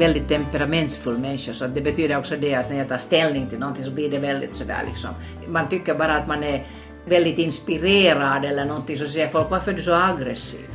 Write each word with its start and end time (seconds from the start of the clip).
väldigt 0.00 0.28
temperamentsfull 0.28 1.18
människa 1.18 1.52
så 1.52 1.66
det 1.66 1.80
betyder 1.80 2.18
också 2.18 2.36
det 2.36 2.54
att 2.54 2.70
när 2.70 2.78
jag 2.78 2.88
tar 2.88 2.98
ställning 2.98 3.46
till 3.46 3.58
någonting 3.58 3.84
så 3.84 3.90
blir 3.90 4.10
det 4.10 4.18
väldigt 4.18 4.54
sådär 4.54 4.82
liksom. 4.88 5.10
Man 5.48 5.68
tycker 5.68 5.94
bara 5.94 6.14
att 6.16 6.28
man 6.28 6.42
är 6.42 6.66
väldigt 7.04 7.38
inspirerad 7.38 8.44
eller 8.44 8.64
någonting 8.64 8.96
så 8.96 9.06
säger 9.06 9.28
folk 9.28 9.50
varför 9.50 9.72
är 9.72 9.76
du 9.76 9.82
så 9.82 9.94
aggressiv? 9.94 10.66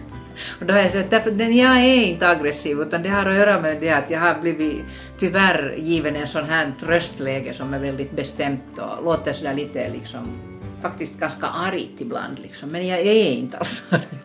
Och 0.59 0.65
då 0.65 0.73
har 0.73 0.81
jag 0.81 0.91
sagt 0.91 1.09
därför 1.09 1.31
att 1.31 1.39
jag 1.39 1.77
är 1.77 2.05
inte 2.05 2.27
aggressiv 2.27 2.79
utan 2.79 3.03
det 3.03 3.09
har 3.09 3.25
att 3.25 3.35
göra 3.35 3.61
med 3.61 3.81
det 3.81 3.89
att 3.89 4.09
jag 4.09 4.19
har 4.19 4.41
blivit 4.41 4.81
tyvärr 5.17 5.75
given 5.77 6.15
en 6.15 6.27
sån 6.27 6.45
här 6.45 6.73
tröstläge 6.79 7.53
som 7.53 7.73
är 7.73 7.79
väldigt 7.79 8.11
bestämt 8.11 8.77
och 8.77 9.05
låter 9.05 9.33
sådär 9.33 9.53
lite 9.53 9.89
liksom 9.89 10.39
faktiskt 10.81 11.19
ganska 11.19 11.47
argt 11.47 12.01
ibland 12.01 12.39
liksom 12.39 12.69
men 12.69 12.87
jag 12.87 12.99
är 12.99 13.31
inte 13.31 13.57
alls 13.57 13.83
arg. 13.89 14.24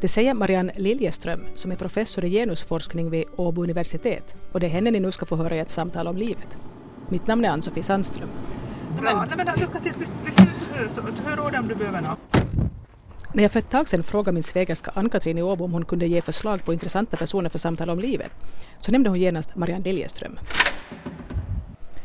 Det 0.00 0.08
säger 0.08 0.34
Marianne 0.34 0.72
Liljeström 0.76 1.46
som 1.54 1.72
är 1.72 1.76
professor 1.76 2.24
i 2.24 2.30
genusforskning 2.30 3.10
vid 3.10 3.24
Åbo 3.36 3.62
universitet 3.62 4.34
och 4.52 4.60
det 4.60 4.66
är 4.66 4.70
henne 4.70 4.90
ni 4.90 5.00
nu 5.00 5.10
ska 5.10 5.26
få 5.26 5.36
höra 5.36 5.56
i 5.56 5.58
ett 5.58 5.68
samtal 5.68 6.06
om 6.06 6.16
livet. 6.16 6.56
Mitt 7.08 7.26
namn 7.26 7.44
är 7.44 7.48
Ann-Sofie 7.48 7.82
Sandström. 7.82 8.28
Bra, 9.00 9.26
nej, 9.28 9.44
men 9.44 9.58
lycka 9.58 9.80
till. 9.80 9.92
Vi, 9.98 10.06
vi 10.24 10.88
så 10.88 11.00
hör 11.24 11.46
ordet 11.46 11.60
om 11.60 11.68
du 11.68 11.74
behöver 11.74 12.00
något. 12.00 12.18
När 13.32 13.42
jag 13.42 13.52
för 13.52 13.58
ett 13.58 13.70
tag 13.70 13.88
sedan 13.88 14.02
frågade 14.02 14.32
min 14.32 14.42
svägerska 14.42 14.90
Ann-Katrin 14.94 15.38
i 15.38 15.42
Åbo 15.42 15.64
om 15.64 15.72
hon 15.72 15.84
kunde 15.84 16.06
ge 16.06 16.22
förslag 16.22 16.64
på 16.64 16.72
intressanta 16.72 17.16
personer 17.16 17.50
för 17.50 17.58
samtal 17.58 17.90
om 17.90 17.98
livet 17.98 18.32
så 18.78 18.92
nämnde 18.92 19.10
hon 19.10 19.20
genast 19.20 19.56
Marianne 19.56 19.84
Liljeström. 19.84 20.38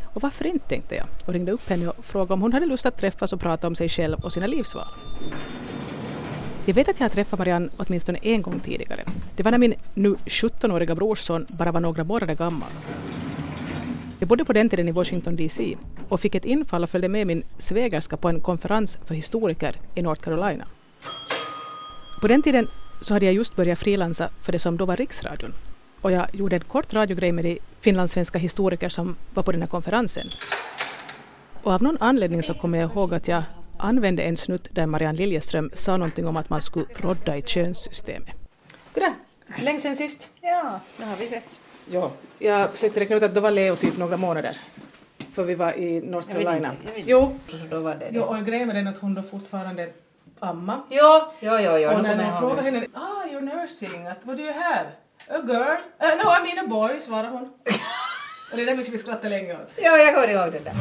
Och 0.04 0.22
varför 0.22 0.48
inte, 0.48 0.68
tänkte 0.68 0.96
jag 0.96 1.06
och 1.26 1.34
ringde 1.34 1.52
upp 1.52 1.70
henne 1.70 1.88
och 1.88 2.06
frågade 2.06 2.34
om 2.34 2.42
hon 2.42 2.54
hade 2.54 2.66
lust 2.66 2.86
att 2.86 2.98
träffas 2.98 3.34
och 3.34 3.40
prata 3.40 3.68
om 3.68 3.76
sig 3.76 3.90
själv 3.90 4.18
och 4.20 4.34
sina 4.34 4.48
livsval. 4.48 4.88
Jag 6.66 6.74
vet 6.74 6.90
att 6.90 7.00
jag 7.00 7.06
har 7.06 7.10
träffat 7.10 7.40
Marianne 7.40 7.70
åtminstone 7.78 8.20
en 8.22 8.42
gång 8.42 8.60
tidigare. 8.60 9.02
Det 9.36 9.44
var 9.44 9.52
när 9.52 9.58
min 9.58 9.74
nu 9.94 10.14
17-åriga 10.14 10.96
brorson 10.96 11.46
bara 11.60 11.72
var 11.72 11.80
några 11.80 12.04
månader 12.04 12.36
gammal. 12.36 12.70
Jag 14.20 14.28
bodde 14.30 14.46
på 14.46 14.54
den 14.54 14.70
tiden 14.70 14.88
i 14.88 14.92
Washington 14.92 15.36
DC 15.36 15.78
och 16.10 16.20
fick 16.20 16.36
ett 16.36 16.46
infall 16.46 16.84
och 16.84 16.90
följde 16.90 17.10
med 17.10 17.28
min 17.28 17.44
svägerska 17.58 18.18
på 18.18 18.30
en 18.30 18.42
konferens 18.42 19.00
för 19.06 19.16
historiker 19.16 19.76
i 19.96 20.02
North 20.02 20.22
Carolina. 20.22 20.66
På 22.22 22.28
den 22.28 22.42
tiden 22.42 22.68
så 23.02 23.14
hade 23.14 23.26
jag 23.26 23.36
just 23.36 23.56
börjat 23.56 23.80
frilansa 23.80 24.30
för 24.42 24.52
det 24.52 24.60
som 24.60 24.78
då 24.78 24.86
var 24.86 24.96
Riksradion 24.96 25.54
och 26.02 26.12
jag 26.12 26.26
gjorde 26.34 26.56
en 26.56 26.64
kort 26.64 26.94
radiogrej 26.94 27.32
med 27.32 27.46
de 27.46 27.60
finlandssvenska 27.82 28.40
historiker 28.40 28.90
som 28.90 29.16
var 29.34 29.44
på 29.44 29.52
den 29.52 29.62
här 29.62 29.68
konferensen. 29.68 30.28
Och 31.64 31.72
av 31.72 31.84
någon 31.84 31.98
anledning 32.00 32.44
så 32.44 32.54
kommer 32.54 32.78
jag 32.78 32.92
ihåg 32.92 33.14
att 33.14 33.28
jag 33.28 33.44
använde 33.82 34.24
en 34.24 34.38
snutt 34.38 34.68
där 34.72 34.86
Marianne 34.86 35.18
Liljeström 35.18 35.72
sa 35.74 35.98
någonting 35.98 36.28
om 36.28 36.38
att 36.38 36.50
man 36.50 36.62
skulle 36.62 36.86
rodda 36.96 37.38
i 37.38 37.42
könssystemet. 37.42 38.36
Goddag! 38.94 39.14
Länge 39.64 39.80
sen 39.82 39.96
sist. 39.98 40.30
Ja, 40.42 40.80
det 40.98 41.04
har 41.04 41.16
vi 41.16 41.30
sett. 41.30 41.62
Ja, 41.90 42.12
jag 42.40 42.72
försökte 42.72 43.00
räkna 43.00 43.16
ut 43.16 43.24
att 43.24 43.36
då 43.36 43.42
var 43.42 43.52
Leo 43.52 43.76
typ 43.76 43.98
några 43.98 44.18
månader. 44.18 44.58
För 45.34 45.44
vi 45.44 45.56
var 45.56 45.74
i 45.78 46.02
North 46.02 46.28
Jag 46.30 46.36
vet 46.36 46.46
Carolina. 46.46 46.70
inte, 46.72 46.84
jag 46.86 46.92
vet 46.92 47.00
inte. 47.00 47.12
Jo, 47.12 47.38
Så 47.48 47.58
då 47.76 47.80
var 47.80 47.96
det 47.96 48.10
jo, 48.12 48.22
och 48.24 48.46
grejen 48.46 48.68
med 48.68 48.76
den 48.76 48.88
att 48.88 48.98
hon 48.98 49.14
då 49.14 49.24
fortfarande 49.24 49.90
amma. 50.40 50.82
Jo, 50.90 51.22
jo, 51.40 51.52
jo, 51.60 51.78
jo, 51.78 51.90
och 51.90 52.04
när 52.04 52.16
man 52.16 52.40
frågar 52.40 52.56
det. 52.56 52.62
henne, 52.62 52.88
ah 52.94 53.26
you're 53.32 53.42
nursing, 53.62 54.08
att, 54.08 54.26
what 54.26 54.38
do 54.38 54.44
you 54.44 54.54
have? 54.54 54.86
A 55.30 55.38
girl? 55.48 55.78
Uh, 56.10 56.18
no, 56.24 56.36
I 56.40 56.54
mean 56.56 56.66
a 56.66 56.68
boy, 56.70 57.02
svarar 57.02 57.30
hon. 57.30 57.44
och 58.52 58.58
det 58.58 58.62
är 58.62 58.66
där 58.66 58.76
mycket 58.76 58.94
vi 58.94 58.98
skrattar 58.98 59.30
länge 59.30 59.54
åt. 59.54 59.72
Jo, 59.78 59.84
jag 59.84 60.14
kommer 60.14 60.28
ihåg 60.28 60.52
det 60.52 60.60
där. 60.60 60.74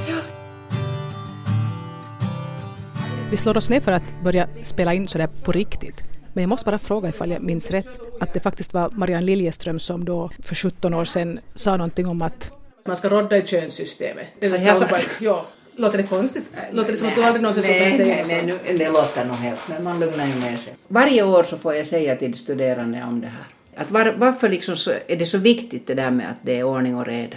Vi 3.31 3.37
slår 3.37 3.57
oss 3.57 3.71
ner 3.71 3.81
för 3.81 3.93
att 3.93 4.03
börja 4.25 4.49
spela 4.63 4.95
in 4.95 5.09
sådär 5.09 5.29
på 5.45 5.53
riktigt. 5.53 6.03
Men 6.33 6.43
jag 6.43 6.49
måste 6.49 6.65
bara 6.71 6.79
fråga 6.79 7.09
ifall 7.09 7.31
jag 7.31 7.43
minns 7.43 7.71
rätt 7.71 7.87
att 8.21 8.35
det 8.35 8.41
faktiskt 8.41 8.75
var 8.75 8.91
Marianne 8.91 9.27
Liljeström 9.27 9.79
som 9.79 10.05
då 10.05 10.31
för 10.43 10.55
17 10.55 10.95
år 10.95 11.05
sedan 11.05 11.41
sa 11.55 11.77
någonting 11.77 12.07
om 12.07 12.23
att 12.23 12.53
Man 12.87 12.97
ska 12.97 13.09
rodda 13.09 13.37
i 13.37 13.47
könssystemet. 13.47 14.27
Det 14.39 14.47
är 14.47 14.67
Ja, 14.67 14.89
jag. 15.21 15.45
Låter 15.77 15.99
det 15.99 16.05
konstigt? 16.05 16.45
Låter 16.73 16.93
det 16.93 16.99
som 16.99 17.09
att 17.09 17.15
du 17.15 17.21
Nej, 17.21 17.29
aldrig 17.29 17.43
någonsin 17.43 17.63
skulle 17.63 17.81
nej, 17.81 17.97
säga 17.97 18.27
nej, 18.27 18.43
nej, 18.47 18.59
nu, 18.67 18.79
det 18.79 18.89
låter 18.89 19.25
nog 19.25 19.37
helt, 19.37 19.61
men 19.69 19.85
man 19.85 20.01
lugnar 20.01 20.27
ju 20.27 20.35
ner 20.35 20.57
sig. 20.57 20.75
Varje 20.89 21.23
år 21.23 21.43
så 21.43 21.57
får 21.57 21.75
jag 21.75 21.87
säga 21.87 22.17
till 22.17 22.33
de 22.33 22.39
studerande 22.39 23.03
om 23.03 23.21
det 23.21 23.27
här. 23.27 23.47
Att 23.83 23.91
var, 23.91 24.15
varför 24.19 24.49
liksom 24.49 24.77
så, 24.77 24.93
är 25.07 25.17
det 25.17 25.27
så 25.27 25.39
viktigt 25.39 25.87
det 25.87 25.95
där 25.95 26.11
med 26.11 26.31
att 26.31 26.37
det 26.43 26.59
är 26.59 26.65
ordning 26.65 26.97
och 26.97 27.07
reda? 27.07 27.37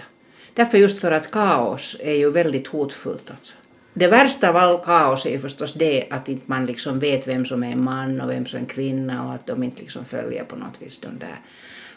Därför 0.54 0.78
just 0.78 1.00
för 1.00 1.12
att 1.12 1.32
kaos 1.32 1.96
är 2.00 2.14
ju 2.14 2.32
väldigt 2.32 2.68
hotfullt 2.68 3.32
alltså. 3.32 3.56
Det 3.94 4.08
värsta 4.08 4.50
av 4.50 4.56
all 4.56 4.78
kaos 4.84 5.26
är 5.26 5.30
ju 5.30 5.40
förstås 5.40 5.74
det 5.74 6.08
att 6.10 6.30
inte 6.30 6.44
man 6.46 6.66
liksom 6.66 7.00
vet 7.00 7.28
vem 7.28 7.46
som 7.46 7.64
är 7.64 7.72
en 7.72 7.84
man 7.84 8.22
och 8.22 8.30
vem 8.30 8.46
som 8.46 8.58
är 8.58 8.62
en 8.62 8.66
kvinna 8.68 9.28
och 9.28 9.34
att 9.34 9.48
de 9.48 9.64
inte 9.64 9.82
liksom 9.82 10.06
följer 10.06 10.44
på 10.44 10.56
något 10.56 10.82
vis 10.82 10.98
de 10.98 11.20
där 11.20 11.40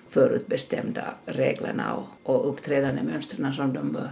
förutbestämda 0.08 1.04
reglerna 1.26 1.94
och, 1.94 2.06
och 2.22 2.48
uppträdandemönstren 2.48 3.54
som 3.54 3.72
de 3.72 3.92
bör. 3.92 4.10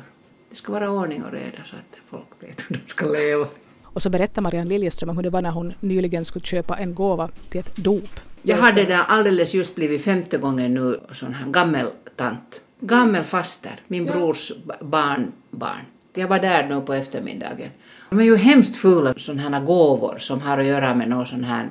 Det 0.51 0.57
ska 0.57 0.73
vara 0.73 0.91
ordning 0.91 1.25
och 1.25 1.33
reda 1.33 1.65
så 1.65 1.77
att 1.77 1.99
folk 2.11 2.27
vet 2.41 2.65
hur 2.69 2.77
de 2.77 2.91
ska 2.91 3.07
leva. 3.07 3.47
och 3.83 4.03
så 4.03 4.11
berättar 4.11 4.43
Marianne 4.43 4.69
Liljeström 4.71 5.11
om 5.11 5.17
hur 5.17 5.23
det 5.23 5.31
var 5.31 5.43
när 5.43 5.51
hon 5.51 5.75
nyligen 5.81 6.25
skulle 6.25 6.45
köpa 6.45 6.75
en 6.77 6.95
gåva 6.95 7.29
till 7.51 7.61
ett 7.61 7.77
dop. 7.77 8.21
Jag 8.43 8.57
hade 8.57 8.85
där 8.85 9.03
alldeles 9.09 9.55
just 9.55 9.75
blivit 9.75 10.05
femte 10.05 10.39
gången 10.39 10.75
nu 10.75 11.01
sån 11.13 11.35
här 11.35 11.51
gammeltant. 11.51 12.61
Gammelfaster, 12.81 13.81
min 13.87 14.05
brors 14.05 14.53
ba- 14.65 14.75
barnbarn. 14.85 15.81
Jag 16.15 16.29
var 16.29 16.39
där 16.39 16.69
nu 16.69 16.81
på 16.81 16.95
eftermiddagen. 16.95 17.71
De 18.11 18.21
är 18.21 18.25
ju 18.25 18.37
hemskt 18.37 18.77
fula 18.77 19.15
sådana 19.17 19.43
här 19.43 19.65
gåvor 19.65 20.19
som 20.19 20.41
har 20.41 20.59
att 20.59 20.67
göra 20.67 20.95
med 20.95 21.09
någon 21.09 21.27
sån 21.27 21.45
här 21.45 21.69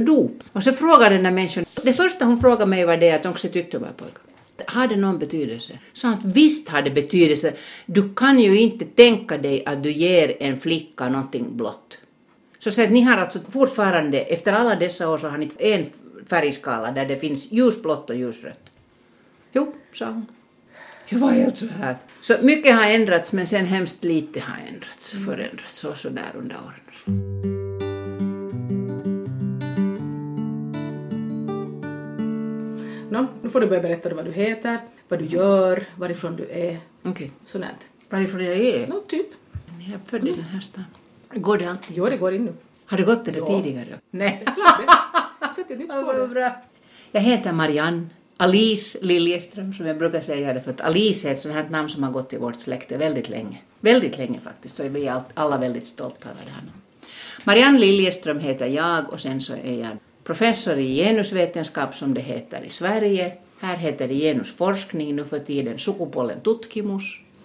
dop. 0.00 0.42
Och 0.52 0.62
så 0.62 0.72
frågade 0.72 1.14
den 1.14 1.24
där 1.24 1.30
människan, 1.30 1.64
det 1.82 1.92
första 1.92 2.24
hon 2.24 2.40
frågade 2.40 2.66
mig 2.66 2.84
var 2.84 2.96
det 2.96 3.12
att 3.12 3.26
också 3.26 3.48
tyckte 3.48 3.78
var 3.78 3.88
pojkar. 3.88 4.22
Har 4.66 4.88
det 4.88 4.96
någon 4.96 5.18
betydelse? 5.18 5.72
Så 5.92 6.08
att 6.08 6.24
visst 6.24 6.68
har 6.68 6.82
det 6.82 6.90
betydelse. 6.90 7.52
Du 7.86 8.14
kan 8.14 8.40
ju 8.40 8.60
inte 8.60 8.84
tänka 8.84 9.38
dig 9.38 9.62
att 9.66 9.82
du 9.82 9.92
ger 9.92 10.42
en 10.42 10.60
flicka 10.60 11.08
någonting 11.08 11.56
blått. 11.56 11.98
Så, 12.58 12.70
så 12.70 12.82
att 12.82 12.90
ni 12.90 13.00
har 13.00 13.16
alltså 13.16 13.38
fortfarande, 13.48 14.20
efter 14.20 14.52
alla 14.52 14.74
dessa 14.74 15.08
år 15.08 15.18
så 15.18 15.28
har 15.28 15.38
ni 15.38 15.50
en 15.58 15.86
färgskala 16.26 16.92
där 16.92 17.06
det 17.06 17.16
finns 17.16 17.52
ljusblått 17.52 18.10
och 18.10 18.16
ljusrött. 18.16 18.70
Jo, 19.52 19.74
sa 19.92 20.06
hon. 20.06 20.26
Jag 21.08 21.18
var 21.18 21.30
helt 21.30 21.58
så 21.58 21.66
här. 21.66 21.96
Så 22.20 22.34
mycket 22.42 22.74
har 22.74 22.84
ändrats 22.86 23.32
men 23.32 23.46
sen 23.46 23.66
hemskt 23.66 24.04
lite 24.04 24.40
har 24.40 24.56
ändrats, 24.74 25.10
förändrats 25.26 25.84
och 25.84 25.96
så 25.96 26.08
där 26.08 26.32
under 26.34 26.56
åren. 26.56 26.80
Nå, 33.10 33.26
nu 33.42 33.50
får 33.50 33.60
du 33.60 33.66
börja 33.66 33.82
berätta 33.82 34.14
vad 34.14 34.24
du 34.24 34.32
heter, 34.32 34.78
vad 35.08 35.18
du 35.18 35.24
gör, 35.26 35.82
varifrån 35.96 36.36
du 36.36 36.48
är, 36.50 36.78
Okej, 37.02 37.32
sånt. 37.46 37.64
varifrån 38.10 38.44
jag 38.44 38.56
är? 38.56 38.86
Nå, 38.86 39.00
typ. 39.00 39.26
Jag 39.80 39.94
är 39.94 39.98
född 40.04 40.28
i 40.28 40.32
den 40.32 40.44
här 40.44 40.60
stan. 40.60 40.84
Går 41.34 41.58
det 41.58 41.66
alltid? 41.70 41.96
Jo, 41.96 42.06
det 42.06 42.16
går 42.16 42.34
in 42.34 42.44
nu. 42.44 42.52
Har 42.86 42.96
det 42.96 43.02
gått 43.04 43.24
det 43.24 43.36
Ja. 43.36 43.46
tidigare? 43.62 43.98
Nej. 44.10 44.44
Sätt 45.56 45.70
ett 45.70 45.78
nytt 45.78 45.90
spår. 45.90 46.52
Jag 47.12 47.20
heter 47.20 47.52
Marianne 47.52 48.08
Alice 48.36 48.98
Liljeström 49.02 49.74
som 49.74 49.86
jag 49.86 49.98
brukar 49.98 50.20
säga 50.20 50.52
det 50.52 50.62
för 50.62 50.70
att 50.70 50.80
Alice 50.80 51.28
är 51.28 51.32
ett 51.32 51.40
sånt 51.40 51.54
här 51.54 51.68
namn 51.68 51.88
som 51.88 52.02
har 52.02 52.10
gått 52.10 52.32
i 52.32 52.36
vårt 52.36 52.60
släkte 52.60 52.96
väldigt 52.96 53.28
länge. 53.28 53.58
Väldigt 53.80 54.18
länge 54.18 54.40
faktiskt, 54.40 54.76
så 54.76 54.82
är 54.82 54.88
vi 54.88 55.12
alla 55.34 55.58
väldigt 55.58 55.86
stolta 55.86 56.28
över 56.28 56.40
det 56.44 56.50
här 56.50 56.60
namnet. 56.60 56.74
Marianne 57.44 57.78
Liljeström 57.78 58.38
heter 58.38 58.66
jag 58.66 59.12
och 59.12 59.20
sen 59.20 59.40
så 59.40 59.52
är 59.52 59.80
jag 59.80 59.96
professor 60.24 60.78
i 60.78 60.96
genusvetenskap 60.96 61.94
som 61.94 62.14
det 62.14 62.20
heter 62.20 62.62
i 62.66 62.70
Sverige. 62.70 63.32
Här 63.60 63.76
heter 63.76 64.08
det 64.08 64.14
genusforskning 64.14 65.16
nu 65.16 65.24
för 65.24 65.38
tiden, 65.38 65.78
sukupuolen 65.78 66.40
tutkimus. 66.40 67.02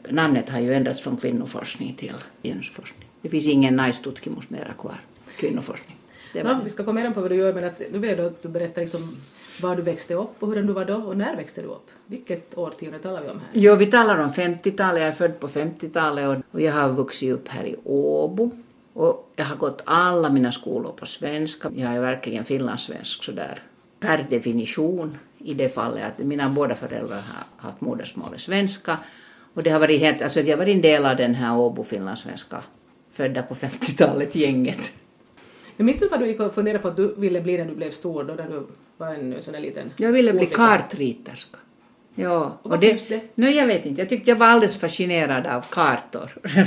Namnet 0.09 0.49
har 0.49 0.59
ju 0.59 0.73
ändrats 0.73 1.01
från 1.01 1.17
kvinnoforskning 1.17 1.95
till 1.95 2.15
genusforskning. 2.43 3.07
Det 3.21 3.29
finns 3.29 3.47
ingen 3.47 3.75
nice 3.75 4.03
tutkimus 4.03 4.49
mera 4.49 4.73
kvar, 4.73 5.01
kvinnoforskning. 5.37 5.97
Det 6.33 6.43
var 6.43 6.53
Nå, 6.53 6.63
vi 6.63 6.69
ska 6.69 6.83
komma 6.83 7.05
in 7.05 7.13
på 7.13 7.21
vad 7.21 7.31
du 7.31 7.35
gör, 7.35 7.53
men 7.53 7.63
att, 7.63 7.79
nu 7.91 7.99
vill 7.99 8.09
jag 8.09 8.19
då 8.19 8.25
att 8.25 8.43
du 8.43 8.49
berättar 8.49 8.81
liksom 8.81 9.17
var 9.61 9.75
du 9.75 9.81
växte 9.81 10.13
upp 10.13 10.43
och 10.43 10.53
hur 10.53 10.63
du 10.63 10.73
var 10.73 10.85
då 10.85 10.95
och 10.95 11.17
när 11.17 11.35
växte 11.35 11.61
du 11.61 11.67
upp? 11.67 11.87
Vilket 12.05 12.57
årtionde 12.57 12.99
talar 12.99 13.21
vi 13.21 13.29
om 13.29 13.39
här? 13.39 13.49
Jo, 13.53 13.75
vi 13.75 13.85
talar 13.85 14.17
om 14.17 14.29
50-talet. 14.29 15.01
Jag 15.01 15.09
är 15.09 15.11
född 15.11 15.39
på 15.39 15.47
50-talet 15.47 16.27
och, 16.27 16.43
och 16.51 16.61
jag 16.61 16.73
har 16.73 16.89
vuxit 16.89 17.33
upp 17.33 17.47
här 17.47 17.65
i 17.65 17.75
Åbo. 17.83 18.51
Och 18.93 19.33
jag 19.35 19.45
har 19.45 19.55
gått 19.55 19.81
alla 19.85 20.29
mina 20.29 20.51
skolor 20.51 20.91
på 20.91 21.05
svenska. 21.05 21.71
Jag 21.75 21.93
är 21.93 22.01
verkligen 22.01 22.45
finlandssvensk 22.45 23.23
sådär 23.23 23.59
per 23.99 24.27
definition 24.29 25.17
i 25.37 25.53
det 25.53 25.69
fallet 25.69 26.03
att 26.03 26.25
mina 26.25 26.49
båda 26.49 26.75
föräldrar 26.75 27.15
har 27.15 27.67
haft 27.67 27.81
modersmålet 27.81 28.41
svenska. 28.41 28.99
Och 29.53 29.63
det 29.63 29.69
har 29.69 29.79
varit 29.79 29.99
helt, 29.99 30.21
alltså 30.21 30.39
jag 30.39 30.47
har 30.47 30.57
varit 30.57 30.75
en 30.75 30.81
del 30.81 31.05
av 31.05 31.15
den 31.15 31.35
här 31.35 31.57
Åbo 31.57 31.83
finlandssvenska 31.83 32.63
födda 33.11 33.43
på 33.43 33.55
50-talet 33.55 34.35
gänget. 34.35 34.93
Jag 35.77 35.85
minns 35.85 35.99
du 35.99 36.07
vad 36.07 36.19
du 36.19 36.27
gick 36.27 36.39
och 36.39 36.53
funderade 36.53 36.79
på 36.79 36.87
att 36.87 36.95
du 36.95 37.15
ville 37.17 37.41
bli 37.41 37.57
när 37.57 37.65
du 37.65 37.75
blev 37.75 37.91
stor, 37.91 38.23
då 38.23 38.33
när 38.33 38.49
du 38.49 38.67
var 38.97 39.07
en 39.07 39.35
sån 39.43 39.53
där 39.53 39.59
liten 39.59 39.91
Jag 39.97 40.11
ville 40.11 40.33
bli 40.33 40.45
kartriterska. 40.45 41.57
Ja, 42.15 42.59
Och 42.61 42.71
varför 42.71 42.85
just 42.85 43.09
det? 43.09 43.21
No, 43.35 43.45
jag 43.45 43.67
vet 43.67 43.85
inte, 43.85 44.01
jag 44.01 44.09
tyckte 44.09 44.29
jag 44.29 44.37
var 44.37 44.47
alldeles 44.47 44.79
fascinerad 44.79 45.47
av 45.47 45.61
kartor. 45.61 46.31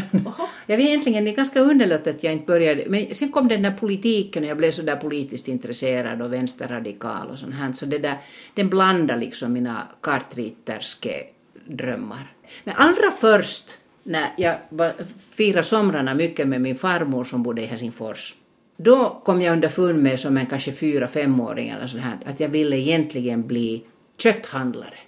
jag 0.67 0.77
vet 0.77 0.87
egentligen, 0.87 1.25
det 1.25 1.31
är 1.31 1.37
ganska 1.37 1.61
underligt 1.61 2.06
att 2.06 2.25
jag 2.25 2.33
inte 2.33 2.47
började, 2.47 2.85
men 2.89 3.15
sen 3.15 3.33
kom 3.33 3.49
den 3.49 3.62
där 3.62 3.71
politiken 3.71 4.43
och 4.43 4.49
jag 4.49 4.56
blev 4.56 4.71
så 4.71 4.83
där 4.83 4.97
politiskt 4.97 5.49
intresserad 5.49 6.23
och 6.23 6.33
vänsterradikal 6.33 7.31
och 7.31 7.39
sånt 7.39 7.55
här, 7.55 7.73
så 7.73 7.87
det 7.87 7.99
där, 7.99 8.17
den 8.55 8.69
blandade 8.69 9.21
liksom 9.21 9.53
mina 9.53 9.83
kartriterske 10.01 11.23
drömmar. 11.67 12.33
Men 12.65 12.75
allra 12.77 13.11
först 13.11 13.79
när 14.03 14.27
jag 14.37 14.56
var, 14.69 14.93
firade 15.35 15.65
somrarna 15.65 16.15
mycket 16.15 16.49
med 16.49 16.61
min 16.61 16.77
farmor 16.77 17.25
som 17.25 17.43
bodde 17.43 17.62
i 17.62 17.67
Helsingfors, 17.67 18.35
då 18.76 19.21
kom 19.25 19.43
jag 19.43 19.53
underfund 19.53 20.03
med 20.03 20.21
som 20.21 20.37
en 20.37 20.47
kanske 20.47 20.73
fyra, 20.73 21.09
femåring 21.09 21.69
eller 21.69 21.87
sånt 21.87 22.03
här, 22.03 22.19
att 22.26 22.41
jag 22.41 22.49
ville 22.49 22.76
egentligen 22.76 23.47
bli 23.47 23.85
kötthandlare. 24.19 24.99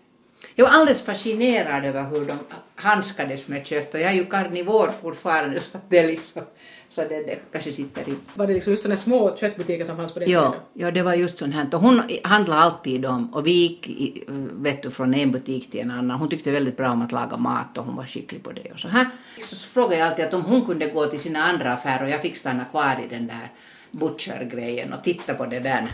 Jag 0.54 0.64
var 0.66 0.72
alldeles 0.72 1.02
fascinerad 1.02 1.84
över 1.84 2.04
hur 2.10 2.24
de 2.24 2.38
handskades 2.76 3.48
med 3.48 3.66
kött 3.66 3.94
och 3.94 4.00
jag 4.00 4.10
är 4.10 4.14
ju 4.14 4.24
karnivor 4.26 4.90
fortfarande 5.02 5.60
så 5.60 5.78
det 5.88 6.06
liksom, 6.06 6.42
så 6.88 7.00
det, 7.00 7.08
det 7.08 7.38
kanske 7.52 7.72
sitter 7.72 8.08
i. 8.08 8.14
Var 8.34 8.46
det 8.46 8.54
liksom 8.54 8.70
just 8.72 8.82
sådana 8.82 8.96
små 8.96 9.36
köttbutiker 9.36 9.84
som 9.84 9.96
fanns 9.96 10.12
på 10.14 10.20
den 10.20 10.30
Ja, 10.30 10.50
tiden? 10.50 10.60
ja, 10.74 10.90
det 10.90 11.02
var 11.02 11.14
just 11.14 11.38
sånt 11.38 11.54
här. 11.54 11.66
Och 11.72 11.80
hon 11.80 12.02
handlade 12.24 12.60
alltid 12.60 13.06
om, 13.06 13.34
och 13.34 13.46
vi 13.46 13.50
gick 13.52 13.88
i, 13.88 14.24
vet 14.52 14.82
du, 14.82 14.90
från 14.90 15.14
en 15.14 15.30
butik 15.30 15.70
till 15.70 15.80
en 15.80 15.90
annan. 15.90 16.18
Hon 16.18 16.28
tyckte 16.28 16.50
väldigt 16.50 16.76
bra 16.76 16.90
om 16.90 17.02
att 17.02 17.12
laga 17.12 17.36
mat 17.36 17.78
och 17.78 17.84
hon 17.84 17.96
var 17.96 18.06
skicklig 18.06 18.42
på 18.44 18.52
det 18.52 18.72
och 18.72 18.80
så 18.80 18.88
här. 18.88 19.06
Så 19.42 19.56
frågade 19.68 19.96
jag 19.98 20.08
alltid 20.08 20.24
att 20.24 20.34
om 20.34 20.42
hon 20.42 20.66
kunde 20.66 20.86
gå 20.86 21.06
till 21.06 21.20
sina 21.20 21.42
andra 21.42 21.72
affärer 21.72 22.02
och 22.04 22.10
jag 22.10 22.22
fick 22.22 22.36
stanna 22.36 22.64
kvar 22.64 23.00
i 23.06 23.14
den 23.14 23.26
där 23.26 23.52
butcher-grejen 23.90 24.92
och 24.92 25.04
titta 25.04 25.34
på 25.34 25.46
det 25.46 25.60
där 25.60 25.86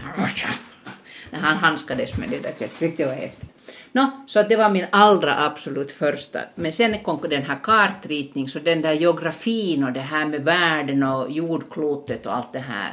när 1.31 1.38
han 1.40 1.56
handskades 1.58 2.16
med 2.16 2.31
det 2.31 2.38
där 2.38 2.50
köttet. 2.52 2.78
tyckte 2.78 3.02
jag 3.02 3.08
var 3.08 3.16
häftigt. 3.16 3.49
Nå, 3.92 4.10
så 4.26 4.40
att 4.40 4.48
det 4.48 4.56
var 4.56 4.70
min 4.70 4.86
allra 4.90 5.44
absolut 5.46 5.92
första. 5.92 6.40
Men 6.54 6.72
sen 6.72 6.98
kom 6.98 7.20
den 7.30 7.42
här 7.42 7.58
kartritning, 7.62 8.48
så 8.48 8.58
den 8.58 8.82
där 8.82 8.92
geografin 8.92 9.84
och 9.84 9.92
det 9.92 10.00
här 10.00 10.26
med 10.26 10.44
världen 10.44 11.02
och 11.02 11.30
jordklotet 11.30 12.26
och 12.26 12.36
allt 12.36 12.52
det 12.52 12.58
här. 12.58 12.92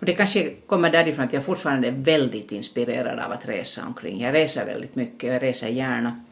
Och 0.00 0.06
det 0.06 0.12
kanske 0.12 0.50
kommer 0.66 0.90
därifrån 0.90 1.24
att 1.24 1.32
jag 1.32 1.44
fortfarande 1.44 1.88
är 1.88 1.92
väldigt 1.92 2.52
inspirerad 2.52 3.18
av 3.18 3.32
att 3.32 3.48
resa 3.48 3.82
omkring. 3.86 4.20
Jag 4.20 4.34
reser 4.34 4.66
väldigt 4.66 4.94
mycket, 4.94 5.32
jag 5.32 5.42
reser 5.42 5.68
gärna. 5.68 6.24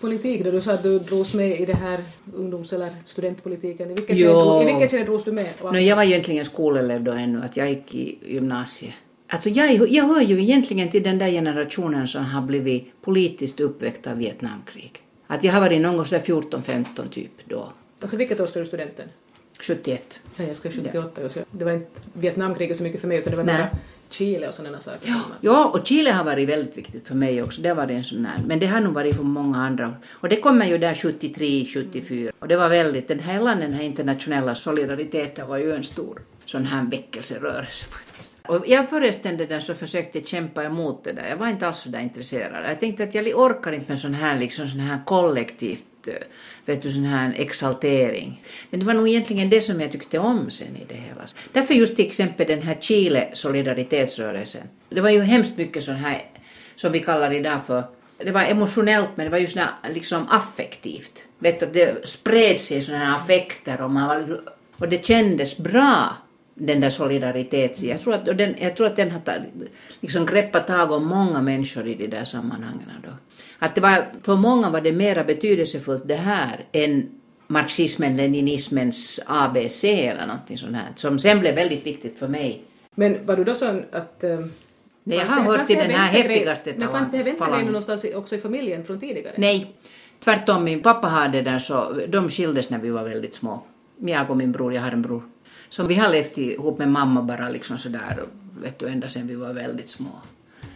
Politik 0.00 0.44
då, 0.44 0.50
du 0.50 0.60
sa 0.60 0.72
att 0.72 0.82
du 0.82 0.98
drogs 0.98 1.34
med 1.34 1.60
i 1.60 1.66
det 1.66 1.76
här 1.76 2.00
ungdoms 2.34 2.72
eller 2.72 2.90
studentpolitiken. 3.04 3.90
I 3.90 3.94
vilken 3.94 4.16
Jo. 4.16 4.60
skede 4.90 5.04
drogs 5.04 5.24
du 5.24 5.32
med? 5.32 5.48
No, 5.62 5.78
jag 5.78 5.96
var 5.96 6.02
egentligen 6.02 6.44
skolelev 6.44 7.04
då 7.04 7.12
ännu, 7.12 7.42
att 7.44 7.56
jag 7.56 7.68
gick 7.68 7.94
i 7.94 8.18
gymnasiet. 8.26 8.94
Alltså 9.30 9.48
jag, 9.48 9.88
jag 9.88 10.04
hör 10.04 10.20
ju 10.20 10.40
egentligen 10.40 10.90
till 10.90 11.02
den 11.02 11.18
där 11.18 11.30
generationen 11.30 12.08
som 12.08 12.24
har 12.24 12.42
blivit 12.42 13.02
politiskt 13.02 13.60
uppväckt 13.60 14.06
av 14.06 14.16
Vietnamkrig. 14.16 15.02
Att 15.26 15.44
jag 15.44 15.52
har 15.52 15.60
varit 15.60 15.80
någon 15.80 15.96
gång 15.96 16.04
sådär 16.04 16.22
14-15 16.22 17.08
typ 17.08 17.30
då. 17.44 17.72
Alltså 18.00 18.16
vilket 18.16 18.40
år 18.40 18.46
skrev 18.46 18.64
du 18.64 18.68
studenten? 18.68 19.08
71. 19.60 20.20
Ja, 20.36 20.44
jag 20.44 20.56
skrev 20.56 20.72
78 20.72 21.22
just. 21.22 21.38
Det 21.50 21.64
var 21.64 21.72
inte 21.72 22.00
Vietnamkriget 22.12 22.76
så 22.76 22.82
mycket 22.82 23.00
för 23.00 23.08
mig 23.08 23.18
utan 23.18 23.30
det 23.30 23.36
var 23.36 23.44
mer 23.44 23.70
Chile 24.10 24.48
och 24.48 24.54
sådana 24.54 24.80
saker. 24.80 25.14
Ja, 25.40 25.64
och 25.68 25.86
Chile 25.86 26.10
har 26.10 26.24
varit 26.24 26.48
väldigt 26.48 26.76
viktigt 26.76 27.08
för 27.08 27.14
mig 27.14 27.42
också. 27.42 27.62
Det 27.62 27.68
har 27.68 27.76
varit 27.76 27.90
en 27.90 28.04
sån 28.04 28.24
här. 28.24 28.42
Men 28.46 28.58
det 28.58 28.66
har 28.66 28.80
nog 28.80 28.94
varit 28.94 29.16
för 29.16 29.22
många 29.22 29.58
andra. 29.58 29.94
Och 30.10 30.28
det 30.28 30.36
kommer 30.36 30.66
ju 30.66 30.78
där 30.78 30.94
73, 30.94 31.64
74. 31.64 32.32
Och 32.38 32.48
det 32.48 32.56
var 32.56 32.68
väldigt, 32.68 33.08
den 33.08 33.18
här, 33.18 33.32
hela 33.32 33.54
den 33.54 33.72
här 33.72 33.82
internationella 33.82 34.54
solidariteten 34.54 35.48
var 35.48 35.58
ju 35.58 35.72
en 35.72 35.84
stor 35.84 36.22
sån 36.44 36.64
här 36.64 36.84
väckelserörelse 36.90 37.86
på 37.90 38.07
och 38.46 38.64
jag 38.66 38.90
föreställde 38.90 39.46
den 39.46 39.62
så 39.62 39.74
försökte 39.74 40.18
jag 40.18 40.26
kämpa 40.26 40.64
emot 40.64 41.04
det 41.04 41.12
där. 41.12 41.28
Jag 41.28 41.36
var 41.36 41.48
inte 41.48 41.66
alls 41.66 41.78
så 41.78 41.88
där 41.88 42.00
intresserad. 42.00 42.70
Jag 42.70 42.80
tänkte 42.80 43.04
att 43.04 43.14
jag 43.14 43.26
orkar 43.38 43.72
inte 43.72 43.92
med 43.92 43.98
sån 43.98 44.14
här, 44.14 44.38
liksom 44.38 44.68
sån 44.68 44.80
här 44.80 45.04
kollektivt 45.04 45.84
eh, 46.06 46.14
vet 46.64 46.82
du, 46.82 46.92
sån 46.92 47.04
här 47.04 47.34
exaltering. 47.36 48.42
Men 48.70 48.80
det 48.80 48.86
var 48.86 48.94
nog 48.94 49.08
egentligen 49.08 49.50
det 49.50 49.60
som 49.60 49.80
jag 49.80 49.92
tyckte 49.92 50.18
om 50.18 50.50
sen 50.50 50.76
i 50.76 50.84
det 50.88 50.94
hela. 50.94 51.22
Därför 51.52 51.74
just 51.74 51.96
till 51.96 52.06
exempel 52.06 52.46
den 52.46 52.62
här 52.62 52.76
Chile 52.80 53.28
solidaritetsrörelsen. 53.32 54.62
Det 54.88 55.00
var 55.00 55.10
ju 55.10 55.20
hemskt 55.20 55.56
mycket 55.56 55.84
sån 55.84 55.94
här, 55.96 56.22
som 56.76 56.92
vi 56.92 57.00
kallar 57.00 57.30
idag 57.30 57.66
för, 57.66 57.84
det 58.18 58.30
var 58.30 58.44
emotionellt 58.44 59.10
men 59.14 59.26
det 59.26 59.30
var 59.30 59.38
ju 59.38 59.46
sån 59.46 59.62
här, 59.62 59.92
liksom 59.94 60.26
affektivt. 60.28 61.24
Vet 61.38 61.60
du, 61.60 61.66
det 61.66 62.08
spred 62.08 62.60
sig 62.60 62.82
såna 62.82 62.98
här 62.98 63.16
affekter 63.16 63.80
och 63.80 63.90
man 63.90 64.08
var, 64.08 64.18
liksom- 64.18 64.48
och 64.78 64.88
det 64.88 65.04
kändes 65.04 65.56
bra 65.56 66.16
den 66.58 66.80
där 66.80 66.90
solidariteten. 66.90 67.88
Jag 67.88 68.00
tror 68.00 68.14
att, 68.14 68.28
och 68.28 68.36
den, 68.36 68.54
jag 68.60 68.76
tror 68.76 68.86
att 68.86 68.96
den 68.96 69.10
har 69.10 69.20
liksom 70.00 70.26
greppat 70.26 70.66
tag 70.66 70.92
om 70.92 71.06
många 71.06 71.42
människor 71.42 71.86
i 71.86 71.94
de 71.94 72.06
där 72.06 72.24
sammanhangen. 72.24 72.88
Då. 73.04 73.10
Att 73.58 73.74
det 73.74 73.80
var, 73.80 74.06
för 74.22 74.36
många 74.36 74.70
var 74.70 74.80
det 74.80 74.92
mera 74.92 75.24
betydelsefullt 75.24 76.08
det 76.08 76.14
här 76.14 76.64
än 76.72 77.10
marxismen, 77.46 78.16
leninismens 78.16 79.20
ABC 79.26 79.84
eller 79.84 80.26
någonting 80.26 80.58
sånt 80.58 80.76
här, 80.76 80.88
som 80.96 81.18
sen 81.18 81.40
blev 81.40 81.54
väldigt 81.54 81.86
viktigt 81.86 82.18
för 82.18 82.28
mig. 82.28 82.62
Men 82.94 83.26
var 83.26 83.36
du 83.36 83.44
då 83.44 83.54
sån 83.54 83.84
att... 83.92 84.24
Um, 84.24 84.52
Nej, 85.04 85.18
jag 85.18 85.26
har 85.26 85.42
hört 85.42 85.66
till 85.66 85.76
den 85.76 85.90
här 85.90 86.12
häftigaste 86.12 86.74
Men 86.76 86.88
fanns 86.88 87.10
det 87.10 87.16
här 87.16 87.24
vänstergrejen 87.24 87.66
någonstans 87.66 88.04
också 88.14 88.34
i 88.34 88.38
familjen 88.38 88.84
från 88.84 89.00
tidigare? 89.00 89.34
Nej, 89.36 89.74
tvärtom. 90.24 90.64
Min 90.64 90.82
pappa 90.82 91.08
hade 91.08 91.42
där 91.42 91.58
så, 91.58 92.00
de 92.08 92.30
skildes 92.30 92.70
när 92.70 92.78
vi 92.78 92.90
var 92.90 93.04
väldigt 93.04 93.34
små. 93.34 93.62
Jag 94.00 94.30
och 94.30 94.36
min 94.36 94.52
bror, 94.52 94.74
jag 94.74 94.82
har 94.82 94.90
en 94.90 95.02
bror. 95.02 95.22
Så 95.70 95.84
vi 95.84 95.94
har 95.94 96.08
levt 96.08 96.38
ihop 96.38 96.78
med 96.78 96.88
mamma 96.88 97.22
bara 97.22 97.48
liksom 97.48 97.78
sådär, 97.78 98.24
vet 98.62 98.78
du, 98.78 98.88
ända 98.88 99.08
sedan 99.08 99.26
vi 99.26 99.34
var 99.34 99.52
väldigt 99.52 99.88
små. 99.88 100.10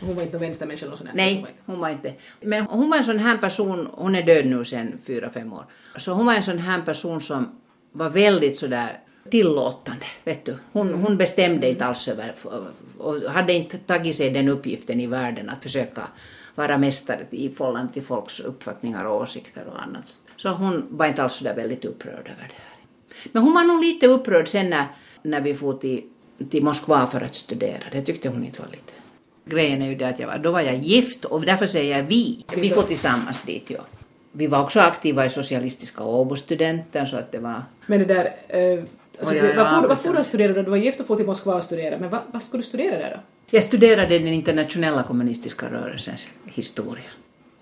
Hon 0.01 0.17
var 0.17 0.23
inte 0.23 0.39
vänstermänniska 0.39 0.87
eller 0.87 0.91
något 0.91 0.99
sånt 0.99 1.11
där? 1.11 1.17
Nej, 1.17 1.47
hon 1.67 1.79
var 1.79 1.89
inte. 1.89 2.15
Men 2.41 2.65
hon 2.65 2.91
var 2.91 2.97
en 2.99 3.05
sån 3.05 3.19
här 3.19 3.37
person, 3.37 3.89
hon 3.93 4.15
är 4.15 4.23
död 4.23 4.47
nu 4.47 4.65
sedan 4.65 4.99
fyra, 5.05 5.31
fem 5.31 5.53
år. 5.53 5.65
Så 5.97 6.13
hon 6.13 6.27
var 6.27 6.35
en 6.35 6.43
sån 6.43 6.59
här 6.59 6.83
person 6.83 7.21
som 7.21 7.61
var 7.93 8.11
väldigt 8.11 8.57
sådär 8.57 9.01
tillåtande, 9.31 10.07
vet 10.25 10.45
du. 10.45 10.57
Hon, 10.73 10.95
hon 10.95 11.17
bestämde 11.17 11.69
inte 11.69 11.85
alls 11.85 12.09
över, 12.09 12.35
och 12.99 13.21
hade 13.31 13.53
inte 13.53 13.79
tagit 13.79 14.17
sig 14.17 14.31
den 14.31 14.49
uppgiften 14.49 15.01
i 15.01 15.07
världen 15.07 15.49
att 15.49 15.63
försöka 15.63 16.03
vara 16.55 16.79
mästare 16.79 17.27
i 17.31 17.49
förhållande 17.49 17.93
till 17.93 18.03
folks 18.03 18.41
uppfattningar 18.41 19.05
och 19.05 19.21
åsikter 19.23 19.67
och 19.67 19.83
annat. 19.83 20.17
Så 20.37 20.49
hon 20.49 20.87
var 20.91 21.07
inte 21.07 21.23
alls 21.23 21.35
sådär 21.35 21.55
väldigt 21.57 21.85
upprörd 21.85 22.27
över 22.27 22.49
det. 22.49 22.72
Men 23.33 23.43
hon 23.43 23.55
var 23.55 23.65
nog 23.65 23.81
lite 23.85 24.07
upprörd 24.07 24.49
sen 24.49 24.71
när, 24.71 24.85
när 25.23 25.41
vi 25.41 25.55
for 25.55 25.73
till, 25.75 26.03
till 26.51 26.65
Moskva 26.65 27.07
för 27.07 27.21
att 27.21 27.35
studera. 27.35 27.83
Det 27.93 28.03
tyckte 28.03 28.29
hon 28.29 28.45
inte 28.45 28.61
var 28.63 28.69
lite. 28.69 28.93
Grejen 29.45 29.83
är 29.83 29.89
ju 29.89 29.95
det 29.95 30.09
att 30.09 30.19
jag 30.19 30.27
var, 30.27 30.39
då 30.39 30.53
var 30.53 30.61
jag 30.61 30.77
gift 30.77 31.25
och 31.25 31.41
därför 31.41 31.67
säger 31.67 31.97
jag 31.97 32.05
vi. 32.05 32.45
Vi 32.57 32.71
får 32.71 32.83
tillsammans 32.83 33.43
dit, 33.43 33.65
ja. 33.71 33.81
Vi 34.33 34.47
var 34.47 34.63
också 34.63 34.81
aktiva 34.81 35.27
i 35.27 35.29
Socialistiska 35.31 36.05
Åbo-studenten 36.05 37.07
så 37.07 37.17
att 37.17 37.33
det 37.33 37.39
var... 37.39 37.63
Men 37.87 37.99
det 37.99 38.05
där... 38.05 38.25
Eh, 38.49 38.85
alltså, 39.21 39.35
oj, 39.35 39.55
vad 39.57 39.71
får 39.71 39.83
du- 39.83 39.89
vad 39.89 39.99
får 39.99 40.17
att 40.17 40.27
studera 40.27 40.53
då? 40.53 40.63
Du 40.63 40.71
var 40.71 40.77
gift 40.77 41.01
och 41.01 41.07
for 41.07 41.17
till 41.17 41.27
Moskva 41.27 41.55
och 41.55 41.65
studera. 41.65 41.99
Men 41.99 42.11
vad, 42.11 42.21
vad 42.33 42.43
skulle 42.43 42.63
du 42.63 42.67
studera 42.69 42.99
där 42.99 43.11
då? 43.11 43.21
Jag 43.51 43.65
studerade 43.65 44.19
den 44.19 44.29
internationella 44.29 45.03
kommunistiska 45.03 45.71
rörelsens 45.71 46.29
historia. 46.45 47.05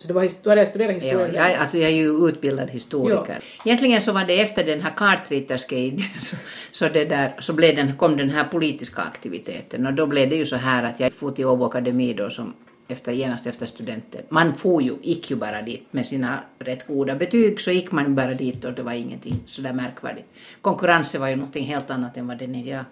Så 0.00 0.08
du, 0.08 0.14
var, 0.14 0.28
du 0.42 0.48
hade 0.48 0.66
studerat 0.66 0.90
Ja, 0.90 1.00
historia? 1.00 1.50
jag, 1.50 1.60
alltså 1.60 1.78
jag 1.78 1.90
är 1.90 1.94
ju 1.94 2.28
utbildad 2.28 2.70
historiker. 2.70 3.44
Egentligen 3.64 4.00
så 4.00 4.12
var 4.12 4.24
det 4.24 4.40
efter 4.40 4.64
den 4.64 4.80
här 4.80 4.92
kartritterska 4.96 5.76
idén 5.76 6.04
så, 6.20 6.36
så, 6.72 6.88
det 6.88 7.04
där, 7.04 7.32
så 7.38 7.52
blev 7.52 7.76
den, 7.76 7.96
kom 7.96 8.16
den 8.16 8.30
här 8.30 8.44
politiska 8.44 9.02
aktiviteten 9.02 9.86
och 9.86 9.94
då 9.94 10.06
blev 10.06 10.28
det 10.28 10.36
ju 10.36 10.46
så 10.46 10.56
här 10.56 10.84
att 10.84 11.00
jag 11.00 11.12
for 11.12 11.30
till 11.30 11.46
Åbo 11.46 11.64
Akademi 11.64 12.14
då 12.14 12.30
som 12.30 12.54
efter, 12.88 13.12
genast 13.12 13.46
efter 13.46 13.66
studenten. 13.66 14.20
Man 14.28 14.54
for 14.54 14.82
ju, 14.82 14.94
gick 15.02 15.30
ju 15.30 15.36
bara 15.36 15.62
dit 15.62 15.86
med 15.90 16.06
sina 16.06 16.40
rätt 16.58 16.86
goda 16.86 17.14
betyg 17.14 17.60
så 17.60 17.70
gick 17.70 17.92
man 17.92 18.14
bara 18.14 18.34
dit 18.34 18.64
och 18.64 18.72
det 18.72 18.82
var 18.82 18.92
ingenting 18.92 19.42
sådär 19.46 19.72
märkvärdigt. 19.72 20.26
Konkurrensen 20.60 21.20
var 21.20 21.28
ju 21.28 21.36
någonting 21.36 21.64
helt 21.66 21.90
annat 21.90 22.16
än 22.16 22.26
vad 22.26 22.38
den 22.38 22.54
är 22.54 22.66
idag. 22.66 22.84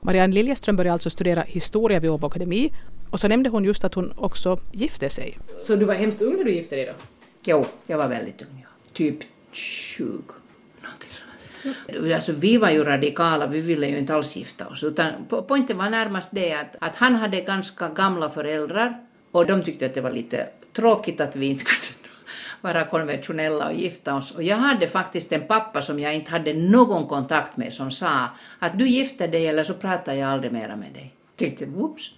Marianne 0.00 0.34
Liljeström 0.34 0.76
började 0.76 0.92
alltså 0.92 1.10
studera 1.10 1.40
historia 1.40 2.00
vid 2.00 2.10
Åbo 2.10 2.26
Akademi 2.26 2.72
och 3.14 3.20
så 3.20 3.28
nämnde 3.28 3.50
hon 3.50 3.64
just 3.64 3.84
att 3.84 3.94
hon 3.94 4.12
också 4.16 4.58
gifte 4.72 5.10
sig. 5.10 5.38
Så 5.58 5.76
du 5.76 5.84
var 5.84 5.94
hemskt 5.94 6.22
ung 6.22 6.36
när 6.36 6.44
du 6.44 6.54
gifte 6.54 6.76
dig 6.76 6.86
då? 6.86 6.92
Jo, 7.46 7.66
jag 7.86 7.98
var 7.98 8.08
väldigt 8.08 8.42
ung. 8.42 8.58
Ja. 8.62 8.68
Typ 8.92 9.18
20. 9.52 10.04
någonting 10.82 11.10
sånt. 11.62 12.14
Alltså, 12.14 12.32
vi 12.32 12.56
var 12.56 12.70
ju 12.70 12.84
radikala, 12.84 13.46
vi 13.46 13.60
ville 13.60 13.86
ju 13.86 13.98
inte 13.98 14.14
alls 14.14 14.36
gifta 14.36 14.68
oss. 14.68 14.84
Utan 14.84 15.12
po- 15.28 15.42
poängen 15.48 15.78
var 15.78 15.90
närmast 15.90 16.28
det 16.32 16.52
att, 16.52 16.76
att 16.80 16.96
han 16.96 17.14
hade 17.14 17.40
ganska 17.40 17.88
gamla 17.88 18.30
föräldrar 18.30 19.06
och 19.30 19.46
de 19.46 19.62
tyckte 19.62 19.86
att 19.86 19.94
det 19.94 20.00
var 20.00 20.10
lite 20.10 20.48
tråkigt 20.72 21.20
att 21.20 21.36
vi 21.36 21.46
inte 21.46 21.64
kunde 21.64 22.14
vara 22.60 22.84
konventionella 22.86 23.66
och 23.68 23.74
gifta 23.74 24.14
oss. 24.14 24.30
Och 24.30 24.42
jag 24.42 24.56
hade 24.56 24.88
faktiskt 24.88 25.32
en 25.32 25.46
pappa 25.46 25.82
som 25.82 25.98
jag 26.00 26.14
inte 26.14 26.30
hade 26.30 26.54
någon 26.54 27.06
kontakt 27.06 27.56
med 27.56 27.72
som 27.72 27.90
sa 27.90 28.28
att 28.58 28.78
du 28.78 28.88
gifter 28.88 29.28
dig 29.28 29.46
eller 29.46 29.64
så 29.64 29.74
pratar 29.74 30.14
jag 30.14 30.30
aldrig 30.30 30.52
mera 30.52 30.76
med 30.76 30.92
dig. 30.92 31.14
Tyckte, 31.36 31.66
whoops. 31.66 32.10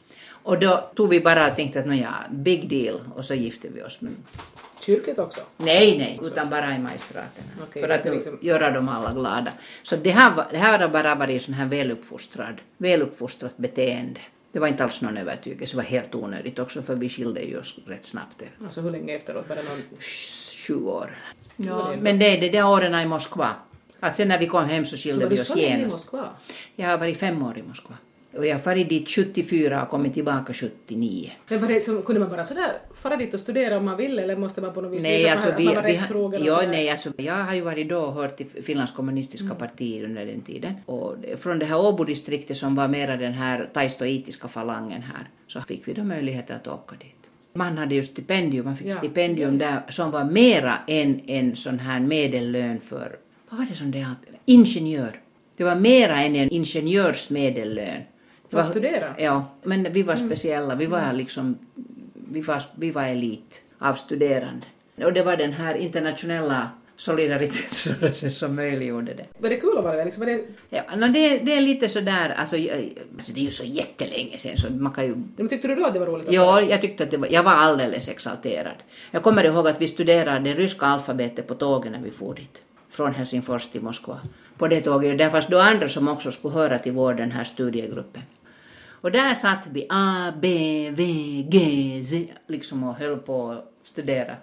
Och 0.47 0.59
då 0.59 0.91
tog 0.95 1.09
vi 1.09 1.21
bara 1.21 1.51
och 1.51 1.57
tänkte 1.57 1.81
att 1.81 1.87
nåja, 1.87 2.15
big 2.31 2.69
deal 2.69 3.01
och 3.17 3.25
så 3.25 3.35
gifte 3.35 3.69
vi 3.69 3.83
oss. 3.83 4.01
Men 4.01 4.17
Kyrkligt 4.81 5.19
också? 5.19 5.41
Nej, 5.57 5.99
nej, 5.99 6.19
utan 6.23 6.51
bara 6.51 6.75
i 6.75 6.79
magistraterna. 6.79 7.49
Okej, 7.63 7.83
för 7.83 7.89
att 7.89 8.05
nu 8.05 8.15
liksom- 8.15 8.39
göra 8.43 8.71
dem 8.71 8.89
alla 8.89 9.13
glada. 9.13 9.53
Så 9.83 9.97
det 9.97 10.11
här, 10.11 10.31
var- 10.35 10.47
det 10.51 10.57
här 10.59 10.79
har 10.79 10.89
bara 10.89 11.15
varit 11.15 11.43
sån 11.43 11.55
här 11.55 11.67
väluppfostrad, 11.67 12.55
väluppfostrat 12.79 13.57
beteende. 13.57 14.21
Det 14.53 14.59
var 14.59 14.69
inte 14.69 14.85
alls 14.85 15.01
någon 15.03 15.17
övertygelse, 15.17 15.73
det 15.73 15.77
var 15.77 15.85
helt 15.85 16.15
onödigt 16.15 16.59
också 16.59 16.83
för 16.83 16.95
vi 16.97 17.09
skilde 17.09 17.41
ju 17.43 17.59
oss 17.59 17.75
rätt 17.87 18.05
snabbt. 18.05 18.43
Alltså 18.65 18.81
hur 18.81 18.91
länge 18.91 19.13
efteråt? 19.17 19.49
Bara 19.49 19.63
någon... 19.63 19.83
20 20.01 20.91
år. 20.91 21.19
Ja, 21.57 21.95
men 22.01 22.19
det 22.19 22.27
är 22.37 22.41
de 22.41 22.49
där 22.49 22.67
åren 22.67 23.01
i 23.01 23.07
Moskva. 23.07 23.51
Att 24.01 24.17
sen 24.17 24.29
när 24.29 24.39
vi 24.39 24.47
kom 24.47 24.65
hem 24.65 24.85
så 24.85 24.97
Så 24.97 25.03
skilde 25.03 25.25
var 25.25 25.31
vi 25.31 25.37
du 25.37 25.43
oss 25.43 25.49
så 25.49 25.55
länge 25.55 25.67
i 25.67 25.71
genast. 25.79 25.97
Moskva? 25.97 26.29
Jag 26.77 26.89
har 26.89 26.99
varit 26.99 27.17
fem 27.19 27.43
år 27.43 27.59
i 27.59 27.63
Moskva. 27.63 27.95
Och 28.39 28.47
jag 28.47 28.65
farit 28.65 28.89
dit 28.89 29.09
74 29.09 29.83
och 29.83 29.89
kommit 29.89 30.15
tillbaka 30.15 30.53
79. 30.55 31.31
Men 31.49 31.61
var 31.61 31.69
det 31.69 31.81
som, 31.81 32.03
kunde 32.03 32.21
man 32.21 32.31
bara 32.31 32.45
sådär 32.45 32.73
fara 33.03 33.17
dit 33.17 33.35
och 33.35 33.41
studera 33.41 33.77
om 33.77 33.85
man 33.85 33.97
ville 33.97 34.23
eller 34.23 34.37
måste 34.37 34.61
man 34.61 34.75
på 34.75 34.81
något 34.81 34.93
vis 34.93 35.03
Nej, 35.03 35.19
visa 35.19 35.33
alltså 35.33 35.49
att 35.49 35.61
vi, 35.61 35.65
man 35.65 35.75
var 35.75 35.83
vi, 35.83 35.93
rätt 35.93 36.09
trogen 36.09 36.45
ja, 36.45 36.63
nej, 36.69 36.91
alltså, 36.91 37.13
jag 37.17 37.35
har 37.35 37.55
ju 37.55 37.61
varit 37.61 37.89
då 37.89 37.99
och 37.99 38.13
hört 38.13 38.37
till 38.37 38.47
Finlands 38.63 38.93
kommunistiska 38.93 39.55
parti 39.55 40.03
under 40.05 40.27
den 40.27 40.41
tiden. 40.41 40.75
Och 40.87 41.15
från 41.39 41.59
det 41.59 41.65
här 41.65 41.79
Åbo-distriktet 41.79 42.57
som 42.57 42.75
var 42.75 42.89
mera 42.89 43.17
den 43.17 43.33
här 43.33 43.69
taistoitiska 43.73 44.49
falangen 44.49 45.03
här 45.03 45.29
så 45.49 45.61
fick 45.61 45.89
vi 45.89 45.93
då 45.93 46.05
möjlighet 46.05 46.51
att 46.51 46.69
åka 46.69 46.97
dit. 46.97 47.31
Man 47.53 47.79
hade 47.79 47.95
ju 47.95 48.03
stipendium, 48.03 48.65
man 48.65 48.77
fick 48.77 48.87
Ja. 48.87 48.93
stipendium 48.93 49.59
där 49.59 49.83
som 49.89 50.11
var 50.11 50.25
mera 50.25 50.79
än 50.87 51.21
en 51.27 51.57
sån 51.57 51.79
här 51.79 52.01
medellön 52.01 52.81
för, 52.81 53.17
vad 53.51 53.59
var 53.61 53.67
det 53.67 53.75
som 53.75 53.91
det 53.91 53.99
hette? 53.99 54.27
Ingenjör. 54.45 55.21
Det 55.57 55.65
var 55.65 55.77
mera 55.77 56.21
än 56.21 56.37
en 56.37 56.49
ingenjörs 56.51 57.31
att 58.61 58.69
studera? 58.71 59.15
Ja, 59.19 59.45
men 59.63 59.93
vi 59.93 60.03
var 60.03 60.15
Mm. 60.15 60.27
speciella, 60.29 60.75
vi 60.75 60.87
var 60.87 61.13
liksom, 61.13 61.59
vi 62.15 62.41
var, 62.41 62.63
vi 62.75 62.91
var 62.91 63.05
elit 63.05 63.61
av 63.79 63.95
studerande. 63.95 64.67
Och 65.05 65.13
det 65.13 65.23
var 65.23 65.37
den 65.37 65.53
här 65.53 65.75
internationella 65.75 66.69
solidaritetsrörelsen 66.97 68.31
som 68.31 68.57
möjliggjorde 68.57 69.15
det. 69.15 69.25
Var 69.39 69.49
det 69.51 69.57
kul 69.57 69.79
att 69.79 69.85
vara 69.85 69.97
där? 69.97 70.05
Liksom, 70.05 70.21
var 70.21 70.33
det, 70.33 70.45
Ja, 70.71 70.83
no, 70.97 71.07
det, 71.09 71.39
det 71.39 71.53
är 71.57 71.61
lite 71.61 71.89
sådär, 71.89 72.35
alltså, 72.37 72.57
jag- 72.57 72.93
alltså 73.15 73.33
det 73.33 73.41
är 73.41 73.45
ju 73.45 73.51
så 73.51 73.65
jättelänge 73.65 74.39
sedan 74.39 74.57
så 74.57 74.73
man 74.73 74.93
kan 74.93 75.05
ju 75.05 75.15
men 75.37 75.49
tyckte 75.49 75.69
du 75.69 75.75
då 75.75 75.87
att 75.87 75.93
det 75.95 75.99
var 76.01 76.07
roligt? 76.07 76.27
Ja, 76.33 76.61
jag 76.61 76.81
tyckte 76.81 77.05
att 77.05 77.11
det 77.11 77.17
var, 77.17 77.29
jag 77.31 77.43
var 77.43 77.53
alldeles 77.53 78.09
exalterad. 78.09 78.75
Jag 79.11 79.23
kommer 79.23 79.45
ihåg 79.45 79.69
att 79.69 79.81
vi 79.81 79.89
studerade 79.89 80.41
det 80.41 80.55
ryska 80.55 80.87
alfabetet 80.87 81.47
på 81.47 81.55
tåget 81.55 81.93
när 81.93 82.01
vi 82.01 82.11
for 82.11 82.35
dit. 82.35 82.63
Från 82.91 83.15
Helsingfors 83.15 83.67
till 83.67 83.81
Moskva. 83.83 84.21
På 84.59 84.69
det 84.69 84.81
tåget, 84.81 85.19
där 85.19 85.31
fanns 85.31 85.47
då 85.47 85.59
andra 85.59 85.89
som 85.89 86.09
också 86.09 86.31
skulle 86.31 86.55
höra 86.55 86.79
till 86.79 86.93
vår 86.93 87.15
den 87.15 87.31
här 87.31 87.45
studiegruppen. 87.45 88.23
Och 89.01 89.13
där 89.13 89.35
satt 89.35 89.67
vi 89.71 89.87
A, 89.91 90.33
B, 90.41 90.91
V, 90.91 91.05
G, 91.49 92.03
Z 92.05 92.33
liksom 92.47 92.85
och 92.85 92.95
höll 92.95 93.17
på 93.17 93.51
att 93.51 93.73
studera. 93.85 94.37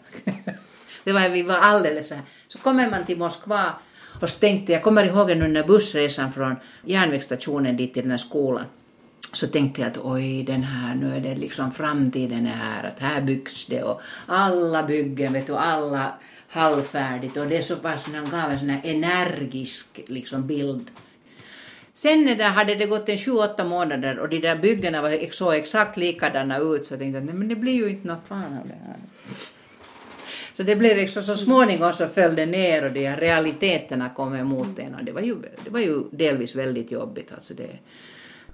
det 1.04 1.12
var, 1.12 1.30
vi 1.30 1.44
var 1.44 1.56
alldeles 1.56 2.08
så 2.08 2.16
här. 2.16 2.24
Så 2.48 2.58
kommer 2.58 2.90
man 2.90 3.06
till 3.06 3.18
Moskva 3.18 3.74
och 4.22 4.30
så 4.30 4.40
tänkte 4.40 4.72
jag, 4.72 4.84
kommer 4.84 5.04
ihåg 5.04 5.28
nu 5.28 5.48
när 5.48 5.64
bussresan 5.64 6.32
från 6.32 6.56
järnvägsstationen 6.86 7.78
dit 7.78 7.94
till 7.94 8.04
den 8.04 8.12
här 8.12 8.18
skolan 8.18 8.66
så 9.34 9.48
tänkte 9.48 9.82
jag 9.82 9.92
att 9.92 9.98
oj, 10.04 10.44
den 10.44 10.64
här, 10.64 10.96
nu 10.96 11.16
är 11.16 11.20
det 11.20 11.36
liksom 11.36 11.72
framtiden 11.72 12.48
är 12.48 12.52
här, 12.52 12.84
att 12.84 13.00
här 13.00 13.22
byggs 13.22 13.66
det 13.66 13.84
och 13.84 14.02
alla 14.26 14.84
byggen, 14.84 15.34
vet 15.34 15.48
du, 15.48 15.56
alla 15.56 16.14
halvfärdigt 16.50 17.38
och 17.38 17.48
det 17.48 17.58
är 17.58 17.62
så 17.62 17.76
pass, 17.76 18.10
han 18.14 18.30
gav 18.30 18.52
en 18.52 18.60
sån 18.60 18.70
här 18.70 18.82
energisk 18.84 20.02
liksom 20.08 20.48
bild. 20.48 20.92
Sen 21.94 22.26
när 22.26 22.36
det 22.36 22.44
hade 22.44 22.76
det 22.76 22.86
gått 22.86 23.10
en 23.10 23.18
28 23.18 23.66
månader 23.66 24.20
och 24.20 24.30
de 24.30 24.40
där 24.40 24.56
byggena 24.56 25.02
var 25.02 25.32
så 25.32 25.52
exakt 25.52 25.98
likadana 25.98 26.58
ut 26.58 26.86
så 26.86 26.94
jag 26.94 27.00
tänkte 27.00 27.18
jag 27.18 27.26
nej 27.26 27.36
men 27.36 27.48
det 27.48 27.56
blir 27.56 27.74
ju 27.74 27.90
inte 27.90 28.08
något 28.08 28.28
fan 28.28 28.58
av 28.58 28.68
det 28.68 28.78
här. 28.86 28.96
Så 30.54 30.64
det 30.64 30.76
blev 30.76 30.98
liksom 30.98 31.24
så 31.24 31.36
småningom 31.36 31.94
så 31.94 32.08
föll 32.08 32.36
det 32.36 32.46
ner 32.46 32.86
och 32.86 32.92
de 32.92 33.16
realiteterna 33.16 34.10
kom 34.10 34.36
emot 34.36 34.80
en 34.80 34.96
och 34.96 35.04
det 35.04 35.12
var 35.12 35.22
ju, 35.22 35.36
det 35.64 35.70
var 35.70 35.80
ju 35.80 36.04
delvis 36.12 36.56
väldigt 36.56 36.92
jobbigt 36.92 37.32
alltså 37.34 37.54
det. 37.54 37.80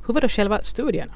Hur 0.08 0.14
var 0.14 0.22
då 0.22 0.28
själva 0.28 0.62
studierna? 0.62 1.14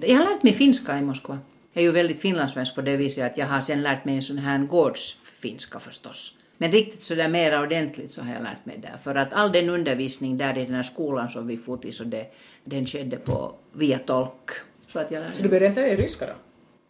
Jag 0.00 0.16
har 0.16 0.24
lärt 0.24 0.42
mig 0.42 0.52
finska 0.52 0.98
i 0.98 1.02
Moskva. 1.02 1.38
Jag 1.72 1.82
är 1.82 1.86
ju 1.86 1.92
väldigt 1.92 2.20
finlandssvensk 2.20 2.74
på 2.74 2.82
det 2.82 2.96
viset 2.96 3.26
att 3.26 3.38
jag 3.38 3.46
har 3.46 3.60
sen 3.60 3.82
lärt 3.82 4.04
mig 4.04 4.16
en 4.16 4.22
sån 4.22 4.38
här 4.38 4.58
gårdsfinska 4.58 5.80
förstås. 5.80 6.34
Men 6.62 6.72
riktigt 6.72 7.00
så 7.02 7.14
där 7.14 7.28
mera 7.28 7.60
ordentligt 7.60 8.12
så 8.12 8.22
har 8.22 8.34
jag 8.34 8.42
lärt 8.42 8.66
mig 8.66 8.78
där. 8.82 8.96
För 9.02 9.14
att 9.14 9.32
all 9.32 9.52
den 9.52 9.68
undervisning 9.70 10.38
där 10.38 10.58
i 10.58 10.64
den 10.64 10.74
här 10.74 10.82
skolan 10.82 11.28
som 11.30 11.46
vi 11.46 11.56
for 11.56 11.76
till 11.76 11.92
så 11.92 12.04
det, 12.04 12.26
den 12.64 12.86
skedde 12.86 13.16
på, 13.16 13.52
via 13.72 13.98
tolk. 13.98 14.50
Så 14.88 14.98
att 14.98 15.10
jag 15.10 15.20
lärde 15.20 15.34
Så 15.34 15.42
du 15.42 15.48
började 15.48 15.66
inte 15.66 15.80
i 15.80 15.96
ryska 15.96 16.26
då? 16.26 16.32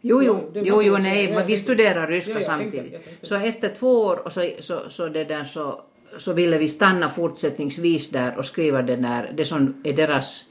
Jo, 0.01 0.23
jo, 0.23 0.35
Ja, 0.55 0.61
det 0.61 0.69
jo, 0.69 0.83
jo 0.83 0.99
nej, 0.99 1.33
men 1.35 1.47
vi 1.47 1.57
studerar 1.57 2.07
ryska 2.09 2.31
Ja, 2.33 2.37
jag 2.41 2.47
tänkte- 2.47 2.65
samtidigt. 2.71 2.93
jag 2.93 3.05
tänkte- 3.05 3.27
Så 3.27 3.35
efter 3.35 3.69
två 3.75 4.01
år 4.01 4.27
och 4.27 4.33
så, 4.33 4.51
så, 4.61 4.81
så, 4.89 5.09
det 5.09 5.25
där, 5.25 5.45
så, 5.45 5.83
så 6.19 6.33
ville 6.33 6.59
vi 6.59 6.69
stanna 6.69 7.11
fortsättningsvis 7.11 8.09
där 8.11 8.39
och 8.39 8.45
skriva 8.47 8.83
den 8.83 9.03
där, 9.03 9.33
det 9.37 9.45
som 9.45 9.81
är 9.85 9.93
deras 9.93 10.45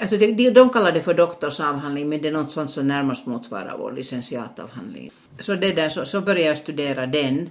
Alltså 0.00 0.16
de, 0.16 0.32
de, 0.32 0.50
de 0.50 0.70
kallar 0.70 0.92
det 0.92 1.00
för 1.02 1.14
doktorsavhandling 1.14 2.08
men 2.08 2.22
det 2.22 2.28
är 2.28 2.32
något 2.32 2.50
sånt 2.52 2.70
som 2.70 2.88
närmast 2.88 3.26
motsvarar 3.26 3.76
vår 3.78 3.92
licentiatavhandling. 3.92 5.10
Så, 5.38 5.54
det 5.54 5.72
där, 5.72 5.88
så, 5.88 6.04
så 6.04 6.20
började 6.20 6.42
jag 6.48 6.58
studera 6.58 7.06
den 7.06 7.48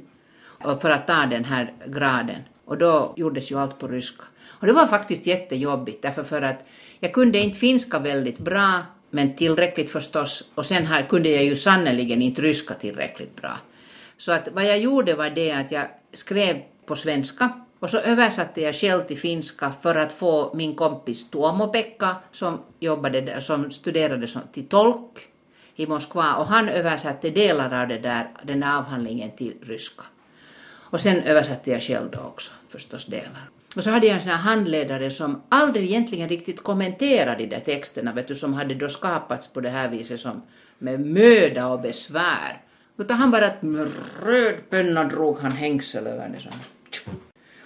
för 0.81 0.89
att 0.89 1.07
ta 1.07 1.25
den 1.25 1.45
här 1.45 1.73
graden. 1.85 2.41
Och 2.65 2.77
då 2.77 3.13
gjordes 3.15 3.51
ju 3.51 3.59
allt 3.59 3.79
på 3.79 3.87
ryska. 3.87 4.23
Och 4.47 4.67
det 4.67 4.73
var 4.73 4.87
faktiskt 4.87 5.25
jättejobbigt 5.25 6.01
därför 6.01 6.23
för 6.23 6.41
att 6.41 6.65
jag 6.99 7.13
kunde 7.13 7.39
inte 7.39 7.59
finska 7.59 7.99
väldigt 7.99 8.39
bra 8.39 8.81
men 9.09 9.35
tillräckligt 9.35 9.89
förstås 9.89 10.43
och 10.55 10.65
sen 10.65 10.85
här 10.85 11.03
kunde 11.03 11.29
jag 11.29 11.43
ju 11.43 11.55
sannerligen 11.55 12.21
inte 12.21 12.41
ryska 12.41 12.73
tillräckligt 12.73 13.35
bra. 13.35 13.57
Så 14.17 14.31
att 14.31 14.47
vad 14.53 14.65
jag 14.65 14.79
gjorde 14.79 15.15
var 15.15 15.29
det 15.29 15.51
att 15.51 15.71
jag 15.71 15.85
skrev 16.13 16.61
på 16.85 16.95
svenska 16.95 17.49
och 17.79 17.89
så 17.89 17.97
översatte 17.97 18.61
jag 18.61 18.75
själv 18.75 19.01
till 19.01 19.17
finska 19.17 19.71
för 19.71 19.95
att 19.95 20.11
få 20.11 20.51
min 20.55 20.75
kompis 20.75 21.31
Tuomo-Pekka 21.31 22.15
som, 22.31 22.59
jobbade 22.79 23.41
som 23.41 23.71
studerade 23.71 24.27
som, 24.27 24.41
till 24.51 24.67
tolk 24.67 25.27
i 25.75 25.87
Moskva 25.87 26.35
och 26.35 26.45
han 26.45 26.69
översatte 26.69 27.29
delar 27.29 27.81
av 27.81 27.87
det 27.87 27.99
där, 27.99 28.29
den 28.43 28.59
där 28.59 28.77
avhandlingen 28.77 29.31
till 29.37 29.53
ryska. 29.61 30.03
Och 30.91 31.01
sen 31.01 31.23
översatte 31.23 31.71
jag 31.71 31.81
själv 31.81 32.11
då 32.11 32.19
också 32.19 32.51
förstås 32.67 33.05
delar. 33.05 33.49
Och 33.75 33.83
så 33.83 33.89
hade 33.89 34.07
jag 34.07 34.15
en 34.15 34.21
sån 34.21 34.31
här 34.31 34.37
handledare 34.37 35.11
som 35.11 35.41
aldrig 35.49 35.85
egentligen 35.85 36.29
riktigt 36.29 36.63
kommenterade 36.63 37.37
de 37.43 37.47
där 37.47 37.59
texterna, 37.59 38.13
vet 38.13 38.27
du, 38.27 38.35
som 38.35 38.53
hade 38.53 38.75
då 38.75 38.89
skapats 38.89 39.47
på 39.47 39.61
det 39.61 39.69
här 39.69 39.89
viset 39.89 40.19
som 40.19 40.41
med 40.79 40.99
möda 40.99 41.67
och 41.67 41.81
besvär. 41.81 42.61
Utan 42.97 43.17
han 43.17 43.31
bara 43.31 43.51
med 43.61 43.87
röd 44.23 44.55
penna 44.69 45.03
drog 45.03 45.39
han 45.39 45.51
hängsel 45.51 46.07
över 46.07 46.29
det 46.29 46.39
så 46.39 46.49
här. 46.49 46.59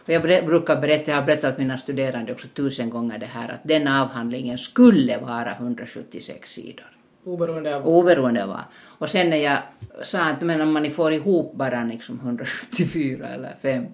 Och 0.05 0.09
jag 0.09 0.45
brukar 0.45 0.81
berätta, 0.81 1.11
jag 1.11 1.17
har 1.17 1.25
berättat 1.25 1.57
mina 1.57 1.77
studerande 1.77 2.31
också 2.31 2.47
tusen 2.47 2.89
gånger 2.89 3.17
det 3.17 3.25
här, 3.25 3.49
att 3.49 3.63
den 3.63 3.87
avhandlingen 3.87 4.57
skulle 4.57 5.17
vara 5.17 5.51
176 5.51 6.51
sidor. 6.51 6.85
Oberoende 7.23 7.75
av... 7.75 7.87
Oberoende 7.87 8.43
av 8.43 8.49
vad. 8.49 8.63
Och 8.83 9.09
sen 9.09 9.29
när 9.29 9.37
jag 9.37 9.57
sa 10.01 10.23
att 10.23 10.41
men 10.41 10.61
om 10.61 10.73
man 10.73 10.91
får 10.91 11.13
ihop 11.13 11.55
bara 11.55 11.83
liksom 11.83 12.19
174 12.19 13.27
eller 13.27 13.55
5. 13.61 13.85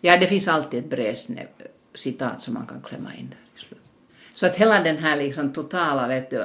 Ja, 0.00 0.16
det 0.16 0.26
finns 0.26 0.48
alltid 0.48 0.84
ett 0.84 0.90
Brezhnev 0.90 1.46
citat 1.94 2.40
som 2.40 2.54
man 2.54 2.66
kan 2.66 2.80
klämma 2.80 3.14
in 3.14 3.28
där 3.28 3.36
i 3.56 3.60
slutet. 3.60 3.86
Så 4.34 4.46
att 4.46 4.56
hela 4.56 4.82
den 4.82 4.98
här 4.98 5.16
liksom 5.16 5.52
totala, 5.52 6.08
vet 6.08 6.30
du, 6.30 6.44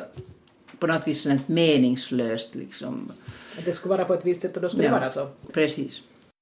på 0.79 0.87
något 0.87 1.07
vis 1.07 1.21
sånt 1.21 1.47
meningslöst 1.47 2.55
liksom. 2.55 3.11
Att 3.57 3.65
det 3.65 3.71
skulle 3.71 3.89
vara 3.89 4.05
på 4.05 4.13
ett 4.13 4.25
visst 4.25 4.41
sätt 4.41 4.55
och 4.55 4.61
då 4.61 4.69
skulle 4.69 4.83
det 4.83 4.89
vara 4.89 5.09
så. 5.09 5.29
Precis. 5.53 6.01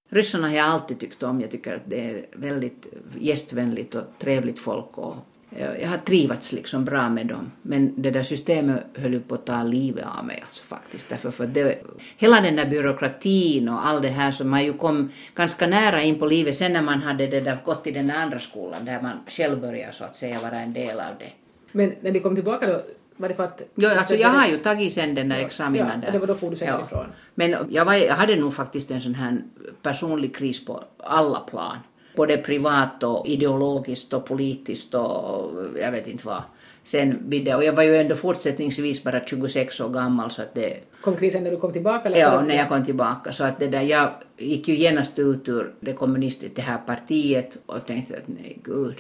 Ryssarna 0.10 0.48
har 0.48 0.56
jag 0.56 0.66
alltid 0.66 1.00
tyckt 1.00 1.24
om. 1.24 1.42
Jag 1.42 1.52
tycker 1.52 1.76
att 1.76 1.82
det 1.86 2.10
är 2.10 2.26
väldigt 2.34 2.88
gästvänligt 3.20 3.96
och 3.96 4.04
trevligt 4.20 4.60
folk. 4.60 4.98
Och 4.98 5.16
jag 5.60 5.82
jag 5.82 5.90
har 5.90 5.98
trivats 5.98 6.54
liksom 6.54 6.86
bra 6.86 7.10
med 7.10 7.28
dem. 7.28 7.52
Men 7.62 8.02
det 8.02 8.12
där 8.12 8.24
systemet 8.24 8.84
höll 8.96 9.14
ju 9.14 9.20
på 9.20 9.36
att 9.36 9.46
ta 9.46 9.64
livet 9.64 10.06
av 10.20 10.26
mig 10.26 10.40
alltså 10.42 10.64
faktiskt. 10.64 11.10
Därför 11.10 11.32
för 11.32 11.48
det, 11.48 11.82
hela 12.18 12.42
den 12.42 12.56
där 12.56 12.66
byråkratin 12.66 13.70
och 13.70 13.88
allt 13.88 14.02
det 14.02 14.08
här 14.08 14.32
som 14.32 14.50
man 14.50 14.66
ju 14.66 14.74
kom 14.74 15.12
ganska 15.36 15.68
nära 15.68 16.02
in 16.02 16.20
på 16.20 16.26
livet 16.26 16.56
sen 16.56 16.74
när 16.74 16.82
man 16.82 17.02
hade 17.02 17.28
det 17.28 17.40
där, 17.40 17.58
gått 17.66 17.88
i 17.88 17.92
den 17.92 18.08
där 18.08 18.16
andra 18.16 18.40
skolan 18.40 18.86
där 18.86 19.02
man 19.02 19.20
själv 19.28 19.62
började 19.62 19.94
så 19.94 20.04
att 20.04 20.16
säga 20.16 20.40
vara 20.40 20.60
en 20.60 20.74
del 20.74 21.00
av 21.00 21.14
det. 21.20 21.32
Men 21.72 21.94
när 22.02 22.12
de 22.12 22.20
kom 22.20 22.36
tillbaka 22.36 22.68
då, 22.68 22.82
var 23.18 23.30
det 23.30 23.36
för 23.36 23.44
att... 23.44 23.62
Jo, 23.76 23.90
alltså 23.90 24.16
jag 24.16 24.30
har 24.30 24.48
ju 24.48 24.58
tagit 24.58 24.94
sen 24.94 25.16
den 25.16 25.30
där 25.30 25.40
examinen 25.40 25.88
ja, 25.88 26.06
där. 26.06 26.12
det 26.12 26.20
var 26.20 26.28
då 26.28 26.36
for 26.36 26.50
du 26.50 26.56
sen 26.56 26.82
ifrån. 26.86 27.06
Men 27.36 27.56
jag, 27.70 27.86
var, 27.86 27.94
jag 27.94 28.16
hade 28.16 28.36
nog 28.36 28.54
faktiskt 28.54 28.92
en 28.92 29.02
sån 29.02 29.16
här 29.16 29.42
personlig 29.82 30.36
kris 30.36 30.66
på 30.66 30.84
alla 30.98 31.40
plan. 31.40 31.78
Både 32.16 32.38
privat 32.38 33.04
och 33.04 33.28
ideologiskt 33.28 34.14
och 34.14 34.26
politiskt 34.26 34.96
och 34.96 35.52
jag 35.80 35.92
vet 35.92 36.08
inte 36.08 36.28
vad. 36.28 36.44
Sen 36.84 37.18
vid 37.30 37.46
det, 37.46 37.56
och 37.56 37.64
jag 37.64 37.74
var 37.74 37.84
ju 37.84 37.98
ändå 37.98 38.16
fortsättningsvis 38.16 39.04
bara 39.04 39.26
26 39.26 39.82
år 39.82 39.90
gammal 39.90 40.32
så 40.32 40.42
att 40.42 40.54
det, 40.54 40.80
Kom 41.02 41.16
krisen 41.16 41.44
när 41.44 41.52
du 41.52 41.58
kom 41.58 41.74
tillbaka? 41.74 42.10
Eller 42.10 42.18
ja, 42.18 42.42
när 42.42 42.56
jag 42.56 42.70
kom 42.70 42.86
tillbaka. 42.86 43.32
Så 43.32 43.44
att 43.44 43.60
det 43.60 43.68
där, 43.68 43.82
jag 43.82 44.10
gick 44.38 44.68
ju 44.68 44.76
genast 44.76 45.20
ut 45.20 45.50
ur 45.50 45.74
det 45.80 45.94
kommunistiska, 45.94 46.54
det 46.56 46.62
här 46.62 46.78
partiet 46.78 47.58
och 47.66 47.86
tänkte 47.86 48.18
att 48.18 48.28
nej 48.28 48.60
gud. 48.64 48.96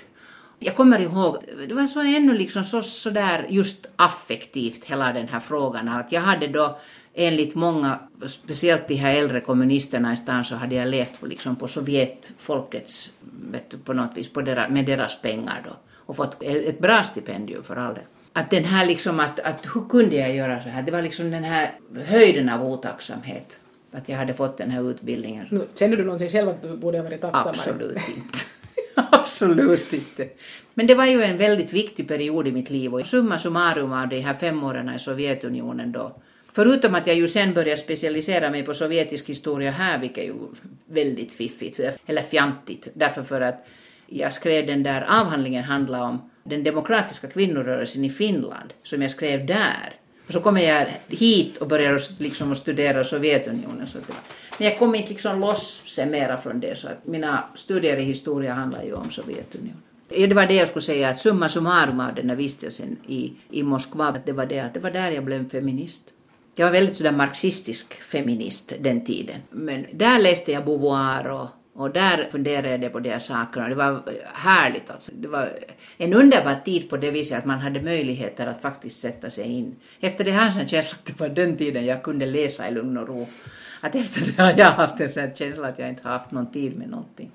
Jag 0.60 0.76
kommer 0.76 1.00
ihåg, 1.00 1.38
det 1.68 1.74
var 1.74 1.88
så 1.88 2.00
ännu 2.00 2.34
liksom 2.34 2.64
så, 2.64 2.82
så 2.82 3.10
där 3.10 3.46
just 3.50 3.86
affektivt 3.96 4.86
hela 4.86 5.14
den 5.14 5.28
här 5.28 5.40
frågan 5.40 5.90
att 5.90 6.12
jag 6.12 6.22
hade 6.22 6.48
då 6.48 6.78
enligt 7.16 7.56
många, 7.56 8.00
speciellt 8.28 8.88
de 8.88 8.96
här 8.96 9.14
äldre 9.16 9.42
kommunisterna 9.42 10.14
i 10.14 10.18
stan 10.18 10.46
så 10.46 10.56
hade 10.56 10.76
jag 10.76 10.88
levt 10.88 11.20
på, 11.20 11.26
liksom 11.26 11.56
på 11.56 11.68
Sovjetfolkets, 11.68 13.14
vet 13.52 13.70
du, 13.70 13.78
på 13.78 13.94
något 13.94 14.18
vis, 14.18 14.30
på 14.30 14.42
deras, 14.42 14.70
med 14.70 14.86
deras 14.86 15.22
pengar 15.22 15.62
då 15.66 15.72
och 16.06 16.16
fått 16.16 16.44
ett 16.44 16.80
bra 16.80 17.04
stipendium 17.04 17.64
för 17.64 17.76
all 17.76 17.94
det. 17.94 18.02
Att 18.34 18.50
den 18.50 18.64
här 18.64 18.86
liksom 18.86 19.20
att, 19.20 19.40
att 19.40 19.66
hur 19.76 19.90
kunde 19.90 20.16
jag 20.16 20.36
göra 20.36 20.64
så 20.64 20.70
här? 20.70 20.82
Det 20.82 20.92
var 20.92 21.02
liksom 21.02 21.32
den 21.32 21.44
här 21.44 21.72
höjden 22.06 22.50
av 22.50 22.66
otacksamhet. 22.66 23.60
Att 23.92 24.10
jag 24.10 24.18
hade 24.18 24.34
fått 24.34 24.58
den 24.58 24.72
här 24.72 24.90
utbildningen. 24.90 25.46
Nu, 25.50 25.68
Känner 25.76 25.98
du 25.98 26.04
någonsin 26.04 26.30
själv 26.30 26.50
att 26.50 26.62
du 26.62 26.78
borde 26.78 26.98
ha 26.98 27.04
varit 27.04 27.22
tacksammare? 27.22 27.58
Absolut 27.58 27.96
inte. 27.96 28.38
Absolut 28.96 29.94
inte. 29.94 30.30
Men 30.74 30.88
det 30.88 30.96
var 30.96 31.06
ju 31.06 31.24
en 31.24 31.38
väldigt 31.38 31.74
viktig 31.74 32.08
period 32.08 32.48
i 32.48 32.52
mitt 32.52 32.70
liv 32.70 32.94
och 32.94 33.06
summa 33.06 33.40
summarum 33.40 33.94
av 33.94 34.08
de 34.08 34.20
här 34.20 34.34
fem 34.34 34.64
åren 34.64 34.96
i 34.96 35.00
Sovjetunionen 35.00 35.92
då. 35.92 36.22
Förutom 36.56 36.96
att 36.96 37.08
jag 37.08 37.16
ju 37.16 37.28
sen 37.28 37.54
började 37.54 37.82
specialisera 37.82 38.50
mig 38.50 38.64
på 38.64 38.74
sovjetisk 38.74 39.30
historia 39.30 39.72
här, 39.72 40.00
vilket 40.00 40.18
är 40.18 40.28
ju 40.28 40.34
väldigt 40.86 41.34
fiffigt, 41.34 41.80
eller 42.06 42.22
fjantigt, 42.22 42.88
därför 42.94 43.24
för 43.24 43.42
att 43.42 43.66
jag 44.08 44.34
skrev 44.34 44.68
den 44.68 44.84
där 44.84 45.22
avhandlingen 45.22 45.64
handla 45.64 46.04
om 46.04 46.30
den 46.44 46.64
demokratiska 46.64 47.28
kvinnorörelsen 47.28 48.06
i 48.06 48.10
Finland, 48.10 48.74
som 48.84 49.02
jag 49.02 49.12
skrev 49.12 49.46
där. 49.46 49.96
Och 50.28 50.34
så 50.34 50.40
kommer 50.40 50.62
jag 50.62 50.88
hit 51.08 51.58
och 51.58 51.68
börjar 51.68 52.22
liksom 52.22 52.56
studera 52.56 53.04
Sovjetunionen. 53.04 53.88
Så. 53.88 53.98
Men 54.58 54.68
jag 54.68 54.80
kom 54.80 54.96
inte 54.96 55.10
liksom 55.10 55.40
loss 55.40 55.84
sen 55.86 56.12
mera 56.12 56.38
från 56.38 56.60
det, 56.60 56.78
så 56.78 56.88
att 56.88 57.08
mina 57.08 57.44
studier 57.56 57.98
i 57.98 58.04
historia 58.04 58.54
handlar 58.54 58.84
ju 58.84 58.94
om 58.94 59.10
Sovjetunionen. 59.10 59.82
Det 60.08 60.34
var 60.34 60.46
det 60.46 60.56
jag 60.56 60.68
skulle 60.68 60.84
säga, 60.84 61.10
att 61.10 61.20
summa 61.20 61.50
summarum 61.50 62.00
av 62.00 62.16
den 62.16 62.30
här 62.30 62.38
vistelsen 62.38 62.98
i, 63.08 63.34
i 63.50 63.64
Moskva, 63.64 64.16
det 64.26 64.32
var 64.32 64.46
det 64.46 64.60
att 64.60 64.74
det 64.74 64.80
var 64.80 64.92
där 64.92 65.12
jag 65.12 65.24
blev 65.24 65.50
feminist. 65.50 66.15
Jag 66.56 66.66
var 66.66 66.72
väldigt 66.72 66.98
sådär 66.98 67.12
marxistisk 67.12 68.02
feminist 68.02 68.74
den 68.80 69.06
tiden. 69.06 69.42
Men 69.50 69.86
där 69.94 70.20
läste 70.20 70.52
jag 70.52 70.66
Beauvoir 70.66 71.28
och 71.28 71.48
och 71.78 71.92
där 71.92 72.28
funderade 72.32 72.84
jag 72.84 72.92
på 72.92 73.00
de 73.00 73.10
här 73.10 73.20
sakerna. 73.20 73.70
Det 73.70 73.76
var 73.76 74.04
härligt 74.34 74.90
alltså. 74.90 75.12
Det 75.16 75.28
var 75.28 75.50
en 75.98 76.14
underbar 76.14 76.56
tid 76.66 76.90
på 76.90 76.98
det 76.98 77.12
viset 77.12 77.38
att 77.38 77.46
man 77.46 77.60
hade 77.60 77.82
möjligheter 77.82 78.48
att 78.48 78.62
faktiskt 78.62 79.00
sätta 79.00 79.30
sig 79.30 79.46
in. 79.46 79.76
Efter 80.00 80.24
det 80.24 80.32
här 80.32 80.50
så 80.50 80.60
känslan 80.60 81.00
att 81.00 81.06
det 81.06 81.20
var 81.20 81.30
den 81.30 81.58
tiden 81.58 81.86
jag 81.86 82.04
kunde 82.04 82.26
läsa 82.26 82.70
i 82.70 82.74
lugn 82.74 82.98
och 82.98 83.08
ro. 83.08 83.28
Att 83.82 83.96
efter 83.96 84.22
det 84.22 84.44
har 84.44 84.54
jag 84.58 84.72
haft 84.72 85.00
en 85.00 85.10
sån 85.10 85.36
känsla 85.36 85.68
att 85.68 85.80
jag 85.80 85.90
inte 85.90 86.08
har 86.08 86.12
haft 86.12 86.32
någon 86.32 86.52
tid 86.52 86.78
med 86.78 86.90
någonting. 86.90 87.32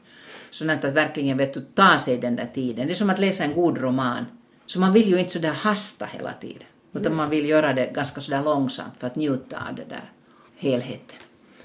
Sådant 0.50 0.84
att 0.84 0.94
verkligen 0.94 1.38
vet 1.38 1.54
du, 1.54 1.60
ta 1.60 1.98
sig 1.98 2.18
den 2.18 2.36
där 2.36 2.50
tiden. 2.54 2.86
Det 2.86 2.92
är 2.92 2.94
som 2.94 3.10
att 3.10 3.20
läsa 3.20 3.44
en 3.44 3.54
god 3.54 3.78
roman. 3.78 4.24
Så 4.66 4.80
man 4.80 4.92
vill 4.92 5.08
ju 5.08 5.18
inte 5.18 5.32
sådär 5.32 5.52
hasta 5.52 6.04
hela 6.04 6.32
tiden. 6.32 6.64
Utan 6.92 7.16
man 7.16 7.30
vill 7.30 7.48
göra 7.48 7.72
det 7.72 7.90
ganska 7.94 8.20
sådär 8.20 8.42
långsamt 8.42 8.92
för 8.98 9.06
att 9.06 9.16
njuta 9.16 9.56
av 9.68 9.74
det 9.74 9.84
där 9.88 10.12
helheten. 10.56 11.18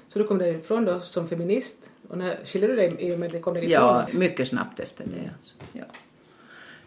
Så 0.07 0.19
du 0.19 0.27
kom 0.27 0.37
därifrån 0.37 0.85
då 0.85 0.99
som 0.99 1.29
feminist 1.29 1.77
och 2.09 2.17
när 2.17 2.45
skiljer 2.45 2.69
du 2.69 2.75
dig 2.75 2.91
i 2.99 3.15
och 3.15 3.19
med 3.19 3.27
att 3.27 3.33
det 3.33 3.39
kom 3.39 3.53
därifrån? 3.53 3.71
Ja, 3.71 4.07
mycket 4.11 4.47
snabbt 4.47 4.79
efter 4.79 5.03
det. 5.03 5.29
Alltså. 5.35 5.53
Ja. 5.73 5.83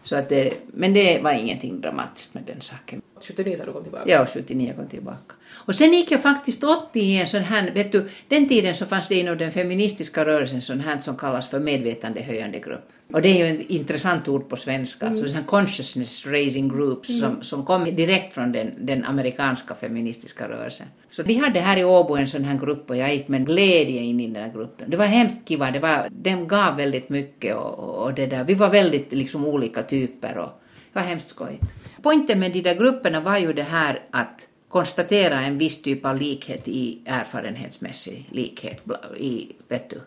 Så 0.03 0.15
att 0.15 0.29
det, 0.29 0.53
men 0.67 0.93
det 0.93 1.21
var 1.23 1.31
ingenting 1.31 1.81
dramatiskt 1.81 2.33
med 2.33 2.43
den 2.43 2.61
saken. 2.61 3.01
79 3.21 3.57
sa 3.57 3.65
du 3.65 3.71
kom 3.71 3.83
tillbaka? 3.83 4.09
Ja, 4.09 4.25
79 4.25 4.73
kom 4.75 4.87
tillbaka. 4.87 5.35
Och 5.51 5.75
sen 5.75 5.93
gick 5.93 6.11
jag 6.11 6.21
faktiskt 6.21 6.63
80 6.63 6.99
i 6.99 7.19
en 7.19 7.27
sån 7.27 7.41
här, 7.43 7.71
vet 7.71 7.91
du, 7.91 8.09
den 8.27 8.47
tiden 8.47 8.75
så 8.75 8.85
fanns 8.85 9.07
det 9.07 9.15
inom 9.15 9.37
den 9.37 9.51
feministiska 9.51 10.25
rörelsen 10.25 10.61
sån 10.61 10.79
här 10.79 10.99
som 10.99 11.17
kallas 11.17 11.49
för 11.49 11.59
medvetandehöjande 11.59 12.59
grupp. 12.59 12.89
Och 13.13 13.21
det 13.21 13.29
är 13.29 13.45
ju 13.45 13.59
ett 13.61 13.69
intressant 13.69 14.27
ord 14.27 14.49
på 14.49 14.55
svenska, 14.55 15.05
mm. 15.05 15.21
alltså 15.21 15.43
consciousness 15.45 16.25
raising 16.25 16.69
groups 16.69 17.09
mm. 17.09 17.21
som, 17.21 17.43
som 17.43 17.65
kom 17.65 17.95
direkt 17.95 18.33
från 18.33 18.51
den, 18.51 18.71
den 18.77 19.03
amerikanska 19.03 19.75
feministiska 19.75 20.49
rörelsen. 20.49 20.87
Så 21.09 21.23
vi 21.23 21.37
hade 21.37 21.59
här 21.59 21.77
i 21.77 21.83
Åbo 21.83 22.15
en 22.15 22.27
sån 22.27 22.43
här 22.43 22.57
grupp 22.57 22.89
och 22.89 22.97
jag 22.97 23.13
gick 23.13 23.27
med 23.27 23.45
glädje 23.45 24.01
in 24.01 24.19
i 24.19 24.27
den 24.27 24.43
här 24.43 24.53
gruppen. 24.53 24.89
Det 24.89 24.97
var 24.97 25.05
hemskt 25.05 25.47
kiva, 25.47 25.71
det 25.71 25.79
var, 25.79 26.07
den 26.11 26.47
gav 26.47 26.75
väldigt 26.75 27.09
mycket 27.09 27.55
och, 27.55 28.03
och 28.03 28.13
det 28.13 28.25
där. 28.25 28.43
Vi 28.43 28.53
var 28.53 28.69
väldigt 28.69 29.13
liksom 29.13 29.45
olika 29.45 29.83
typer 29.83 30.37
och 30.37 30.61
det 30.93 30.99
var 30.99 31.07
hemskt 31.07 31.29
skojigt. 31.29 31.63
Poängen 32.01 32.39
med 32.39 32.51
de 32.51 32.61
där 32.61 32.75
grupperna 32.75 33.21
var 33.21 33.37
ju 33.37 33.53
det 33.53 33.63
här 33.63 34.01
att 34.11 34.48
konstatera 34.69 35.39
en 35.39 35.57
viss 35.57 35.81
typ 35.81 36.05
av 36.05 36.17
likhet 36.17 36.67
i 36.67 36.99
erfarenhetsmässig 37.05 38.29
likhet 38.31 38.81
i, 39.17 39.55
vet 39.67 39.89
du, 39.89 40.01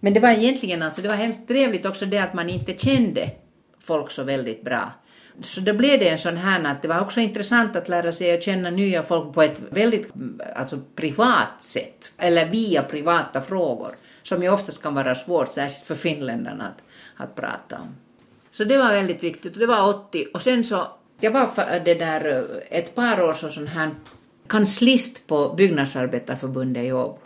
men 0.00 0.14
det 0.14 0.20
var 0.20 0.30
egentligen 0.30 0.82
alltså, 0.82 1.02
det 1.02 1.08
var 1.08 1.14
hemskt 1.14 1.48
trevligt 1.48 1.86
också 1.86 2.06
det 2.06 2.18
att 2.18 2.34
man 2.34 2.48
inte 2.48 2.78
kände 2.78 3.30
folk 3.78 4.10
så 4.10 4.22
väldigt 4.22 4.62
bra. 4.62 4.92
Så 5.40 5.60
då 5.60 5.74
blev 5.74 5.98
det 5.98 6.08
en 6.08 6.18
sån 6.18 6.36
här 6.36 6.64
att 6.64 6.82
det 6.82 6.88
var 6.88 7.00
också 7.00 7.20
intressant 7.20 7.76
att 7.76 7.88
lära 7.88 8.12
sig 8.12 8.34
att 8.34 8.42
känna 8.42 8.70
nya 8.70 9.02
folk 9.02 9.34
på 9.34 9.42
ett 9.42 9.62
väldigt 9.70 10.12
alltså, 10.56 10.78
privat 10.94 11.62
sätt, 11.62 12.12
eller 12.18 12.48
via 12.48 12.82
privata 12.82 13.40
frågor, 13.40 13.94
som 14.22 14.42
ju 14.42 14.48
oftast 14.48 14.82
kan 14.82 14.94
vara 14.94 15.14
svårt, 15.14 15.52
särskilt 15.52 15.86
för 15.86 15.94
finländarna, 15.94 16.68
att, 16.68 16.82
att 17.16 17.34
prata 17.34 17.80
om. 17.80 17.96
Så 18.50 18.64
det 18.64 18.78
var 18.78 18.92
väldigt 18.92 19.22
viktigt, 19.22 19.54
det 19.54 19.66
var 19.66 19.88
80, 19.88 20.26
och 20.34 20.42
sen 20.42 20.64
så, 20.64 20.86
jag 21.22 21.30
var 21.30 21.48
det 21.84 21.94
där 21.94 22.30
eh, 22.30 22.78
ett 22.78 22.94
par 22.94 23.28
år 23.28 23.32
som 23.32 23.50
sån 23.50 23.66
här 23.66 23.90
kanslist 24.46 25.26
på 25.26 25.54
Byggnadsarbetarförbundet 25.56 26.84
i 26.84 26.92
Åbo. 26.92 27.18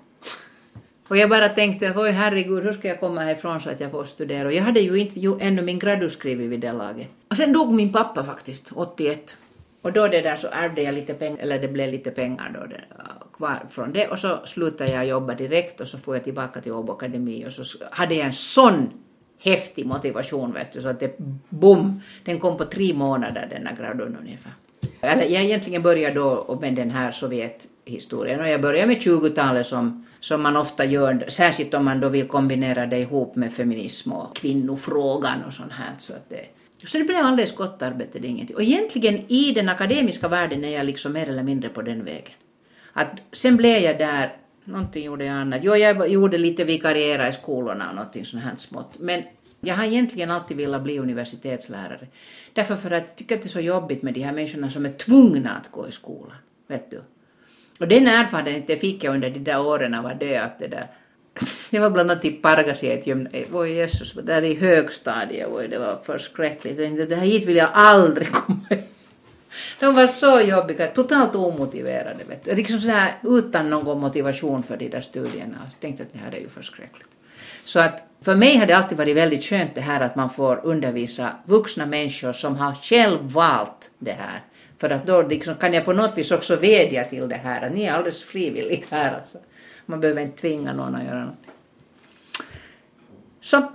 Och 1.08 1.16
jag 1.16 1.30
bara 1.30 1.48
tänkte 1.48 1.92
oj 1.96 2.10
herregud, 2.10 2.64
hur 2.64 2.72
ska 2.72 2.88
jag 2.88 3.00
komma 3.00 3.20
härifrån 3.20 3.60
så 3.60 3.70
att 3.70 3.80
jag 3.80 3.90
får 3.90 4.04
studera? 4.04 4.48
Och 4.48 4.54
jag 4.54 4.62
hade 4.62 4.80
ju 4.80 4.96
inte 4.96 5.20
ju 5.20 5.38
ännu 5.40 5.62
min 5.62 5.78
gradus 5.78 6.12
skrivit 6.12 6.50
vid 6.50 6.60
det 6.60 6.72
laget. 6.72 7.08
Och 7.28 7.36
sen 7.36 7.52
dog 7.52 7.72
min 7.72 7.92
pappa 7.92 8.24
faktiskt, 8.24 8.72
81. 8.74 9.36
Och 9.82 9.92
då 9.92 10.08
det 10.08 10.20
där 10.20 10.36
så 10.36 10.48
ärvde 10.48 10.82
jag 10.82 10.94
lite 10.94 11.14
pengar, 11.14 11.38
eller 11.38 11.58
det 11.58 11.68
blev 11.68 11.90
lite 11.90 12.10
pengar 12.10 12.56
då 12.60 12.66
det, 12.66 12.84
kvar 13.36 13.66
från 13.70 13.92
det. 13.92 14.08
Och 14.08 14.18
så 14.18 14.38
slutade 14.44 14.90
jag 14.90 15.06
jobba 15.06 15.34
direkt 15.34 15.80
och 15.80 15.88
så 15.88 15.98
får 15.98 16.16
jag 16.16 16.24
tillbaka 16.24 16.60
till 16.60 16.72
Åbo 16.72 16.92
Akademi 16.92 17.46
och 17.46 17.52
så 17.52 17.84
hade 17.90 18.14
jag 18.14 18.26
en 18.26 18.32
sån 18.32 18.90
häftig 19.38 19.86
motivation 19.86 20.52
vet 20.52 20.72
du, 20.72 20.82
så 20.82 20.88
att 20.88 21.00
det 21.00 21.18
bom, 21.48 22.00
den 22.24 22.38
kom 22.38 22.56
på 22.56 22.64
tre 22.64 22.94
månader 22.94 23.48
denna 23.50 23.72
gradun 23.72 24.16
ungefär. 24.20 24.52
Eller 25.00 25.22
jag 25.22 25.42
egentligen 25.42 25.82
började 25.82 26.14
då 26.14 26.58
med 26.60 26.74
den 26.74 26.90
här 26.90 27.10
Sovjethistorien 27.10 28.40
och 28.40 28.48
jag 28.48 28.62
började 28.62 28.86
med 28.86 28.96
20-talet 28.96 29.66
som 29.66 30.06
som 30.20 30.42
man 30.42 30.56
ofta 30.56 30.84
gör, 30.84 31.24
särskilt 31.28 31.74
om 31.74 31.84
man 31.84 32.00
då 32.00 32.08
vill 32.08 32.28
kombinera 32.28 32.86
det 32.86 32.98
ihop 32.98 33.36
med 33.36 33.52
feminism 33.52 34.12
och 34.12 34.36
kvinnofrågan 34.36 35.44
och 35.46 35.52
sånt 35.52 35.72
här. 35.72 35.94
Så, 35.98 36.12
att 36.12 36.28
det, 36.28 36.44
så 36.86 36.98
det 36.98 37.04
blev 37.04 37.24
alldeles 37.24 37.54
gott 37.54 37.82
arbete, 37.82 38.18
det 38.18 38.28
är 38.28 38.30
ingenting. 38.30 38.56
Och 38.56 38.62
egentligen 38.62 39.24
i 39.28 39.52
den 39.52 39.68
akademiska 39.68 40.28
världen 40.28 40.64
är 40.64 40.76
jag 40.76 40.86
liksom 40.86 41.12
mer 41.12 41.28
eller 41.28 41.42
mindre 41.42 41.68
på 41.68 41.82
den 41.82 42.04
vägen. 42.04 42.34
Att 42.92 43.10
sen 43.32 43.56
blev 43.56 43.82
jag 43.82 43.98
där, 43.98 44.36
någonting 44.66 45.04
gjorde 45.04 45.24
jag 45.24 45.34
annat. 45.34 45.60
Jo, 45.62 45.76
jag 45.76 46.08
gjorde 46.08 46.38
lite 46.38 46.64
vikariera 46.64 47.28
i 47.28 47.32
skolorna 47.32 47.88
och 47.88 47.94
någonting 47.94 48.24
sånt 48.24 48.42
här 48.42 48.56
smått. 48.56 48.98
Men 48.98 49.22
jag 49.60 49.74
har 49.74 49.84
egentligen 49.84 50.30
alltid 50.30 50.56
velat 50.56 50.82
bli 50.82 50.98
universitetslärare. 50.98 52.06
Därför 52.52 52.76
för 52.76 52.90
att 52.90 53.06
jag 53.06 53.16
tycker 53.16 53.34
att 53.34 53.42
det 53.42 53.46
är 53.46 53.50
så 53.50 53.60
jobbigt 53.60 54.02
med 54.02 54.14
de 54.14 54.20
här 54.20 54.32
människorna 54.32 54.70
som 54.70 54.86
är 54.86 54.92
tvungna 54.92 55.50
att 55.50 55.70
gå 55.70 55.88
i 55.88 55.92
skolan. 55.92 56.36
Vet 56.66 56.90
du? 56.90 57.02
Och 57.80 57.88
den 57.88 58.06
erfarenheten 58.06 58.76
fick 58.76 59.04
jag 59.04 59.14
under 59.14 59.30
de 59.30 59.38
där 59.38 59.60
åren 59.60 60.02
var 60.02 60.14
det 60.14 60.36
att 60.36 60.58
det 60.58 60.68
där 60.68 60.86
jag 61.70 61.80
var 61.80 61.90
bland 61.90 62.10
annat 62.10 62.24
i 62.24 62.30
Pargasiet, 62.30 63.06
oj 63.52 63.72
Jesus, 63.72 64.12
där 64.12 64.42
i 64.42 64.54
högstadiet, 64.54 65.48
oj, 65.52 65.68
det 65.68 65.78
var 65.78 65.96
förskräckligt. 65.96 66.76
Det 67.08 67.16
här 67.16 67.26
hit 67.26 67.46
vill 67.46 67.56
jag 67.56 67.70
aldrig 67.72 68.28
komma 68.32 68.66
de 69.80 69.94
var 69.94 70.06
så 70.06 70.40
jobbiga, 70.40 70.88
totalt 70.88 71.34
omotiverade, 71.34 72.24
vet 72.24 72.44
du. 72.44 72.54
Liksom 72.54 72.80
sådär 72.80 73.14
utan 73.22 73.70
någon 73.70 74.00
motivation 74.00 74.62
för 74.62 74.76
de 74.76 74.88
där 74.88 75.00
studierna. 75.00 75.56
Jag 75.64 75.80
tänkte 75.80 76.02
att 76.02 76.12
det 76.12 76.18
här 76.18 76.34
är 76.34 76.40
ju 76.40 76.48
förskräckligt. 76.48 77.08
Så 77.64 77.80
att 77.80 78.02
för 78.20 78.34
mig 78.34 78.56
har 78.56 78.66
det 78.66 78.76
alltid 78.76 78.98
varit 78.98 79.16
väldigt 79.16 79.44
skönt 79.44 79.74
det 79.74 79.80
här 79.80 80.00
att 80.00 80.16
man 80.16 80.30
får 80.30 80.60
undervisa 80.64 81.30
vuxna 81.44 81.86
människor 81.86 82.32
som 82.32 82.56
har 82.56 82.74
själv 82.74 83.18
valt 83.22 83.90
det 83.98 84.12
här. 84.12 84.40
För 84.78 84.90
att 84.90 85.06
då 85.06 85.22
liksom 85.22 85.54
kan 85.54 85.72
jag 85.72 85.84
på 85.84 85.92
något 85.92 86.18
vis 86.18 86.32
också 86.32 86.56
vädja 86.56 87.04
till 87.04 87.28
det 87.28 87.40
här 87.44 87.66
att 87.66 87.72
ni 87.72 87.84
är 87.84 87.92
alldeles 87.92 88.24
frivilligt 88.24 88.90
här 88.90 89.14
alltså. 89.14 89.38
Man 89.86 90.00
behöver 90.00 90.22
inte 90.22 90.40
tvinga 90.40 90.72
någon 90.72 90.94
att 90.94 91.04
göra 91.04 91.20
någonting. 91.20 91.50
Så, 93.40 93.72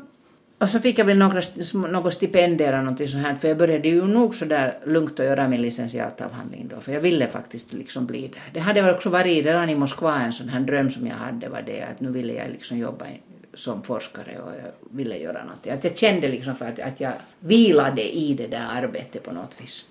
och 0.62 0.70
så 0.70 0.80
fick 0.80 1.00
jag 1.00 1.06
väl 1.06 1.18
några, 1.18 1.42
något 1.74 2.14
stipendier 2.14 2.68
eller 2.68 2.82
någonting 2.82 3.08
sånt 3.08 3.26
här 3.26 3.36
för 3.36 3.48
jag 3.48 3.58
började 3.58 3.88
ju 3.88 4.08
nog 4.08 4.36
så 4.36 4.46
där 4.46 4.78
lugnt 4.86 5.20
att 5.20 5.26
göra 5.26 5.48
min 5.48 5.62
licentiatavhandling 5.62 6.68
då 6.68 6.82
för 6.82 6.92
jag 6.92 7.02
ville 7.02 7.28
faktiskt 7.28 7.74
liksom 7.74 8.06
bli 8.06 8.28
det. 8.28 8.40
Det 8.54 8.60
hade 8.60 8.94
också 8.94 9.10
varit 9.10 9.46
redan 9.46 9.70
i 9.70 9.76
Moskva 9.76 10.22
en 10.22 10.34
sån 10.34 10.50
här 10.50 10.60
dröm 10.60 10.90
som 10.90 11.08
jag 11.08 11.16
hade 11.16 11.50
var 11.50 11.62
det 11.62 11.82
att 11.82 12.00
nu 12.00 12.12
ville 12.12 12.34
jag 12.34 12.50
liksom 12.50 12.78
jobba 12.78 13.06
som 13.54 13.84
forskare 13.84 14.40
och 14.40 14.52
jag 14.52 14.98
ville 14.98 15.18
göra 15.18 15.44
någonting. 15.44 15.72
Att 15.72 15.84
jag 15.84 15.98
kände 15.98 16.28
liksom 16.28 16.56
för 16.56 16.66
att, 16.66 16.80
att 16.80 17.00
jag 17.00 17.14
vilade 17.40 18.18
i 18.18 18.34
det 18.34 18.48
där 18.48 18.66
arbetet 18.72 19.24
på 19.24 19.32
något 19.32 19.62
vis. 19.62 19.86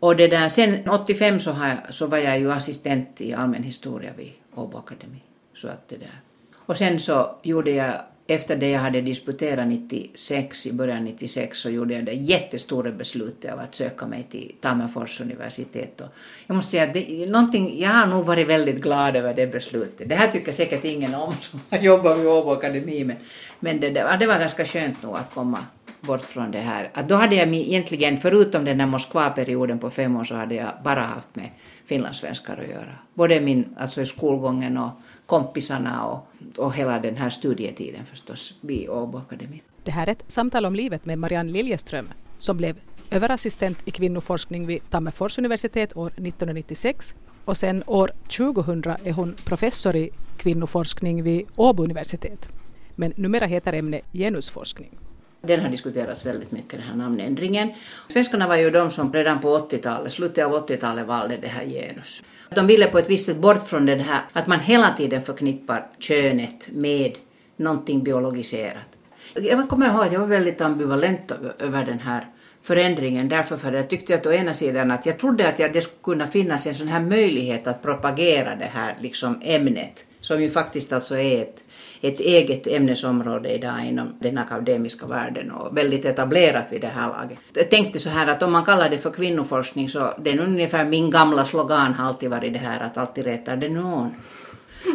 Och 0.00 0.16
det 0.16 0.28
där, 0.28 0.48
sen 0.48 0.88
85 0.88 1.40
så, 1.40 1.50
har, 1.50 1.76
så 1.90 2.06
var 2.06 2.18
jag 2.18 2.38
ju 2.38 2.52
assistent 2.52 3.20
i 3.20 3.34
allmän 3.34 3.62
historia 3.62 4.10
vid 4.16 4.32
Åbo 4.54 4.78
Akademi. 4.78 5.22
Så 5.54 5.68
att 5.68 5.88
det 5.88 5.96
där. 5.96 6.20
Och 6.54 6.76
sen 6.76 7.00
så 7.00 7.36
gjorde 7.42 7.70
jag, 7.70 7.94
efter 8.26 8.56
det 8.56 8.70
jag 8.70 8.80
hade 8.80 9.00
disputerat 9.00 9.68
96, 9.68 10.66
i 10.66 10.72
början 10.72 11.04
96, 11.04 11.58
så 11.58 11.70
gjorde 11.70 11.94
jag 11.94 12.04
det 12.04 12.12
jättestora 12.12 12.90
beslutet 12.90 13.52
av 13.52 13.58
att 13.58 13.74
söka 13.74 14.06
mig 14.06 14.26
till 14.30 14.54
Tammerfors 14.60 15.20
universitet. 15.20 16.00
Och 16.00 16.08
jag 16.46 16.54
måste 16.54 16.70
säga 16.70 16.84
att 16.84 16.94
det, 16.94 17.30
någonting, 17.30 17.80
jag 17.80 17.90
har 17.90 18.06
nog 18.06 18.26
varit 18.26 18.48
väldigt 18.48 18.82
glad 18.82 19.16
över 19.16 19.34
det 19.34 19.46
beslutet. 19.46 20.08
Det 20.08 20.14
här 20.14 20.28
tycker 20.28 20.52
säkert 20.52 20.84
ingen 20.84 21.14
om 21.14 21.34
som 21.40 21.60
har 21.70 21.78
jobbat 21.78 22.18
vid 22.18 22.26
Åbo 22.26 22.50
Akademi, 22.50 23.04
men, 23.04 23.16
men 23.60 23.80
det, 23.80 23.90
det, 23.90 24.16
det 24.20 24.26
var 24.26 24.38
ganska 24.38 24.64
skönt 24.64 25.02
nog 25.02 25.16
att 25.16 25.34
komma 25.34 25.58
bort 26.02 26.22
från 26.22 26.50
det 26.50 26.58
här. 26.58 26.90
Att 26.94 27.08
då 27.08 27.14
hade 27.14 27.36
jag 27.36 27.54
egentligen, 27.54 28.16
förutom 28.16 28.64
den 28.64 28.78
där 28.78 28.86
Moskva-perioden 28.86 29.78
på 29.78 29.90
fem 29.90 30.16
år, 30.16 30.24
så 30.24 30.34
hade 30.34 30.54
jag 30.54 30.70
bara 30.84 31.02
haft 31.02 31.36
med 31.36 31.48
finlandssvenskar 31.86 32.56
att 32.56 32.68
göra. 32.68 32.94
Både 33.14 33.40
min, 33.40 33.74
alltså 33.78 34.02
i 34.02 34.06
skolgången 34.06 34.78
och 34.78 34.90
kompisarna 35.26 36.06
och, 36.06 36.26
och 36.56 36.74
hela 36.74 36.98
den 36.98 37.16
här 37.16 37.30
studietiden 37.30 38.04
förstås 38.04 38.54
vid 38.60 38.88
Åbo 38.88 39.18
Akademi. 39.18 39.62
Det 39.84 39.90
här 39.90 40.06
är 40.06 40.12
ett 40.12 40.24
samtal 40.28 40.66
om 40.66 40.74
livet 40.74 41.04
med 41.04 41.18
Marianne 41.18 41.52
Liljeström 41.52 42.08
som 42.38 42.56
blev 42.56 42.76
överassistent 43.10 43.78
i 43.84 43.90
kvinnoforskning 43.90 44.66
vid 44.66 44.90
Tammerfors 44.90 45.38
universitet 45.38 45.96
år 45.96 46.06
1996 46.08 47.14
och 47.44 47.56
sen 47.56 47.82
år 47.86 48.10
2000 48.36 48.82
är 49.04 49.12
hon 49.12 49.34
professor 49.44 49.96
i 49.96 50.10
kvinnoforskning 50.36 51.22
vid 51.22 51.46
Åbo 51.56 51.84
universitet. 51.84 52.48
Men 52.96 53.12
numera 53.16 53.46
heter 53.46 53.72
ämnet 53.72 54.02
genusforskning. 54.12 54.98
Den 55.42 55.60
har 55.60 55.68
diskuterats 55.68 56.26
väldigt 56.26 56.52
mycket, 56.52 56.70
den 56.70 56.88
här 56.88 56.96
namnändringen. 56.96 57.72
Svenskarna 58.08 58.48
var 58.48 58.56
ju 58.56 58.70
de 58.70 58.90
som 58.90 59.12
redan 59.12 59.40
på 59.40 59.58
80-talet, 59.58 60.12
slutet 60.12 60.44
av 60.44 60.68
80-talet 60.68 61.06
valde 61.06 61.36
det 61.36 61.48
här 61.48 61.64
genus. 61.64 62.22
De 62.50 62.66
ville 62.66 62.86
på 62.86 62.98
ett 62.98 63.10
visst 63.10 63.26
sätt 63.26 63.36
bort 63.36 63.68
från 63.68 63.86
det 63.86 63.96
här 63.96 64.22
att 64.32 64.46
man 64.46 64.60
hela 64.60 64.94
tiden 64.96 65.22
förknippar 65.22 65.86
könet 65.98 66.68
med 66.72 67.12
någonting 67.56 68.04
biologiserat. 68.04 68.96
Jag 69.34 69.68
kommer 69.68 69.88
ihåg 69.88 70.02
att 70.02 70.12
jag 70.12 70.20
var 70.20 70.26
väldigt 70.26 70.60
ambivalent 70.60 71.32
över 71.58 71.84
den 71.84 71.98
här 71.98 72.26
förändringen 72.62 73.28
därför 73.28 73.56
för 73.56 73.72
jag 73.72 73.88
tyckte 73.88 74.14
att 74.14 74.26
å 74.26 74.32
ena 74.32 74.54
sidan 74.54 74.90
att 74.90 75.06
jag 75.06 75.18
trodde 75.18 75.48
att 75.48 75.56
det 75.56 75.82
skulle 75.82 76.02
kunna 76.02 76.26
finnas 76.26 76.66
en 76.66 76.74
sån 76.74 76.88
här 76.88 77.00
möjlighet 77.00 77.66
att 77.66 77.82
propagera 77.82 78.56
det 78.56 78.70
här 78.72 78.96
liksom 79.00 79.40
ämnet 79.44 80.04
som 80.20 80.42
ju 80.42 80.50
faktiskt 80.50 80.92
alltså 80.92 81.16
är 81.16 81.42
ett, 81.42 81.61
ett 82.02 82.20
eget 82.20 82.66
ämnesområde 82.66 83.54
idag 83.54 83.84
inom 83.84 84.14
den 84.18 84.38
akademiska 84.38 85.06
världen 85.06 85.50
och 85.50 85.76
väldigt 85.76 86.04
etablerat 86.04 86.66
vid 86.70 86.80
det 86.80 86.86
här 86.86 87.08
laget. 87.08 87.38
Jag 87.54 87.70
tänkte 87.70 88.00
så 88.00 88.08
här 88.08 88.26
att 88.26 88.42
om 88.42 88.52
man 88.52 88.64
kallar 88.64 88.90
det 88.90 88.98
för 88.98 89.10
kvinnoforskning 89.10 89.88
så 89.88 90.14
det 90.18 90.30
är 90.30 90.40
ungefär 90.40 90.84
min 90.84 91.10
gamla 91.10 91.44
slogan 91.44 91.94
har 91.94 92.08
alltid 92.08 92.30
varit 92.30 92.52
det 92.52 92.58
här 92.58 92.80
att 92.80 92.98
alltid 92.98 93.24
retar 93.24 93.56
det 93.56 93.68
någon. 93.68 94.14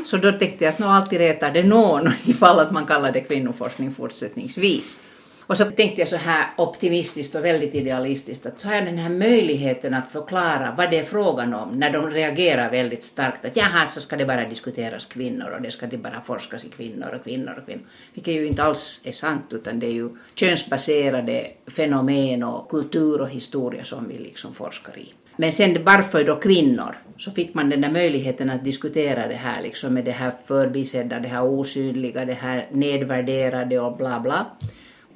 Så 0.06 0.18
då 0.18 0.32
tänkte 0.32 0.64
jag 0.64 0.74
att 0.74 0.80
nog 0.80 0.90
alltid 0.90 1.20
retar 1.20 1.52
det 1.52 1.64
någon 1.64 2.10
ifall 2.26 2.60
att 2.60 2.72
man 2.72 2.86
kallar 2.86 3.12
det 3.12 3.22
kvinnoforskning 3.22 3.92
fortsättningsvis. 3.92 4.98
Och 5.48 5.58
så 5.58 5.66
tänkte 5.66 6.02
jag 6.02 6.08
så 6.08 6.16
här 6.16 6.46
optimistiskt 6.58 7.36
och 7.36 7.46
väldigt 7.46 7.76
idealistiskt 7.76 8.46
att 8.46 8.60
så 8.60 8.68
har 8.68 8.76
jag 8.76 8.86
den 8.86 8.98
här 8.98 9.10
möjligheten 9.10 9.94
att 9.94 10.12
förklara 10.12 10.74
vad 10.78 10.92
det 10.92 11.00
är 11.00 11.04
frågan 11.04 11.54
om 11.54 11.80
när 11.80 11.90
de 11.90 12.10
reagerar 12.10 12.72
väldigt 12.72 13.04
starkt 13.04 13.46
att 13.46 13.56
jaha 13.56 13.86
så 13.86 14.02
ska 14.02 14.16
det 14.16 14.26
bara 14.26 14.50
diskuteras 14.50 15.06
kvinnor 15.06 15.50
och 15.50 15.62
det 15.62 15.72
ska 15.72 15.88
det 15.88 15.98
bara 15.98 16.22
forskas 16.22 16.66
i 16.66 16.70
kvinnor 16.70 17.14
och 17.16 17.24
kvinnor 17.24 17.56
och 17.58 17.66
kvinnor. 17.66 17.84
Vilket 18.14 18.34
ju 18.34 18.48
inte 18.48 18.64
alls 18.64 19.02
är 19.04 19.12
sant 19.12 19.46
utan 19.52 19.80
det 19.80 19.88
är 19.88 19.92
ju 19.92 20.10
könsbaserade 20.36 21.48
fenomen 21.68 22.44
och 22.44 22.70
kultur 22.70 23.22
och 23.22 23.30
historia 23.30 23.84
som 23.84 24.08
vi 24.08 24.18
liksom 24.18 24.54
forskar 24.54 24.98
i. 24.98 25.14
Men 25.36 25.52
sen 25.52 25.84
varför 25.84 26.24
då 26.24 26.36
kvinnor? 26.36 26.98
Så 27.18 27.32
fick 27.32 27.54
man 27.54 27.70
den 27.70 27.82
där 27.82 27.92
möjligheten 27.92 28.50
att 28.50 28.64
diskutera 28.64 29.28
det 29.28 29.36
här 29.36 29.62
liksom 29.62 29.94
med 29.94 30.06
det 30.06 30.12
här 30.12 30.32
förbisedda, 30.46 31.20
det 31.20 31.28
här 31.28 31.46
osynliga, 31.46 32.26
det 32.26 32.34
här 32.34 32.68
nedvärderade 32.72 33.80
och 33.80 33.98
bla 33.98 34.20
bla. 34.20 34.46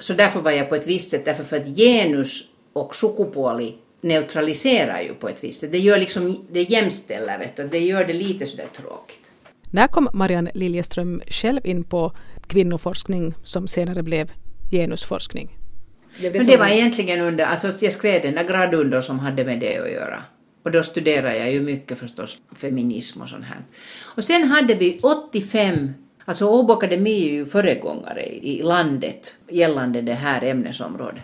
Så 0.01 0.13
därför 0.13 0.41
var 0.41 0.51
jag 0.51 0.69
på 0.69 0.75
ett 0.75 0.87
visst 0.87 1.09
sätt, 1.09 1.25
därför 1.25 1.43
för 1.43 1.57
att 1.57 1.67
genus 1.67 2.43
och 2.73 2.95
sukupuoli 2.95 3.75
neutraliserar 4.01 5.01
ju 5.01 5.13
på 5.13 5.29
ett 5.29 5.43
visst 5.43 5.59
sätt. 5.59 5.71
Det 5.71 5.79
gör 5.79 5.97
liksom, 5.97 6.45
det 6.51 6.61
jämställer, 6.61 7.39
vet 7.39 7.57
du, 7.57 7.67
det 7.67 7.79
gör 7.79 8.05
det 8.05 8.13
lite 8.13 8.47
sådär 8.47 8.65
tråkigt. 8.73 9.31
När 9.71 9.87
kom 9.87 10.09
Marianne 10.13 10.51
Liljeström 10.53 11.21
själv 11.27 11.65
in 11.65 11.83
på 11.83 12.11
kvinnoforskning 12.47 13.33
som 13.43 13.67
senare 13.67 14.03
blev 14.03 14.31
genusforskning? 14.71 15.57
Men 16.21 16.45
det 16.45 16.57
var 16.57 16.67
egentligen 16.67 17.21
under, 17.21 17.45
alltså 17.45 17.85
jag 17.85 17.93
skrev 17.93 18.21
den 18.21 18.35
där 18.35 18.43
gradunden 18.43 19.03
som 19.03 19.19
hade 19.19 19.45
med 19.45 19.59
det 19.59 19.77
att 19.77 19.91
göra. 19.91 20.23
Och 20.63 20.71
då 20.71 20.83
studerade 20.83 21.37
jag 21.37 21.51
ju 21.51 21.61
mycket 21.61 21.99
förstås 21.99 22.37
feminism 22.61 23.21
och 23.21 23.29
sånt 23.29 23.45
här. 23.45 23.59
Och 24.15 24.23
sen 24.23 24.43
hade 24.43 24.73
vi 24.75 24.99
85 25.03 25.93
Alltså 26.25 26.45
Åbo 26.45 26.73
Akademi 26.73 27.27
är 27.27 27.31
ju 27.31 27.45
föregångare 27.45 28.25
i 28.25 28.63
landet 28.63 29.35
gällande 29.49 30.01
det 30.01 30.13
här 30.13 30.43
ämnesområdet. 30.43 31.23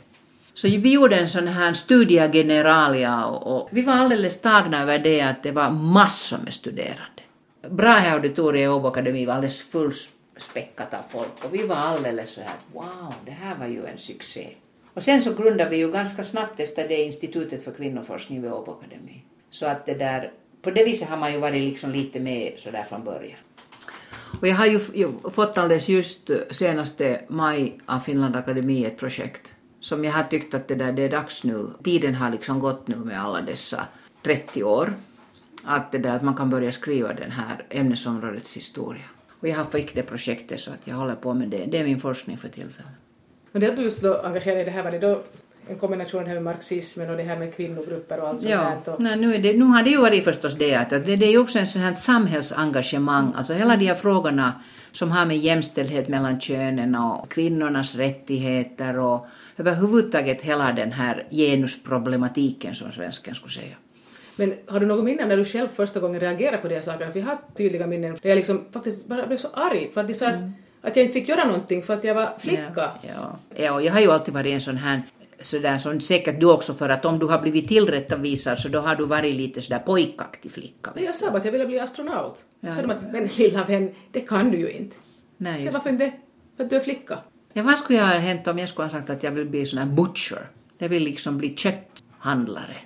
Så 0.54 0.68
vi 0.68 0.94
gjorde 0.94 1.16
en 1.16 1.30
sån 1.30 1.48
här 1.48 1.74
studia 1.74 2.32
generalia 2.32 3.26
och, 3.26 3.56
och 3.56 3.70
vi 3.72 3.82
var 3.82 3.94
alldeles 3.94 4.42
tagna 4.42 4.82
över 4.82 5.00
det 5.00 5.22
att 5.22 5.44
det 5.44 5.52
var 5.52 5.72
massor 5.72 6.38
med 6.38 6.54
studerande. 6.54 7.22
Brahe 7.70 8.14
auditoriet 8.14 8.66
i 8.66 8.68
Åbo 8.68 8.88
Akademi 8.88 9.26
var 9.26 9.34
alldeles 9.34 9.62
fullspäckat 9.62 10.94
av 10.94 11.04
folk 11.10 11.46
och 11.46 11.54
vi 11.54 11.68
var 11.68 11.76
alldeles 11.76 12.32
så 12.32 12.42
här 12.42 12.56
wow, 12.74 13.14
det 13.26 13.32
här 13.32 13.56
var 13.56 13.68
ju 13.68 13.86
en 13.86 13.98
succé. 13.98 14.48
Och 14.94 15.04
sen 15.04 15.22
så 15.22 15.34
grundade 15.34 15.70
vi 15.70 15.78
ju 15.78 15.92
ganska 15.92 16.24
snabbt 16.24 16.60
efter 16.60 16.88
det 16.88 17.04
Institutet 17.04 17.64
för 17.64 17.72
kvinnoforskning 17.72 18.42
vid 18.42 18.52
Åbo 18.52 18.72
Akademi. 18.72 19.24
Så 19.50 19.66
att 19.66 19.86
det 19.86 19.94
där, 19.94 20.32
på 20.62 20.72
det 20.72 20.84
viset 20.84 21.10
har 21.10 21.18
man 21.18 21.34
ju 21.34 21.40
varit 21.40 21.62
liksom 21.62 21.92
lite 21.92 22.20
med 22.20 22.54
sådär 22.58 22.84
från 22.90 23.04
början. 23.04 23.40
Och 24.42 24.48
jag 24.48 24.56
har 24.56 24.66
ju 24.66 24.80
fått 25.32 25.58
alldeles 25.58 25.90
just 25.90 26.32
senaste 26.52 27.22
maj 27.28 27.80
av 27.86 28.00
Finland 28.00 28.36
Akademi 28.36 28.86
ett 28.86 28.98
projekt 28.98 29.54
som 29.80 30.04
jag 30.04 30.12
har 30.12 30.24
tyckt 30.24 30.54
att 30.54 30.68
det, 30.68 30.76
där, 30.76 30.92
det 30.92 31.04
är 31.04 31.10
dags 31.10 31.44
nu. 31.44 31.68
Tiden 31.84 32.16
har 32.16 32.30
liksom 32.30 32.60
gått 32.60 32.88
nu 32.88 32.96
med 32.96 33.22
alla 33.22 33.42
dessa 33.42 33.88
30 34.24 34.64
år. 34.64 34.94
Att, 35.64 35.92
det 35.92 35.98
där, 35.98 36.16
att 36.16 36.24
man 36.24 36.36
kan 36.36 36.50
börja 36.50 36.72
skriva 36.72 37.14
den 37.14 37.32
här 37.32 37.66
ämnesområdets 37.70 38.58
historia. 38.58 39.04
Och 39.40 39.48
jag 39.48 39.56
har 39.56 39.66
fick 39.66 39.96
det 39.96 40.04
projektet 40.04 40.60
så 40.60 40.72
att 40.72 40.88
jag 40.88 40.96
håller 40.96 41.16
på 41.16 41.34
med 41.34 41.50
det. 41.50 41.66
Det 41.66 41.78
är 41.78 41.84
min 41.84 42.00
forskning 42.00 42.38
för 42.38 42.48
tillfället. 42.48 42.92
Men 43.52 43.62
det 43.62 43.70
att 43.70 43.76
du 43.76 43.84
just 43.84 44.02
då 44.02 44.22
engagerade 44.22 44.62
i 44.62 44.66
det 44.66 44.72
här, 44.72 44.84
var 44.84 44.92
det 44.92 45.00
då 45.00 45.24
en 45.70 45.78
kombination 45.78 46.26
här 46.26 46.34
med 46.34 46.44
marxismen 46.44 47.10
och 47.10 47.18
det 47.18 47.24
här 47.24 47.40
med 47.40 47.56
kvinnogrupper 47.56 48.20
och 48.20 48.28
allt 48.28 48.42
sånt 48.42 48.52
ja, 48.52 48.82
där. 48.86 48.94
Och... 48.94 49.02
Nej, 49.02 49.18
nu, 49.18 49.38
det, 49.38 49.54
nu 49.54 49.66
har 49.66 49.84
det 49.84 49.90
ju 49.90 49.98
varit 49.98 50.24
förstås 50.24 50.56
det 50.56 50.76
att 50.76 50.90
det, 50.90 51.00
det 51.00 51.26
är 51.26 51.32
ju 51.32 51.40
också 51.40 51.60
en 51.60 51.68
sån 51.68 51.82
här 51.82 51.94
samhällsengagemang, 51.94 53.34
alltså 53.36 53.54
hela 53.54 53.76
de 53.76 53.86
här 53.86 53.96
frågorna 53.96 54.54
som 54.92 55.12
har 55.12 55.26
med 55.26 55.38
jämställdhet 55.38 56.08
mellan 56.08 56.40
könen 56.40 56.96
och 56.96 57.32
kvinnornas 57.32 57.96
rättigheter 57.96 59.00
och 59.00 59.28
överhuvudtaget 59.58 60.42
hela 60.42 60.72
den 60.72 60.92
här 60.92 61.28
genusproblematiken 61.32 62.76
som 62.76 62.92
svensken 62.92 63.36
skulle 63.36 63.52
säga. 63.52 63.76
Men 64.36 64.54
har 64.68 64.80
du 64.80 64.86
något 64.86 65.06
minne 65.06 65.26
när 65.26 65.38
du 65.38 65.46
själv 65.46 65.68
första 65.68 66.00
gången 66.00 66.20
reagerade 66.20 66.58
på 66.58 66.68
de 66.68 66.76
här 66.76 66.82
sakerna? 66.82 67.12
För 67.12 67.20
jag 67.20 67.26
har 67.26 67.38
tydliga 67.58 67.88
minnen 67.88 68.18
där 68.22 68.30
jag 68.30 68.36
liksom 68.36 68.66
faktiskt 68.72 69.08
bara 69.08 69.28
blev 69.28 69.38
så 69.38 69.48
arg 69.54 69.90
för 69.94 70.02
att 70.02 70.08
de 70.08 70.14
sa 70.14 70.26
mm. 70.26 70.52
att 70.82 70.96
jag 70.96 71.06
inte 71.06 71.14
fick 71.14 71.30
göra 71.30 71.46
någonting 71.46 71.84
för 71.84 71.94
att 71.94 72.04
jag 72.04 72.16
var 72.16 72.30
flicka. 72.40 72.72
Ja, 72.76 72.92
ja. 73.02 73.38
ja 73.56 73.82
jag 73.82 73.94
har 73.94 74.00
ju 74.00 74.12
alltid 74.12 74.34
varit 74.34 74.46
en 74.46 74.62
sån 74.62 74.78
här 74.78 75.02
sådär 75.42 75.80
som 75.80 76.02
säkert 76.02 76.40
du 76.40 76.46
också 76.52 76.74
för 76.74 76.90
att 76.90 77.06
om 77.06 77.20
du 77.20 77.26
har 77.26 77.42
blivit 77.42 77.68
tillrättavisad 77.68 78.60
så 78.60 78.68
då 78.68 78.80
har 78.80 78.96
du 78.96 79.06
varit 79.06 79.36
lite 79.36 79.62
sådär 79.62 79.80
pojkaktig 79.80 80.52
flicka. 80.52 80.92
Jag 80.96 81.16
sa 81.16 81.30
bara 81.30 81.38
att 81.38 81.46
jag 81.46 81.52
ville 81.52 81.66
bli 81.66 81.80
astronaut. 81.80 82.46
Ja, 82.60 82.76
så 82.76 82.82
de 82.82 82.92
att 82.92 83.12
men 83.12 83.28
lilla 83.28 83.64
vän, 83.64 83.92
det 84.12 84.22
kan 84.22 84.52
du 84.52 84.58
ju 84.58 84.72
inte. 84.72 84.96
Nej, 85.38 85.66
så 85.66 85.72
varför 85.72 85.90
inte? 85.90 86.12
För 86.58 86.64
att 86.64 86.70
du 86.70 86.76
är 86.76 86.80
flicka. 86.80 87.20
Ja, 87.54 87.64
vad 87.64 87.78
skulle 87.78 88.00
jag 88.00 88.06
ha 88.06 88.14
hänt 88.14 88.48
om 88.48 88.60
jag 88.60 88.70
skulle 88.70 88.86
ha 88.86 88.90
sagt 88.90 89.10
att 89.10 89.24
jag 89.24 89.32
vill 89.32 89.46
bli 89.46 89.66
sån 89.66 89.80
här 89.80 89.86
butcher? 89.86 90.50
Jag 90.78 90.90
vill 90.90 91.04
liksom 91.04 91.38
bli 91.38 91.56
kötthandlare. 91.56 92.78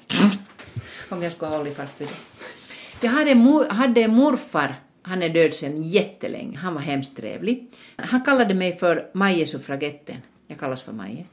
om 1.09 1.23
jag 1.23 1.31
skulle 1.31 1.49
ha 1.51 1.57
hållit 1.57 1.75
fast 1.75 2.01
vid 2.01 2.07
det. 2.07 3.07
Jag 3.07 3.11
hade, 3.11 3.35
mor, 3.35 3.65
hade 3.65 4.01
en 4.01 4.15
morfar, 4.15 4.75
han 5.01 5.23
är 5.23 5.29
död 5.29 5.53
sedan 5.53 5.83
jättelänge, 5.83 6.57
han 6.57 6.73
var 6.73 6.81
hemskt 6.81 7.17
trevlig. 7.17 7.71
Han 7.95 8.21
kallade 8.21 8.53
mig 8.53 8.77
för 8.77 9.09
Maje 9.13 9.45
suffragetten. 9.45 10.15
Jag 10.47 10.59
kallas 10.59 10.81
för 10.81 10.93
Maje. 10.93 11.25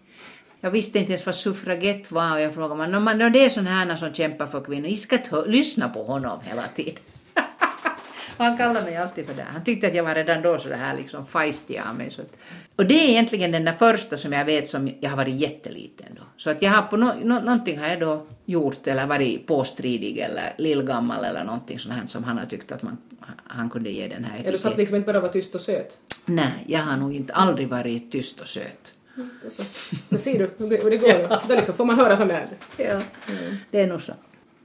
Jag 0.61 0.71
visste 0.71 0.99
inte 0.99 1.13
ens 1.13 1.27
vad 1.27 1.35
suffragett 1.35 2.11
var 2.11 2.35
och 2.35 2.41
jag 2.41 2.55
frågade 2.55 2.75
man, 2.75 2.91
no, 2.91 2.99
man, 2.99 3.19
det 3.33 3.45
är 3.45 3.49
sådana 3.49 3.71
här 3.71 3.97
som 3.97 4.15
kämpar 4.15 4.47
för 4.47 4.61
kvinnor, 4.61 4.89
jag 4.89 4.99
ska 4.99 5.45
lyssna 5.47 5.89
på 5.89 6.05
honom 6.05 6.41
hela 6.43 6.65
tiden. 6.77 6.95
han 8.37 8.57
kallade 8.57 8.87
mig 8.87 8.97
alltid 8.97 9.27
för 9.27 9.35
det. 9.35 9.47
Han 9.53 9.65
tyckte 9.65 9.87
att 9.87 9.95
jag 9.95 10.05
var 10.05 10.15
redan 10.15 10.43
då 10.43 10.59
så 10.59 10.75
här 10.75 10.97
liksom 10.97 11.27
feisty 11.27 11.79
av 11.79 11.95
mig. 11.95 12.11
Så 12.11 12.23
att, 12.23 12.33
och 12.77 12.87
det 12.87 12.95
är 12.95 13.09
egentligen 13.09 13.53
den 13.53 13.65
där 13.65 13.73
första 13.73 14.17
som 14.17 14.33
jag 14.33 14.45
vet 14.45 14.69
som 14.69 14.91
jag 15.01 15.11
har 15.11 15.17
varit 15.17 15.35
jätteliten 15.35 16.07
då. 16.17 16.23
Så 16.37 16.51
att 16.51 16.63
jag 16.63 16.71
har 16.71 16.83
på 16.83 16.97
no, 16.97 17.13
no, 17.23 17.33
någonting 17.33 17.79
har 17.79 17.89
jag 17.89 18.01
då 18.01 18.27
gjort 18.45 18.87
eller 18.87 19.07
varit 19.07 19.47
påstridig 19.47 20.19
eller 20.19 20.55
lillgammal 20.59 21.25
eller 21.25 21.45
någonting 21.45 21.79
sånt 21.79 21.95
här 21.95 22.07
som 22.07 22.25
han 22.25 22.39
har 22.39 22.47
tyckt 22.47 22.73
att 22.73 22.83
man, 22.83 22.99
han 23.47 23.71
kunde 23.71 23.91
ge 23.91 24.09
den 24.09 24.25
här. 24.25 24.45
Är 24.45 24.53
du 24.53 24.59
satt 24.59 24.77
liksom 24.77 24.97
inte 24.97 25.07
bara 25.07 25.21
vara 25.21 25.33
tyst 25.33 25.55
och 25.55 25.61
söt? 25.61 25.97
Nej, 26.27 26.65
jag 26.67 26.81
har 26.81 26.97
nog 26.97 27.15
inte 27.15 27.33
aldrig 27.33 27.69
varit 27.69 28.13
tyst 28.13 28.41
och 28.41 28.49
söt. 28.49 28.95
Så, 29.51 29.63
då 30.09 30.19
ser 30.19 30.39
du 30.39 30.67
hur 30.67 30.91
det 30.91 30.97
går. 30.97 31.11
Ja. 31.11 31.43
Då 31.49 31.55
liksom 31.55 31.75
får 31.75 31.85
man 31.85 31.97
höra 31.99 32.17
sånt 32.17 32.31
där. 32.31 32.49
Ja, 32.77 32.85
mm. 32.85 33.57
det 33.71 33.81
är 33.81 33.87
nog 33.87 34.03
så. 34.03 34.13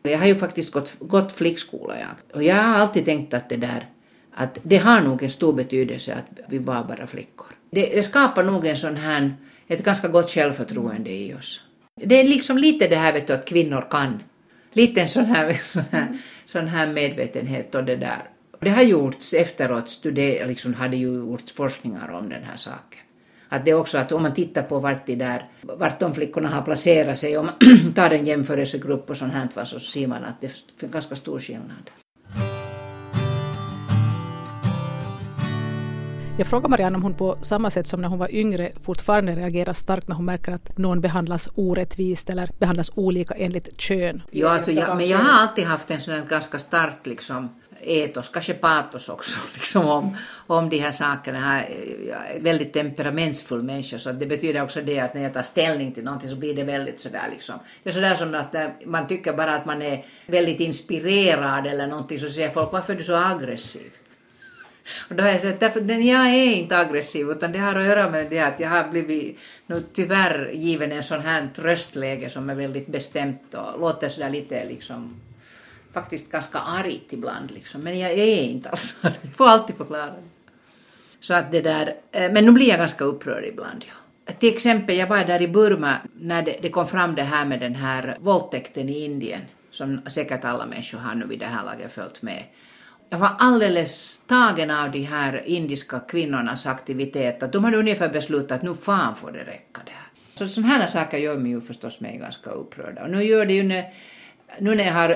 Jag 0.02 0.18
har 0.18 0.26
ju 0.26 0.36
faktiskt 0.36 0.72
gått, 0.72 0.96
gått 1.00 1.32
flickskola 1.32 2.00
jag. 2.00 2.36
Och 2.36 2.44
jag 2.44 2.56
har 2.56 2.76
alltid 2.76 3.06
tänkt 3.06 3.34
att 3.34 3.50
det 3.50 3.58
där 3.58 3.90
att 4.36 4.60
det 4.64 4.78
har 4.78 5.02
nog 5.02 5.24
en 5.24 5.30
stor 5.30 5.54
betydelse 5.54 6.14
att 6.14 6.40
vi 6.48 6.58
var 6.58 6.84
bara 6.84 7.08
flickor. 7.08 7.48
Det, 7.72 7.86
det 7.86 8.04
skapar 8.04 8.44
nog 8.44 8.66
en 8.66 8.78
sån 8.78 8.96
här, 8.96 9.34
ett 9.68 9.84
ganska 9.84 10.08
gott 10.08 10.32
självförtroende 10.32 11.12
i 11.12 11.34
oss. 11.34 11.62
Det 11.96 12.20
är 12.20 12.24
liksom 12.24 12.58
lite 12.58 12.88
det 12.88 12.96
här 12.96 13.14
vet 13.14 13.28
du, 13.28 13.34
att 13.34 13.48
kvinnor 13.48 13.88
kan. 13.90 14.24
Lite 14.74 15.02
en 15.02 15.08
sån 15.08 15.26
här, 15.26 15.54
sån 15.64 15.84
här, 15.92 16.18
sån 16.46 16.68
här 16.68 16.88
medvetenhet 16.88 17.76
och 17.76 17.84
det 17.84 17.96
där. 17.96 18.30
Det 18.60 18.70
har 18.70 18.84
gjorts 18.84 19.34
efteråt, 19.34 19.90
studer, 19.90 20.48
liksom 20.48 20.74
hade 20.74 20.98
ju 20.98 21.08
gjorts 21.08 21.54
forskningar 21.54 22.12
om 22.12 22.30
den 22.30 22.44
här 22.44 22.58
saken. 22.58 23.03
Att 23.54 23.66
det 23.66 23.72
är 23.72 23.76
också 23.76 23.98
att 23.98 24.12
om 24.12 24.22
man 24.22 24.34
tittar 24.34 24.64
på 24.64 24.80
vart, 24.80 25.06
de 25.06 25.16
där, 25.16 25.46
vart 25.62 26.00
de 26.00 26.14
flickorna 26.14 26.50
har 26.50 26.62
placerat 26.62 27.18
sig, 27.20 27.38
om 27.38 27.46
man 27.46 27.94
tar 27.94 28.10
en 28.10 28.26
jämförelsegrupp 28.26 29.10
och 29.10 29.18
sånt 29.18 29.34
här, 29.34 29.66
så 29.66 29.80
ser 29.80 30.08
man 30.08 30.24
att 30.24 30.42
det 30.42 30.48
är 30.84 30.88
ganska 30.88 31.16
stor 31.16 31.40
skillnad. 31.40 31.90
Jag 36.38 36.48
frågar 36.48 36.70
Marianne 36.70 36.96
om 36.96 37.04
hon 37.04 37.14
på 37.14 37.38
samma 37.42 37.70
sätt 37.70 37.88
som 37.88 38.02
när 38.02 38.08
hon 38.08 38.20
var 38.20 38.36
yngre 38.36 38.72
fortfarande 38.82 39.36
reagerar 39.36 39.74
starkt 39.74 40.08
när 40.08 40.16
hon 40.16 40.26
märker 40.26 40.52
att 40.52 40.78
någon 40.78 41.02
behandlas 41.02 41.50
orättvist 41.56 42.30
eller 42.30 42.50
behandlas 42.60 42.92
olika 42.96 43.34
enligt 43.34 43.82
kön. 43.82 44.22
Ja, 44.32 44.50
alltså, 44.50 44.72
jag, 44.72 44.98
men 44.98 45.10
jag 45.10 45.18
har 45.18 45.42
alltid 45.42 45.66
haft 45.66 45.92
en 45.92 46.02
sån 46.02 46.22
ganska 46.30 46.60
stark 46.60 47.06
liksom, 47.06 47.50
etos, 47.86 48.30
kanske 48.30 48.54
patos 48.54 49.10
också, 49.10 49.40
liksom 49.54 49.88
om, 49.88 50.18
om 50.48 50.70
de 50.70 50.80
här 50.80 50.92
sakerna. 50.92 51.64
Jag 52.08 52.36
är 52.36 52.42
väldigt 52.42 52.74
temperamentsfull 52.74 53.64
människa 53.64 54.00
så 54.00 54.12
det 54.12 54.26
betyder 54.26 54.64
också 54.64 54.82
det 54.82 55.00
att 55.00 55.14
när 55.14 55.24
jag 55.24 55.34
tar 55.34 55.44
ställning 55.44 55.92
till 55.92 56.04
någonting 56.04 56.30
så 56.30 56.36
blir 56.36 56.56
det 56.56 56.64
väldigt 56.64 57.00
sådär 57.00 57.28
liksom. 57.32 57.56
Det 57.84 57.90
är 57.90 57.94
sådär 57.94 58.16
som 58.16 58.36
att 58.36 58.56
eh, 58.56 58.68
man 58.86 59.08
tycker 59.08 59.34
bara 59.34 59.56
att 59.56 59.66
man 59.66 59.82
är 59.82 60.06
väldigt 60.26 60.60
inspirerad 60.60 61.68
eller 61.68 61.88
någonting 61.88 62.20
så 62.20 62.30
säger 62.30 62.50
folk 62.50 62.72
varför 62.72 62.94
är 62.94 62.98
du 62.98 63.04
så 63.04 63.16
aggressiv? 63.16 63.92
Och 65.10 65.16
då 65.16 65.24
har 65.24 65.30
jag 65.30 65.42
sagt 65.42 65.60
därför 65.60 65.82
den 65.82 66.06
jag 66.06 66.28
är 66.28 66.54
inte 66.54 66.78
aggressiv 66.78 67.30
utan 67.30 67.52
det 67.52 67.60
har 67.60 67.76
att 67.76 67.86
göra 67.86 68.10
med 68.10 68.30
det 68.30 68.40
att 68.40 68.60
jag 68.60 68.70
har 68.70 68.90
blivit 68.90 69.40
nu 69.68 69.84
tyvärr 69.94 70.52
given 70.54 70.92
en 70.92 71.04
sån 71.04 71.22
här 71.22 71.50
tröstläge 71.56 72.30
som 72.30 72.50
är 72.50 72.56
väldigt 72.56 72.88
bestämt 72.88 73.54
och 73.54 73.80
låter 73.80 74.10
sådär 74.10 74.30
lite 74.30 74.66
liksom 74.66 75.22
faktiskt 75.94 76.32
ganska 76.32 76.60
argt 76.60 77.14
ibland 77.14 77.52
liksom. 77.52 77.82
Men 77.82 78.00
jag 78.00 78.12
är 78.12 78.42
inte 78.42 78.70
alls 78.70 78.96
arg. 79.02 79.14
Jag 79.22 79.36
får 79.36 79.48
alltid 79.48 79.76
förklara 79.76 80.06
det. 80.06 80.24
Så 81.20 81.34
att 81.34 81.52
det 81.52 81.62
där, 81.62 81.96
eh, 82.12 82.32
men 82.32 82.46
nu 82.46 82.52
blir 82.52 82.68
jag 82.68 82.78
ganska 82.78 83.04
upprörd 83.04 83.46
ibland 83.46 83.86
ja. 83.88 83.94
Till 84.34 84.54
exempel, 84.54 84.96
jag 84.96 85.08
var 85.08 85.26
där 85.26 85.42
i 85.42 85.48
Burma 85.48 85.98
när 86.14 86.42
det, 86.42 86.58
det 86.62 86.70
kom 86.70 86.88
fram 86.88 87.16
det 87.16 87.24
här 87.24 87.46
med 87.46 87.60
den 87.60 87.76
här 87.76 88.18
våldtäkten 88.20 88.90
i 88.90 89.06
Indien 89.06 89.42
som 89.72 90.02
säkert 90.08 90.46
alla 90.46 90.66
människor 90.66 90.98
har 90.98 91.16
nu 91.16 91.26
vid 91.26 91.40
det 91.40 91.46
här 91.46 91.66
laget 91.66 91.92
följt 91.92 92.22
med. 92.22 92.44
Jag 93.10 93.18
var 93.18 93.36
alldeles 93.40 94.26
tagen 94.28 94.72
av 94.72 94.92
de 94.92 95.04
här 95.04 95.42
indiska 95.46 96.00
kvinnornas 96.00 96.66
aktivitet, 96.66 97.44
att 97.44 97.52
de 97.52 97.64
hade 97.64 97.78
ungefär 97.78 98.10
beslutat 98.10 98.52
att 98.52 98.64
nu 98.64 98.74
fan 98.74 99.16
får 99.16 99.32
det 99.32 99.40
räcka 99.44 99.82
det 99.86 99.92
här. 99.92 100.08
Så 100.36 100.48
sådana 100.48 100.74
här 100.74 100.88
saker 100.88 101.18
gör 101.18 101.38
mig 101.38 101.52
ju 101.52 101.62
förstås 101.62 102.00
mig 102.00 102.18
ganska 102.18 102.50
upprörd. 102.50 102.98
Och 102.98 103.10
nu 103.10 103.24
gör 103.24 103.46
det 103.46 103.54
ju 103.54 103.64
när, 103.64 103.86
nu 104.60 104.76
när 104.76 104.84
jag 104.84 104.94
har 104.94 105.10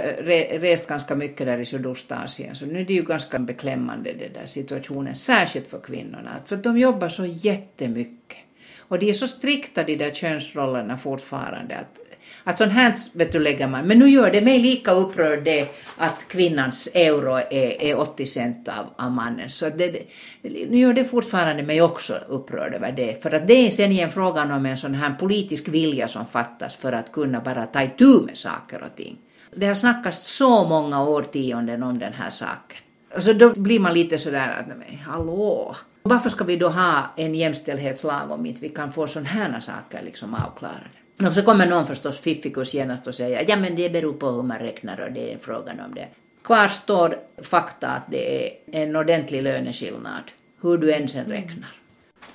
rest 0.60 0.88
ganska 0.88 1.15
mycket 1.15 1.47
där 1.47 1.58
i 1.58 1.65
Sydostasien 1.65 2.56
så 2.56 2.65
nu 2.65 2.82
är 2.82 2.86
det 2.86 2.93
ju 2.93 3.04
ganska 3.04 3.39
beklämmande 3.39 4.13
den 4.13 4.34
där 4.34 4.45
situationen, 4.45 5.15
särskilt 5.15 5.67
för 5.67 5.80
kvinnorna, 5.80 6.32
för 6.45 6.58
de 6.58 6.78
jobbar 6.78 7.10
så 7.10 7.26
jättemycket. 7.26 8.38
Och 8.80 9.00
de 9.00 9.10
är 9.10 9.13
så 9.13 9.28
strikta 9.28 9.84
de 9.84 9.95
där 9.95 10.12
könsrollerna 10.12 10.97
fortfarande 10.97 11.76
att 11.76 12.00
att 12.43 12.58
sånt 12.58 12.71
här 12.71 12.95
vet 13.13 13.32
du, 13.32 13.39
lägger 13.39 13.67
man. 13.67 13.88
Men 13.88 14.00
nu 14.00 14.10
gör 14.10 14.32
det 14.32 14.41
mig 14.41 14.60
lika 14.60 14.91
upprörd 14.91 15.43
det 15.43 15.67
att 15.97 16.28
kvinnans 16.28 16.89
euro 16.93 17.36
är, 17.36 17.82
är 17.82 18.00
80 18.00 18.26
cent 18.26 18.67
av, 18.67 19.06
av 19.06 19.12
mannen. 19.12 19.50
Så 19.50 19.69
det, 19.69 20.04
nu 20.41 20.78
gör 20.78 20.93
det 20.93 21.06
fortfarande 21.06 21.63
mig 21.63 21.82
också 21.82 22.13
upprörd 22.28 22.73
över 22.73 22.91
det. 22.91 23.23
För 23.23 23.34
att 23.34 23.47
det 23.47 23.54
är 23.54 23.71
sen 23.71 23.91
igen 23.91 24.12
frågan 24.12 24.52
om 24.52 24.65
en 24.65 24.78
sån 24.78 24.93
här 24.93 25.13
politisk 25.13 25.67
vilja 25.67 26.08
som 26.08 26.26
fattas 26.26 26.76
för 26.76 26.91
att 26.91 27.12
kunna 27.12 27.41
bara 27.41 27.65
ta 27.65 27.84
itu 27.84 28.21
med 28.21 28.38
saker 28.38 28.84
och 28.84 28.95
ting. 28.95 29.17
Det 29.57 29.67
har 29.67 29.75
snackats 29.75 30.37
så 30.37 30.63
många 30.63 31.03
årtionden 31.03 31.83
om 31.83 31.99
den 31.99 32.13
här 32.13 32.29
saken. 32.29 32.77
Så 33.17 33.33
då 33.33 33.49
blir 33.49 33.79
man 33.79 33.93
lite 33.93 34.19
sådär 34.19 34.57
att, 34.59 34.77
nej, 34.77 35.03
hallå, 35.07 35.75
varför 36.03 36.29
ska 36.29 36.43
vi 36.43 36.57
då 36.57 36.67
ha 36.67 37.03
en 37.15 37.35
jämställdhetslag 37.35 38.31
om 38.31 38.45
inte 38.45 38.61
vi 38.61 38.69
kan 38.69 38.91
få 38.91 39.07
sådana 39.07 39.29
här 39.29 39.59
saker 39.59 40.01
liksom 40.03 40.33
avklarade? 40.33 40.89
Och 41.27 41.33
så 41.33 41.41
kommer 41.41 41.65
någon 41.65 41.87
förstås 41.87 42.19
fiffikus 42.19 42.73
genast 42.73 43.07
och 43.07 43.15
säger 43.15 43.45
ja 43.47 43.55
men 43.55 43.75
det 43.75 43.89
beror 43.89 44.13
på 44.13 44.27
hur 44.27 44.43
man 44.43 44.59
räknar 44.59 45.01
och 45.01 45.11
det 45.11 45.33
är 45.33 45.37
frågan 45.37 45.79
om 45.79 45.95
det. 45.95 46.07
Kvar 46.43 46.67
står 46.67 47.19
fakta 47.41 47.87
att 47.87 48.11
det 48.11 48.47
är 48.47 48.53
en 48.71 48.95
ordentlig 48.95 49.43
löneskillnad, 49.43 50.23
hur 50.61 50.77
du 50.77 50.93
än 50.93 51.07
sen 51.07 51.25
räknar. 51.25 51.75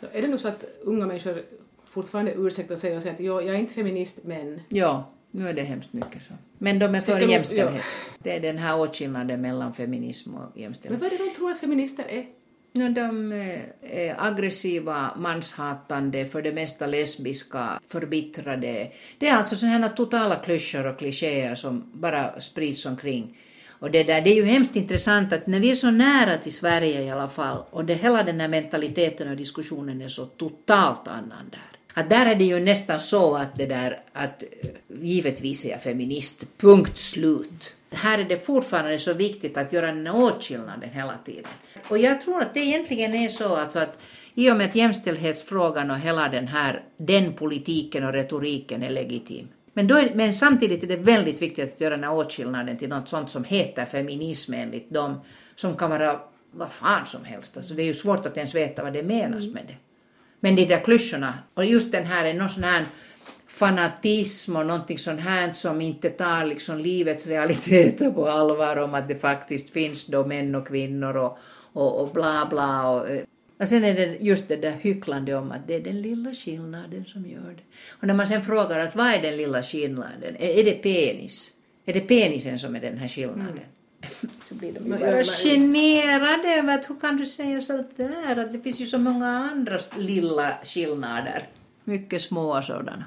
Mm. 0.00 0.12
Är 0.12 0.22
det 0.22 0.28
nog 0.28 0.40
så 0.40 0.48
att 0.48 0.64
unga 0.80 1.06
människor 1.06 1.42
fortfarande 1.84 2.32
ursäktar 2.32 2.76
sig 2.76 2.96
och 2.96 3.02
säger 3.02 3.14
att 3.14 3.20
jag 3.20 3.46
är 3.46 3.54
inte 3.54 3.74
feminist 3.74 4.18
men... 4.22 4.60
Ja, 4.68 5.10
nu 5.34 5.48
är 5.48 5.52
det 5.52 5.62
hemskt 5.62 5.92
mycket 5.92 6.22
så. 6.22 6.32
Men 6.58 6.78
de 6.78 6.94
är 6.94 7.00
för 7.00 7.20
jämställdhet. 7.20 7.84
Ja. 8.08 8.16
Det 8.22 8.36
är 8.36 8.40
den 8.40 8.58
här 8.58 8.80
åtskillnaden 8.80 9.40
mellan 9.40 9.74
feminism 9.74 10.34
och 10.34 10.58
jämställdhet. 10.58 11.00
Men 11.00 11.10
vad 11.10 11.20
är 11.20 11.24
det 11.24 11.30
de 11.30 11.36
tror 11.36 11.50
att 11.50 11.60
feminister 11.60 12.04
är? 12.08 12.26
No, 12.74 12.88
de 12.88 13.32
är 13.82 14.14
aggressiva, 14.18 15.10
manshatande, 15.16 16.26
för 16.26 16.42
det 16.42 16.52
mesta 16.52 16.86
lesbiska, 16.86 17.80
förbittrade. 17.88 18.90
Det 19.18 19.28
är 19.28 19.36
alltså 19.36 19.56
sådana 19.56 19.88
totala 19.88 20.36
klyschor 20.36 20.86
och 20.86 20.98
klichéer 20.98 21.54
som 21.54 21.90
bara 21.94 22.40
sprids 22.40 22.86
omkring. 22.86 23.38
Och 23.68 23.90
det, 23.90 24.04
där, 24.04 24.20
det 24.20 24.30
är 24.30 24.34
ju 24.34 24.44
hemskt 24.44 24.76
intressant 24.76 25.32
att 25.32 25.46
när 25.46 25.60
vi 25.60 25.70
är 25.70 25.74
så 25.74 25.90
nära 25.90 26.36
till 26.36 26.52
Sverige 26.52 27.02
i 27.02 27.10
alla 27.10 27.28
fall 27.28 27.64
och 27.70 27.84
det, 27.84 27.94
hela 27.94 28.22
den 28.22 28.40
här 28.40 28.48
mentaliteten 28.48 29.28
och 29.28 29.36
diskussionen 29.36 30.02
är 30.02 30.08
så 30.08 30.26
totalt 30.26 31.08
annan 31.08 31.50
där. 31.50 31.72
Att 31.94 32.10
där 32.10 32.26
är 32.26 32.34
det 32.34 32.44
ju 32.44 32.60
nästan 32.60 33.00
så 33.00 33.34
att 33.34 33.56
det 33.56 33.66
där 33.66 34.02
att 34.12 34.44
givetvis 34.88 35.64
är 35.64 35.70
jag 35.70 35.82
feminist, 35.82 36.46
punkt 36.58 36.98
slut 36.98 37.74
här 37.94 38.18
är 38.18 38.24
det 38.24 38.46
fortfarande 38.46 38.98
så 38.98 39.12
viktigt 39.12 39.56
att 39.56 39.72
göra 39.72 39.86
den 39.86 40.06
här 40.06 40.24
åtskillnaden 40.24 40.90
hela 40.90 41.14
tiden. 41.24 41.50
Och 41.88 41.98
jag 41.98 42.20
tror 42.20 42.42
att 42.42 42.54
det 42.54 42.60
egentligen 42.60 43.14
är 43.14 43.28
så 43.28 43.56
alltså 43.56 43.78
att 43.78 43.98
i 44.34 44.50
och 44.50 44.56
med 44.56 44.68
att 44.68 44.74
jämställdhetsfrågan 44.74 45.90
och 45.90 45.98
hela 45.98 46.28
den 46.28 46.48
här, 46.48 46.82
den 46.96 47.32
politiken 47.32 48.04
och 48.04 48.12
retoriken 48.12 48.82
är 48.82 48.90
legitim. 48.90 49.48
Men, 49.72 49.90
är, 49.90 50.14
men 50.14 50.34
samtidigt 50.34 50.82
är 50.82 50.86
det 50.86 50.96
väldigt 50.96 51.42
viktigt 51.42 51.74
att 51.74 51.80
göra 51.80 51.96
den 51.96 52.04
här 52.04 52.14
åtskillnaden 52.14 52.76
till 52.76 52.88
något 52.88 53.08
sånt 53.08 53.30
som 53.30 53.44
heter 53.44 53.84
feminism 53.84 54.54
enligt 54.54 54.90
dem 54.90 55.20
som 55.54 55.76
kan 55.76 55.90
vara 55.90 56.20
vad 56.50 56.72
fan 56.72 57.06
som 57.06 57.24
helst. 57.24 57.56
Alltså 57.56 57.74
det 57.74 57.82
är 57.82 57.86
ju 57.86 57.94
svårt 57.94 58.26
att 58.26 58.36
ens 58.36 58.54
veta 58.54 58.82
vad 58.82 58.92
det 58.92 59.02
menas 59.02 59.46
med 59.46 59.62
det. 59.66 59.74
Men 60.44 60.56
de 60.56 60.66
där 60.66 60.84
klyschorna, 60.84 61.34
och 61.54 61.64
just 61.64 61.92
den 61.92 62.04
här 62.04 62.24
är 62.24 62.34
någon 62.34 62.48
sån 62.48 62.64
här 62.64 62.84
fanatism 63.46 64.56
och 64.56 64.66
någonting 64.66 64.98
sånt 64.98 65.20
här 65.20 65.52
som 65.52 65.80
inte 65.80 66.10
tar 66.10 66.44
liksom 66.44 66.78
livets 66.78 67.26
realiteter 67.26 68.10
på 68.10 68.28
allvar 68.28 68.76
om 68.76 68.94
att 68.94 69.08
det 69.08 69.14
faktiskt 69.14 69.70
finns 69.70 70.06
då 70.06 70.26
män 70.26 70.54
och 70.54 70.66
kvinnor 70.68 71.16
och, 71.16 71.38
och, 71.72 72.00
och 72.00 72.12
bla 72.12 72.46
bla. 72.50 72.88
Och, 72.88 73.10
eh. 73.10 73.22
och 73.60 73.68
sen 73.68 73.84
är 73.84 73.94
det 73.94 74.16
just 74.20 74.48
det 74.48 74.56
där 74.56 74.70
hycklande 74.80 75.34
om 75.34 75.50
att 75.50 75.66
det 75.66 75.74
är 75.74 75.80
den 75.80 76.02
lilla 76.02 76.34
skillnaden 76.34 77.04
som 77.04 77.26
gör 77.26 77.54
det. 77.56 77.62
Och 78.00 78.06
när 78.06 78.14
man 78.14 78.26
sen 78.26 78.42
frågar 78.42 78.86
att 78.86 78.96
vad 78.96 79.06
är 79.06 79.22
den 79.22 79.36
lilla 79.36 79.62
skillnaden? 79.62 80.36
Är, 80.38 80.48
är 80.58 80.64
det 80.64 80.72
penis? 80.72 81.50
Är 81.84 81.92
det 81.92 82.00
penisen 82.00 82.58
som 82.58 82.76
är 82.76 82.80
den 82.80 82.98
här 82.98 83.08
skillnaden? 83.08 83.48
Mm. 83.48 83.64
så 84.42 84.54
blir 84.54 84.72
de 84.72 84.86
ju 84.86 84.98
bara 84.98 85.24
generade 85.24 86.48
över 86.48 86.78
att 86.78 86.90
hur 86.90 87.00
kan 87.00 87.16
du 87.16 87.26
säga 87.26 87.60
så 87.60 87.84
där? 87.96 88.38
Att 88.38 88.52
det 88.52 88.58
finns 88.58 88.80
ju 88.80 88.86
så 88.86 88.98
många 88.98 89.28
andra 89.28 89.78
lilla 89.96 90.54
skillnader. 90.64 91.48
Mycket 91.84 92.22
små 92.22 92.62
sådana. 92.62 93.04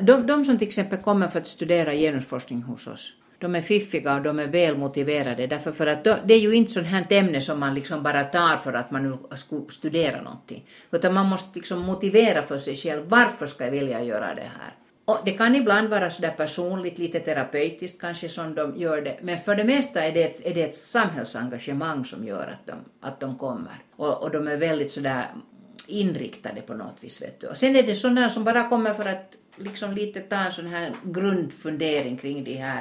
De, 0.00 0.26
de 0.26 0.44
som 0.44 0.58
till 0.58 0.68
exempel 0.68 0.98
kommer 0.98 1.28
för 1.28 1.38
att 1.38 1.46
studera 1.46 1.92
genusforskning 1.92 2.62
hos 2.62 2.86
oss, 2.86 3.12
de 3.38 3.54
är 3.54 3.62
fiffiga 3.62 4.14
och 4.14 4.22
de 4.22 4.38
är 4.38 4.46
väl 4.46 4.78
motiverade 4.78 5.46
därför 5.46 5.72
för 5.72 5.86
att 5.86 6.04
det 6.04 6.34
är 6.34 6.38
ju 6.38 6.54
inte 6.54 6.72
sånt 6.72 6.86
här 6.86 7.06
ämne 7.10 7.40
som 7.40 7.60
man 7.60 7.74
liksom 7.74 8.02
bara 8.02 8.24
tar 8.24 8.56
för 8.56 8.72
att 8.72 8.90
man 8.90 9.02
nu 9.02 9.36
ska 9.36 9.62
studera 9.70 10.22
någonting. 10.22 10.64
Utan 10.90 11.14
man 11.14 11.26
måste 11.26 11.58
liksom 11.58 11.80
motivera 11.80 12.42
för 12.42 12.58
sig 12.58 12.76
själv 12.76 13.02
varför 13.08 13.46
ska 13.46 13.64
jag 13.64 13.70
vilja 13.70 14.04
göra 14.04 14.34
det 14.34 14.50
här. 14.60 14.74
Och 15.12 15.24
det 15.24 15.32
kan 15.32 15.54
ibland 15.54 15.88
vara 15.88 16.10
sådär 16.10 16.34
personligt, 16.36 16.98
lite 16.98 17.20
terapeutiskt 17.20 18.00
kanske 18.00 18.28
som 18.28 18.54
de 18.54 18.76
gör 18.76 19.02
det, 19.02 19.18
men 19.22 19.38
för 19.38 19.54
det 19.54 19.64
mesta 19.64 20.04
är 20.04 20.12
det 20.12 20.22
ett, 20.22 20.46
är 20.46 20.54
det 20.54 20.62
ett 20.62 20.76
samhällsengagemang 20.76 22.04
som 22.04 22.26
gör 22.26 22.46
att 22.46 22.66
de, 22.66 22.74
att 23.00 23.20
de 23.20 23.38
kommer. 23.38 23.72
Och, 23.96 24.22
och 24.22 24.30
de 24.30 24.48
är 24.48 24.56
väldigt 24.56 24.90
sådär 24.90 25.24
inriktade 25.86 26.60
på 26.60 26.74
något 26.74 26.96
vis. 27.00 27.22
Vet 27.22 27.40
du. 27.40 27.46
Och 27.46 27.58
sen 27.58 27.76
är 27.76 27.82
det 27.82 27.96
sådana 27.96 28.30
som 28.30 28.44
bara 28.44 28.68
kommer 28.68 28.94
för 28.94 29.04
att 29.04 29.36
liksom 29.56 29.92
lite 29.92 30.20
ta 30.20 30.36
en 30.36 30.52
sån 30.52 30.66
här 30.66 30.92
grundfundering 31.04 32.16
kring 32.16 32.44
de 32.44 32.54
här 32.54 32.78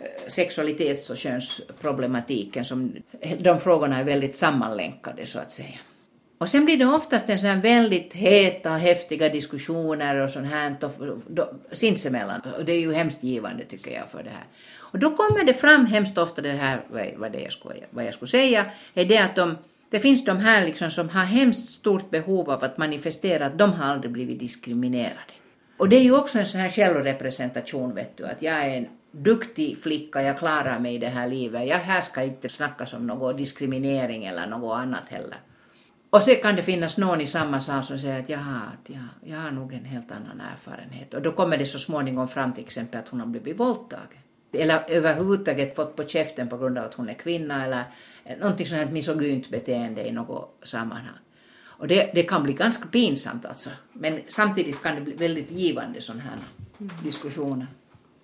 eh, 0.00 0.28
sexualitets 0.28 1.10
och 1.10 1.16
könsproblematiken. 1.16 2.64
Som, 2.64 2.96
de 3.38 3.60
frågorna 3.60 3.98
är 3.98 4.04
väldigt 4.04 4.36
sammanlänkade 4.36 5.26
så 5.26 5.38
att 5.38 5.52
säga. 5.52 5.78
Och 6.38 6.48
sen 6.48 6.64
blir 6.64 6.76
det 6.76 6.86
oftast 6.86 7.28
en 7.28 7.38
sån 7.38 7.48
här 7.48 7.56
väldigt 7.56 8.12
heta 8.12 8.72
och 8.72 8.78
häftiga 8.78 9.28
diskussioner 9.28 10.16
och 10.16 10.30
sånt 10.30 10.46
här 10.46 10.76
sinsemellan. 11.72 12.40
Och 12.58 12.64
det 12.64 12.72
är 12.72 12.80
ju 12.80 12.92
hemskt 12.92 13.22
givande 13.22 13.64
tycker 13.64 13.94
jag 13.94 14.10
för 14.10 14.22
det 14.22 14.30
här. 14.30 14.44
Och 14.76 14.98
då 14.98 15.16
kommer 15.16 15.44
det 15.44 15.54
fram 15.54 15.86
hemskt 15.86 16.18
ofta 16.18 16.42
det 16.42 16.50
här, 16.50 16.82
vad, 17.16 17.32
det 17.32 17.40
jag, 17.40 17.52
skulle, 17.52 17.74
vad 17.90 18.04
jag 18.04 18.14
skulle 18.14 18.28
säga, 18.28 18.66
är 18.94 19.04
det 19.04 19.18
att 19.18 19.36
de, 19.36 19.56
det 19.90 20.00
finns 20.00 20.24
de 20.24 20.38
här 20.38 20.66
liksom 20.66 20.90
som 20.90 21.08
har 21.08 21.24
hemskt 21.24 21.68
stort 21.68 22.10
behov 22.10 22.50
av 22.50 22.64
att 22.64 22.78
manifestera 22.78 23.46
att 23.46 23.58
de 23.58 23.72
har 23.72 23.92
aldrig 23.92 24.12
blivit 24.12 24.38
diskriminerade. 24.38 25.32
Och 25.76 25.88
det 25.88 25.96
är 25.96 26.02
ju 26.02 26.16
också 26.16 26.38
en 26.38 26.46
sån 26.46 26.60
här 26.60 26.68
självrepresentation, 26.68 27.94
vet 27.94 28.16
du, 28.16 28.26
att 28.26 28.42
jag 28.42 28.54
är 28.54 28.76
en 28.76 28.86
duktig 29.10 29.82
flicka, 29.82 30.22
jag 30.22 30.38
klarar 30.38 30.78
mig 30.78 30.94
i 30.94 30.98
det 30.98 31.06
här 31.06 31.28
livet. 31.28 31.68
Jag 31.68 31.78
här 31.78 32.00
ska 32.00 32.22
inte 32.22 32.48
snackas 32.48 32.92
om 32.92 33.06
någon 33.06 33.36
diskriminering 33.36 34.24
eller 34.24 34.46
något 34.46 34.78
annat 34.78 35.08
heller. 35.08 35.36
Och 36.10 36.22
så 36.22 36.34
kan 36.34 36.56
det 36.56 36.62
finnas 36.62 36.96
någon 36.96 37.20
i 37.20 37.26
samma 37.26 37.60
sal 37.60 37.82
som 37.82 37.98
säger 37.98 38.20
att 38.20 38.28
jaha, 38.28 38.62
att 38.72 38.90
jag, 38.90 39.32
jag 39.32 39.38
har 39.38 39.50
nog 39.50 39.72
en 39.72 39.84
helt 39.84 40.12
annan 40.12 40.40
erfarenhet. 40.40 41.14
Och 41.14 41.22
då 41.22 41.32
kommer 41.32 41.58
det 41.58 41.66
så 41.66 41.78
småningom 41.78 42.28
fram 42.28 42.52
till 42.52 42.64
exempel 42.64 43.00
att 43.00 43.08
hon 43.08 43.20
har 43.20 43.26
blivit 43.26 43.60
våldtagen. 43.60 44.18
eller 44.52 44.90
överhuvudtaget 44.90 45.76
fått 45.76 45.96
på 45.96 46.04
käften 46.04 46.48
på 46.48 46.58
grund 46.58 46.78
av 46.78 46.84
att 46.84 46.94
hon 46.94 47.08
är 47.08 47.14
kvinna 47.14 47.64
eller 47.64 47.84
någonting 48.40 48.66
sånt 48.66 48.80
här 48.80 48.90
misogynt 48.90 49.50
beteende 49.50 50.08
i 50.08 50.12
något 50.12 50.60
sammanhang. 50.62 51.18
Och 51.78 51.88
det, 51.88 52.10
det 52.14 52.22
kan 52.22 52.42
bli 52.42 52.52
ganska 52.52 52.88
pinsamt 52.88 53.46
alltså, 53.46 53.70
men 53.92 54.20
samtidigt 54.28 54.82
kan 54.82 54.94
det 54.94 55.00
bli 55.00 55.14
väldigt 55.14 55.50
givande 55.50 56.00
sådana 56.00 56.22
här 56.22 56.38
diskussioner. 57.02 57.66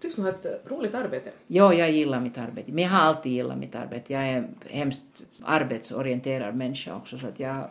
Tycks 0.05 0.17
du 0.17 0.23
ha 0.23 0.29
ett 0.29 0.47
roligt 0.67 0.95
arbete? 0.95 1.31
Jo, 1.47 1.73
jag 1.73 1.91
gillar 1.91 2.21
mitt 2.21 2.39
arbete, 2.39 2.73
men 2.73 2.85
jag 2.85 2.91
har 2.91 2.99
alltid 2.99 3.33
gillat 3.33 3.59
mitt 3.59 3.75
arbete. 3.75 4.13
Jag 4.13 4.29
är 4.29 4.37
en 4.37 4.55
hemskt 4.71 5.03
arbetsorienterad 5.45 6.55
människa 6.55 6.97
också, 6.97 7.19
så 7.19 7.27
att 7.27 7.41
jag, 7.41 7.69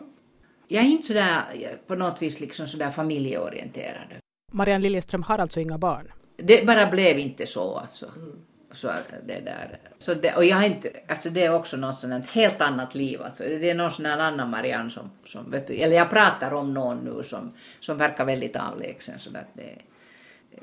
jag 0.68 0.84
är 0.84 0.88
inte 0.88 1.06
sådär 1.06 1.42
på 1.86 1.94
något 1.94 2.22
vis 2.22 2.40
liksom 2.40 2.66
sådär 2.66 2.90
familjeorienterad. 2.90 4.14
Marianne 4.52 4.82
Liljeström 4.82 5.22
har 5.22 5.38
alltså 5.38 5.60
inga 5.60 5.78
barn. 5.78 6.12
Det 6.36 6.66
bara 6.66 6.86
blev 6.86 7.18
inte 7.18 7.46
så 7.46 7.76
alltså. 7.76 8.06
Mm. 8.16 8.32
Så 8.72 8.90
det 9.26 9.40
där. 9.40 9.78
Så 9.98 10.14
det, 10.14 10.36
och 10.36 10.44
jag 10.44 10.56
har 10.56 10.64
inte, 10.64 10.90
alltså 11.08 11.30
det 11.30 11.44
är 11.44 11.54
också 11.54 11.76
något 11.76 11.98
sånt 11.98 12.30
helt 12.30 12.60
annat 12.60 12.94
liv 12.94 13.22
alltså. 13.22 13.44
Det 13.44 13.70
är 13.70 13.74
någon 13.74 13.90
sån 13.90 14.06
här 14.06 14.18
annan 14.18 14.50
Marianne 14.50 14.90
som, 14.90 15.10
som 15.26 15.50
vet 15.50 15.66
du, 15.66 15.74
eller 15.74 15.96
jag 15.96 16.10
pratar 16.10 16.54
om 16.54 16.74
någon 16.74 16.98
nu 16.98 17.22
som, 17.22 17.52
som 17.80 17.96
verkar 17.96 18.24
väldigt 18.24 18.56
avlägsen 18.56 19.18
så 19.18 19.30
att 19.30 19.54
det. 19.54 19.78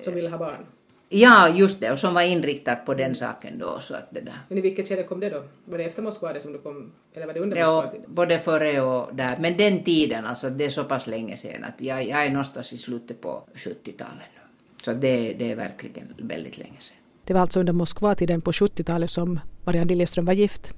Som 0.03 0.13
vill 0.13 0.27
ha 0.27 0.37
barn? 0.37 0.65
Ja, 1.13 1.49
just 1.49 1.79
det, 1.79 1.91
och 1.91 1.99
som 1.99 2.13
var 2.13 2.21
inriktad 2.21 2.75
på 2.75 2.93
den 2.93 3.15
saken 3.15 3.59
då. 3.59 3.79
Så 3.79 3.95
att 3.95 4.07
det 4.11 4.21
där. 4.21 4.33
Men 4.47 4.57
i 4.57 4.61
vilket 4.61 4.87
skede 4.87 5.03
kom 5.03 5.19
det 5.19 5.29
då? 5.29 5.43
Var 5.65 5.77
det 5.77 5.83
efter 5.83 6.01
Moskva 6.01 6.33
det 6.33 6.41
som 6.41 6.53
du 6.53 6.59
kom, 6.59 6.91
eller 7.13 7.27
var 7.27 7.33
det 7.33 7.39
under 7.39 7.57
ja, 7.57 7.81
Moskva? 7.81 7.99
både 8.07 8.39
före 8.39 8.81
och 8.81 9.15
där. 9.15 9.37
Men 9.39 9.57
den 9.57 9.83
tiden, 9.83 10.25
alltså 10.25 10.49
det 10.49 10.65
är 10.65 10.69
så 10.69 10.83
pass 10.83 11.07
länge 11.07 11.37
sedan 11.37 11.63
att 11.63 11.81
jag, 11.81 12.07
jag 12.07 12.25
är 12.25 12.29
någonstans 12.29 12.73
i 12.73 12.77
slutet 12.77 13.21
på 13.21 13.43
70-talet 13.55 14.31
nu. 14.35 14.41
Så 14.83 14.93
det, 14.93 15.33
det 15.33 15.51
är 15.51 15.55
verkligen 15.55 16.13
väldigt 16.17 16.57
länge 16.57 16.79
sedan. 16.79 16.97
Det 17.23 17.33
var 17.33 17.41
alltså 17.41 17.59
under 17.59 17.73
Moskva-tiden 17.73 18.41
på 18.41 18.51
70-talet 18.51 19.09
som 19.09 19.39
Marianne 19.65 19.89
Liljeström 19.89 20.25
var 20.25 20.33
gift. 20.33 20.73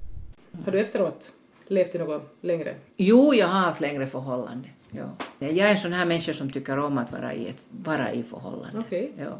Har 0.65 0.71
du 0.71 0.79
efteråt 0.79 1.31
levt 1.67 1.95
i 1.95 1.97
något 1.97 2.35
längre? 2.41 2.75
Jo, 2.97 3.33
jag 3.33 3.47
har 3.47 3.59
haft 3.59 3.81
längre 3.81 4.07
förhållande. 4.07 4.69
Ja. 4.91 5.05
Jag 5.39 5.57
är 5.57 5.71
en 5.71 5.77
sån 5.77 5.93
här 5.93 6.05
människa 6.05 6.33
som 6.33 6.51
tycker 6.51 6.79
om 6.79 6.97
att 6.97 7.11
vara 7.11 7.33
i, 7.33 7.47
ett, 7.47 7.61
vara 7.69 8.11
i 8.11 8.23
förhållande. 8.23 8.79
Okay. 8.79 9.09
Ja. 9.17 9.37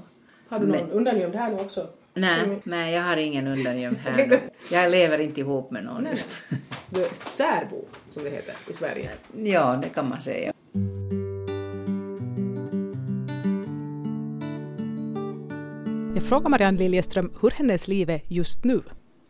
Har 0.54 0.60
du 0.60 0.68
någon 0.68 0.78
Men, 0.78 0.92
undangömd 0.92 1.36
här 1.36 1.52
nu 1.52 1.56
också? 1.56 1.88
Nej, 2.14 2.44
mm. 2.44 2.60
nej, 2.64 2.94
jag 2.94 3.02
har 3.02 3.18
ingen 3.18 3.48
undangömd 3.48 3.98
här. 3.98 4.40
jag 4.72 4.92
lever 4.92 5.18
inte 5.18 5.40
ihop 5.40 5.72
med 5.72 5.84
någon 5.84 6.04
nej, 6.04 6.12
just. 6.12 6.30
Du 6.90 7.02
är 7.02 7.10
särbo, 7.26 7.86
som 8.10 8.24
det 8.24 8.30
heter 8.30 8.56
i 8.70 8.74
Sverige. 8.74 9.10
Ja, 9.38 9.80
det 9.84 9.90
kan 9.90 10.10
man 10.10 10.22
säga. 10.22 10.54
Jag 16.16 16.24
frågar 16.24 16.50
Marianne 16.50 16.78
Liljeström 16.78 17.34
hur 17.42 17.52
hennes 17.52 17.88
liv 17.88 18.10
är 18.10 18.22
just 18.28 18.64
nu. 18.64 18.82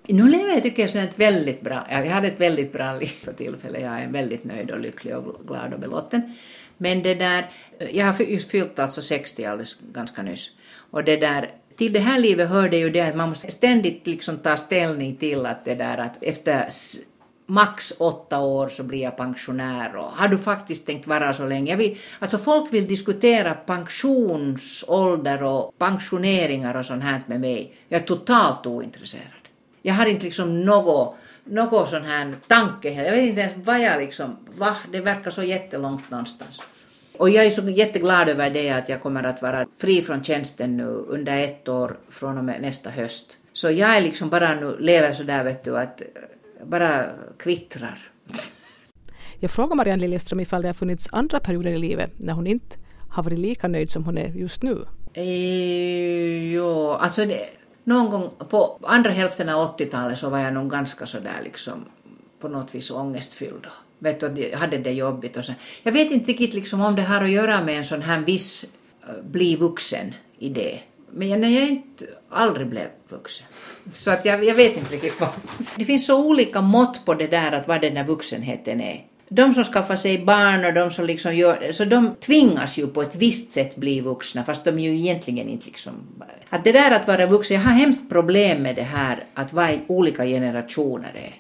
Nu 0.08 0.28
lever 0.28 0.50
jag 0.50 0.64
tycker 0.64 0.96
jag 0.96 1.04
ett 1.04 1.20
väldigt 1.20 1.62
bra, 1.62 1.88
jag 1.90 2.06
hade 2.06 2.28
ett 2.28 2.40
väldigt 2.40 2.74
bra 2.74 2.96
liv 2.96 3.08
för 3.24 3.34
tillfället. 3.34 3.82
Jag 3.82 4.02
är 4.02 4.08
väldigt 4.08 4.44
nöjd 4.44 4.72
och 4.72 4.80
lycklig 4.80 5.18
och 5.18 5.48
glad 5.48 5.74
och 5.74 5.80
belåten. 5.80 6.22
Men 6.78 7.04
det 7.04 7.16
där, 7.16 7.50
jag 7.92 8.06
har 8.06 8.40
fyllt 8.40 8.80
alltså 8.80 9.02
60 9.02 9.46
alldeles 9.46 9.78
ganska 9.94 10.22
nyss. 10.22 10.52
Och 10.92 11.04
det 11.04 11.18
där, 11.18 11.52
till 11.78 11.94
det 11.94 12.00
här 12.00 12.20
livet 12.20 12.50
hör 12.50 12.70
det 12.70 12.78
ju 12.78 12.90
det 12.90 13.02
att 13.02 13.16
man 13.16 13.30
måste 13.30 13.52
ständigt 13.52 14.08
liksom 14.08 14.38
ta 14.38 14.58
ställning 14.58 15.16
till 15.16 15.46
att 15.46 15.66
det 15.66 15.76
där 15.76 15.98
att 15.98 16.24
efter 16.24 16.70
max 17.46 17.94
åtta 17.98 18.40
år 18.40 18.70
så 18.70 18.84
blir 18.84 19.02
jag 19.02 19.18
pensionär 19.18 19.96
och 19.96 20.06
har 20.06 20.28
du 20.28 20.38
faktiskt 20.38 20.86
tänkt 20.86 21.08
vara 21.08 21.34
så 21.34 21.46
länge? 21.46 21.72
Jag 21.72 21.78
vill, 21.78 21.98
alltså 22.20 22.38
folk 22.38 22.74
vill 22.74 22.88
diskutera 22.88 23.54
pensionsålder 23.54 25.44
och 25.44 25.78
pensioneringar 25.78 26.76
och 26.76 26.86
sånt 26.86 27.04
här 27.04 27.22
med 27.26 27.40
mig. 27.40 27.74
Jag 27.90 28.02
är 28.02 28.06
totalt 28.06 28.66
ointresserad. 28.66 29.24
Jag 29.82 29.94
har 29.94 30.06
inte 30.06 30.26
liksom 30.26 30.62
något, 30.66 31.16
något 31.44 31.90
sån 31.90 32.04
här 32.04 32.36
tanke, 32.48 32.94
jag 32.94 33.12
vet 33.12 33.30
inte 33.30 33.42
ens 33.42 33.54
vad 33.58 33.82
jag 33.82 34.02
liksom, 34.02 34.38
va? 34.58 34.76
Det 34.92 35.00
verkar 35.00 35.32
så 35.32 35.44
jättelångt 35.44 36.12
någonstans. 36.12 36.62
Och 37.18 37.30
jag 37.30 37.46
är 37.46 37.52
så 37.52 37.70
jätteglad 37.70 38.30
över 38.30 38.50
det 38.50 38.70
att 38.70 38.90
jag 38.90 39.02
kommer 39.02 39.24
att 39.24 39.42
vara 39.42 39.68
fri 39.78 40.02
från 40.02 40.24
tjänsten 40.24 40.78
nu 40.78 40.86
under 40.86 41.44
ett 41.44 41.70
år 41.70 41.98
från 42.10 42.38
och 42.38 42.46
med 42.46 42.62
nästa 42.62 42.90
höst. 42.90 43.38
Så 43.54 43.72
jag 43.72 43.98
är 43.98 44.02
liksom 44.02 44.30
bara 44.30 44.56
nu, 44.56 44.78
lever 44.80 45.14
så 45.14 45.24
där 45.24 45.44
vet 45.44 45.64
du 45.64 45.78
att 45.78 46.02
bara 46.66 47.06
kvittrar. 47.40 48.12
Jag 49.40 49.52
frågar 49.52 49.76
Marianne 49.76 50.02
Liljeström 50.02 50.40
ifall 50.40 50.62
det 50.62 50.68
har 50.68 50.74
funnits 50.74 51.08
andra 51.12 51.40
perioder 51.40 51.72
i 51.72 51.78
livet 51.78 52.12
när 52.18 52.34
hon 52.34 52.48
inte 52.48 52.78
har 53.10 53.24
varit 53.24 53.40
lika 53.40 53.68
nöjd 53.68 53.92
som 53.92 54.04
hon 54.06 54.18
är 54.18 54.28
just 54.28 54.64
nu. 54.64 54.78
Eh, 55.14 56.54
jo, 56.54 56.92
alltså 56.92 57.26
det, 57.26 57.50
någon 57.84 58.10
gång 58.10 58.30
på 58.50 58.80
andra 58.84 59.12
hälften 59.12 59.50
av 59.50 59.78
80-talet 59.78 60.20
så 60.20 60.30
var 60.30 60.40
jag 60.40 60.54
nog 60.54 60.70
ganska 60.70 61.06
sådär 61.06 61.42
liksom 61.44 61.86
på 62.40 62.48
något 62.48 62.76
vis 62.76 62.92
ångestfylld. 62.92 63.68
Vet 64.00 64.20
du, 64.20 64.50
jag 64.52 64.58
hade 64.58 64.78
det 64.78 64.92
jobbigt 64.92 65.38
och 65.38 65.46
så. 65.46 65.54
Jag 65.84 65.92
vet 65.92 66.12
inte 66.12 66.32
riktigt 66.32 66.54
liksom 66.54 66.82
om 66.82 66.96
det 66.96 67.02
har 67.02 67.24
att 67.24 67.30
göra 67.30 67.64
med 67.64 67.78
en 67.78 67.86
sån 67.86 68.02
här 68.02 68.20
viss 68.20 68.66
eh, 69.08 69.24
bli 69.24 69.56
vuxen 69.56 70.14
idé. 70.40 70.80
Men 71.12 71.42
när 71.42 71.50
jag 71.50 71.70
inte 71.70 72.06
aldrig 72.30 72.68
blev 72.68 72.88
vuxen. 73.10 73.48
Så 73.94 74.12
att 74.12 74.26
jag, 74.26 74.44
jag 74.44 74.56
vet 74.56 74.78
inte 74.78 74.94
riktigt 74.94 75.20
vad. 75.20 75.30
Det 75.76 75.86
finns 75.86 76.06
så 76.06 76.26
olika 76.26 76.62
mått 76.62 77.06
på 77.06 77.14
det 77.14 77.28
där 77.28 77.52
att 77.52 77.68
vad 77.68 77.82
den 77.82 77.94
där 77.94 78.04
vuxenheten 78.04 78.82
är. 78.82 79.06
De 79.36 79.54
som 79.54 79.64
skaffar 79.64 79.96
sig 79.96 80.26
barn 80.26 80.66
och 80.66 80.74
de 80.74 80.92
som 80.92 81.06
liksom 81.06 81.36
gör 81.36 81.72
så 81.72 81.86
de 81.86 82.16
tvingas 82.16 82.78
ju 82.78 82.88
på 82.88 83.02
ett 83.02 83.16
visst 83.16 83.52
sätt 83.52 83.76
bli 83.76 84.02
vuxna 84.02 84.44
fast 84.44 84.66
de 84.66 84.80
ju 84.80 84.98
egentligen 84.98 85.50
inte 85.50 85.66
liksom... 85.66 85.94
Att 86.50 86.64
det 86.64 86.72
där 86.72 86.92
att 86.92 87.08
vara 87.08 87.26
vuxen, 87.26 87.58
jag 87.58 87.64
har 87.64 87.72
hemskt 87.72 88.10
problem 88.10 88.62
med 88.62 88.76
det 88.76 88.82
här 88.82 89.26
att 89.34 89.54
vad 89.54 89.80
olika 89.88 90.26
generationer 90.26 91.12
är. 91.16 91.36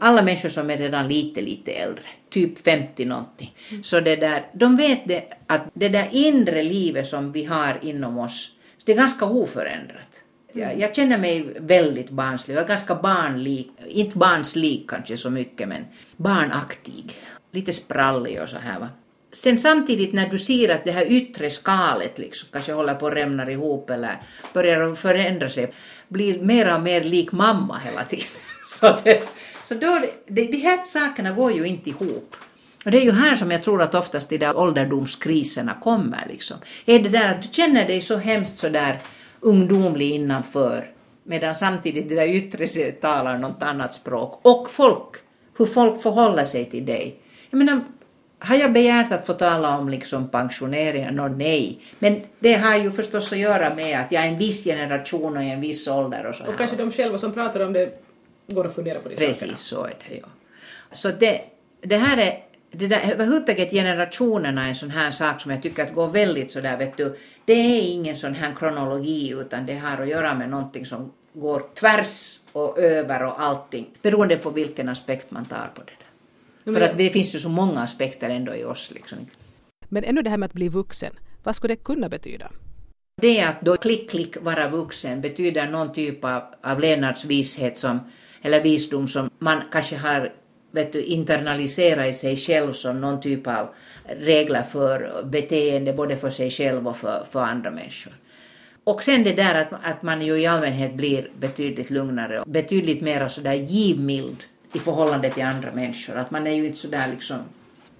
Alla 0.00 0.22
människor 0.22 0.48
som 0.48 0.70
är 0.70 0.76
redan 0.76 1.08
lite, 1.08 1.40
lite 1.40 1.72
äldre, 1.72 2.04
typ 2.30 2.58
50 2.58 3.04
någonting, 3.04 3.54
så 3.82 4.00
det 4.00 4.16
där, 4.16 4.46
de 4.52 4.76
vet 4.76 5.08
det 5.08 5.24
att 5.46 5.62
det 5.74 5.88
där 5.88 6.08
inre 6.12 6.62
livet 6.62 7.06
som 7.06 7.32
vi 7.32 7.44
har 7.44 7.78
inom 7.82 8.18
oss, 8.18 8.50
det 8.84 8.92
är 8.92 8.96
ganska 8.96 9.24
oförändrat. 9.24 10.24
Jag, 10.52 10.80
jag 10.80 10.94
känner 10.94 11.18
mig 11.18 11.56
väldigt 11.60 12.10
barnslig, 12.10 12.54
jag 12.54 12.62
är 12.62 12.68
ganska 12.68 12.94
barnlik, 12.94 13.70
inte 13.88 14.18
barnslig 14.18 14.86
kanske 14.88 15.16
så 15.16 15.30
mycket 15.30 15.68
men 15.68 15.84
barnaktig, 16.16 17.12
lite 17.54 17.72
sprallig 17.72 18.42
och 18.42 18.48
så 18.48 18.56
här 18.56 18.80
va. 18.80 18.88
Sen 19.32 19.58
samtidigt 19.58 20.12
när 20.12 20.28
du 20.28 20.38
ser 20.38 20.68
att 20.68 20.84
det 20.84 20.92
här 20.92 21.06
yttre 21.12 21.50
skalet 21.50 22.18
liksom 22.18 22.48
kanske 22.52 22.72
håller 22.72 22.94
på 22.94 23.06
att 23.06 23.14
rämna 23.14 23.50
ihop 23.50 23.90
eller 23.90 24.22
börjar 24.52 24.94
förändra 24.94 25.50
sig, 25.50 25.72
blir 26.08 26.40
mer 26.40 26.74
och 26.74 26.80
mer 26.80 27.04
lik 27.04 27.32
mamma 27.32 27.78
hela 27.84 28.04
tiden. 28.04 28.26
Så, 28.64 28.98
det, 29.04 29.28
så 29.62 29.74
då, 29.74 30.00
det, 30.26 30.44
de 30.44 30.58
här 30.58 30.84
sakerna 30.84 31.32
går 31.32 31.52
ju 31.52 31.64
inte 31.64 31.90
ihop. 31.90 32.36
Och 32.84 32.90
det 32.90 32.98
är 32.98 33.04
ju 33.04 33.12
här 33.12 33.34
som 33.34 33.50
jag 33.50 33.62
tror 33.62 33.82
att 33.82 33.94
oftast 33.94 34.28
de 34.28 34.38
där 34.38 34.58
ålderdomskriserna 34.58 35.74
kommer. 35.82 36.26
Liksom. 36.28 36.56
Är 36.86 36.98
det 36.98 37.08
där 37.08 37.28
att 37.28 37.42
du 37.42 37.48
känner 37.52 37.86
dig 37.86 38.00
så 38.00 38.16
hemskt 38.16 38.58
så 38.58 38.68
där 38.68 38.98
ungdomlig 39.40 40.10
innanför 40.10 40.90
medan 41.24 41.54
samtidigt 41.54 42.08
det 42.08 42.14
där 42.14 42.28
yttre 42.28 42.92
talar 42.92 43.38
något 43.38 43.62
annat 43.62 43.94
språk. 43.94 44.40
Och 44.42 44.70
folk, 44.70 45.16
hur 45.58 45.66
folk 45.66 46.02
förhåller 46.02 46.44
sig 46.44 46.70
till 46.70 46.86
dig. 46.86 47.20
Jag 47.54 47.58
menar, 47.58 47.80
har 48.38 48.56
jag 48.56 48.72
begärt 48.72 49.12
att 49.12 49.26
få 49.26 49.32
tala 49.32 49.78
om 49.78 49.88
liksom 49.88 50.28
pensioneringar? 50.28 51.12
No, 51.12 51.28
nej. 51.28 51.80
Men 51.98 52.20
det 52.38 52.52
har 52.52 52.76
ju 52.76 52.90
förstås 52.90 53.32
att 53.32 53.38
göra 53.38 53.74
med 53.74 54.00
att 54.00 54.12
jag 54.12 54.24
är 54.24 54.28
en 54.28 54.38
viss 54.38 54.64
generation 54.64 55.36
och 55.36 55.42
i 55.42 55.50
en 55.50 55.60
viss 55.60 55.88
ålder 55.88 56.26
och 56.26 56.34
så 56.34 56.44
Och 56.44 56.56
kanske 56.58 56.76
de 56.76 56.92
själva 56.92 57.18
som 57.18 57.32
pratar 57.32 57.60
om 57.60 57.72
det 57.72 58.02
går 58.46 58.66
att 58.66 58.74
fundera 58.74 59.00
på 59.00 59.08
de 59.08 59.16
Precis 59.16 59.38
sakerna. 59.38 59.56
så 59.56 59.84
är 59.84 59.94
det, 60.08 60.16
ja. 60.16 60.26
Så 60.92 61.08
det, 61.08 61.40
det 61.80 61.96
här 61.96 62.16
är 62.16 62.38
det 62.70 62.86
där, 62.86 63.12
överhuvudtaget 63.12 63.70
generationerna 63.70 64.64
är 64.64 64.68
en 64.68 64.74
sån 64.74 64.90
här 64.90 65.10
sak 65.10 65.40
som 65.40 65.50
jag 65.50 65.62
tycker 65.62 65.82
att 65.82 65.94
går 65.94 66.08
väldigt 66.08 66.50
sådär, 66.50 66.78
vet 66.78 66.96
du, 66.96 67.16
det 67.44 67.52
är 67.52 67.80
ingen 67.80 68.16
sån 68.16 68.34
här 68.34 68.54
kronologi 68.58 69.34
utan 69.40 69.66
det 69.66 69.74
har 69.74 70.02
att 70.02 70.08
göra 70.08 70.34
med 70.34 70.48
någonting 70.48 70.86
som 70.86 71.12
går 71.32 71.62
tvärs 71.74 72.40
och 72.52 72.78
över 72.78 73.24
och 73.24 73.40
allting, 73.40 73.86
beroende 74.02 74.36
på 74.36 74.50
vilken 74.50 74.88
aspekt 74.88 75.30
man 75.30 75.44
tar 75.44 75.70
på 75.74 75.82
det 75.82 76.03
För 76.64 76.80
att 76.80 76.98
det 76.98 77.10
finns 77.10 77.34
ju 77.34 77.38
så 77.38 77.48
många 77.48 77.80
aspekter 77.80 78.30
ändå 78.30 78.54
i 78.54 78.64
oss 78.64 78.90
liksom. 78.94 79.18
Men 79.88 80.04
ännu 80.04 80.22
det 80.22 80.30
här 80.30 80.36
med 80.36 80.46
att 80.46 80.52
bli 80.52 80.68
vuxen, 80.68 81.12
vad 81.42 81.56
skulle 81.56 81.74
det 81.74 81.84
kunna 81.84 82.08
betyda? 82.08 82.50
Det 83.22 83.40
att 83.40 83.60
då 83.60 83.76
klick, 83.76 84.10
klick 84.10 84.36
vara 84.42 84.68
vuxen 84.68 85.20
betyder 85.20 85.66
någon 85.66 85.92
typ 85.92 86.24
av, 86.24 86.42
av 86.62 86.80
levnadsvishet 86.80 87.78
som, 87.78 88.00
eller 88.42 88.62
visdom 88.62 89.08
som 89.08 89.30
man 89.38 89.62
kanske 89.72 89.96
har 89.96 90.32
vet 90.74 90.92
du, 90.92 91.02
internalisera 91.02 92.06
i 92.06 92.12
sig 92.12 92.36
själv 92.36 92.72
som 92.72 93.00
någon 93.00 93.20
typ 93.20 93.46
av 93.46 93.68
regler 94.04 94.62
för 94.62 95.24
beteende 95.24 95.92
både 95.92 96.16
för 96.16 96.30
sig 96.30 96.50
själv 96.50 96.88
och 96.88 96.96
för, 96.96 97.24
för 97.30 97.40
andra 97.40 97.70
människor. 97.70 98.12
Och 98.84 99.02
sen 99.02 99.24
det 99.24 99.32
där 99.32 99.54
att, 99.54 99.68
att 99.82 100.02
man 100.02 100.22
ju 100.22 100.40
i 100.40 100.46
allmänhet 100.46 100.94
blir 100.94 101.30
betydligt 101.40 101.90
lugnare 101.90 102.40
och 102.40 102.48
betydligt 102.48 103.00
mer 103.02 103.28
sådär 103.28 103.54
givmild 103.54 104.44
i 104.74 104.78
förhållande 104.78 105.30
till 105.30 105.42
andra 105.44 105.72
människor. 105.72 106.16
Att 106.16 106.30
man 106.30 106.46
är 106.46 106.54
ju 106.54 106.66
inte 106.66 106.78
sådär 106.78 107.08
liksom 107.10 107.38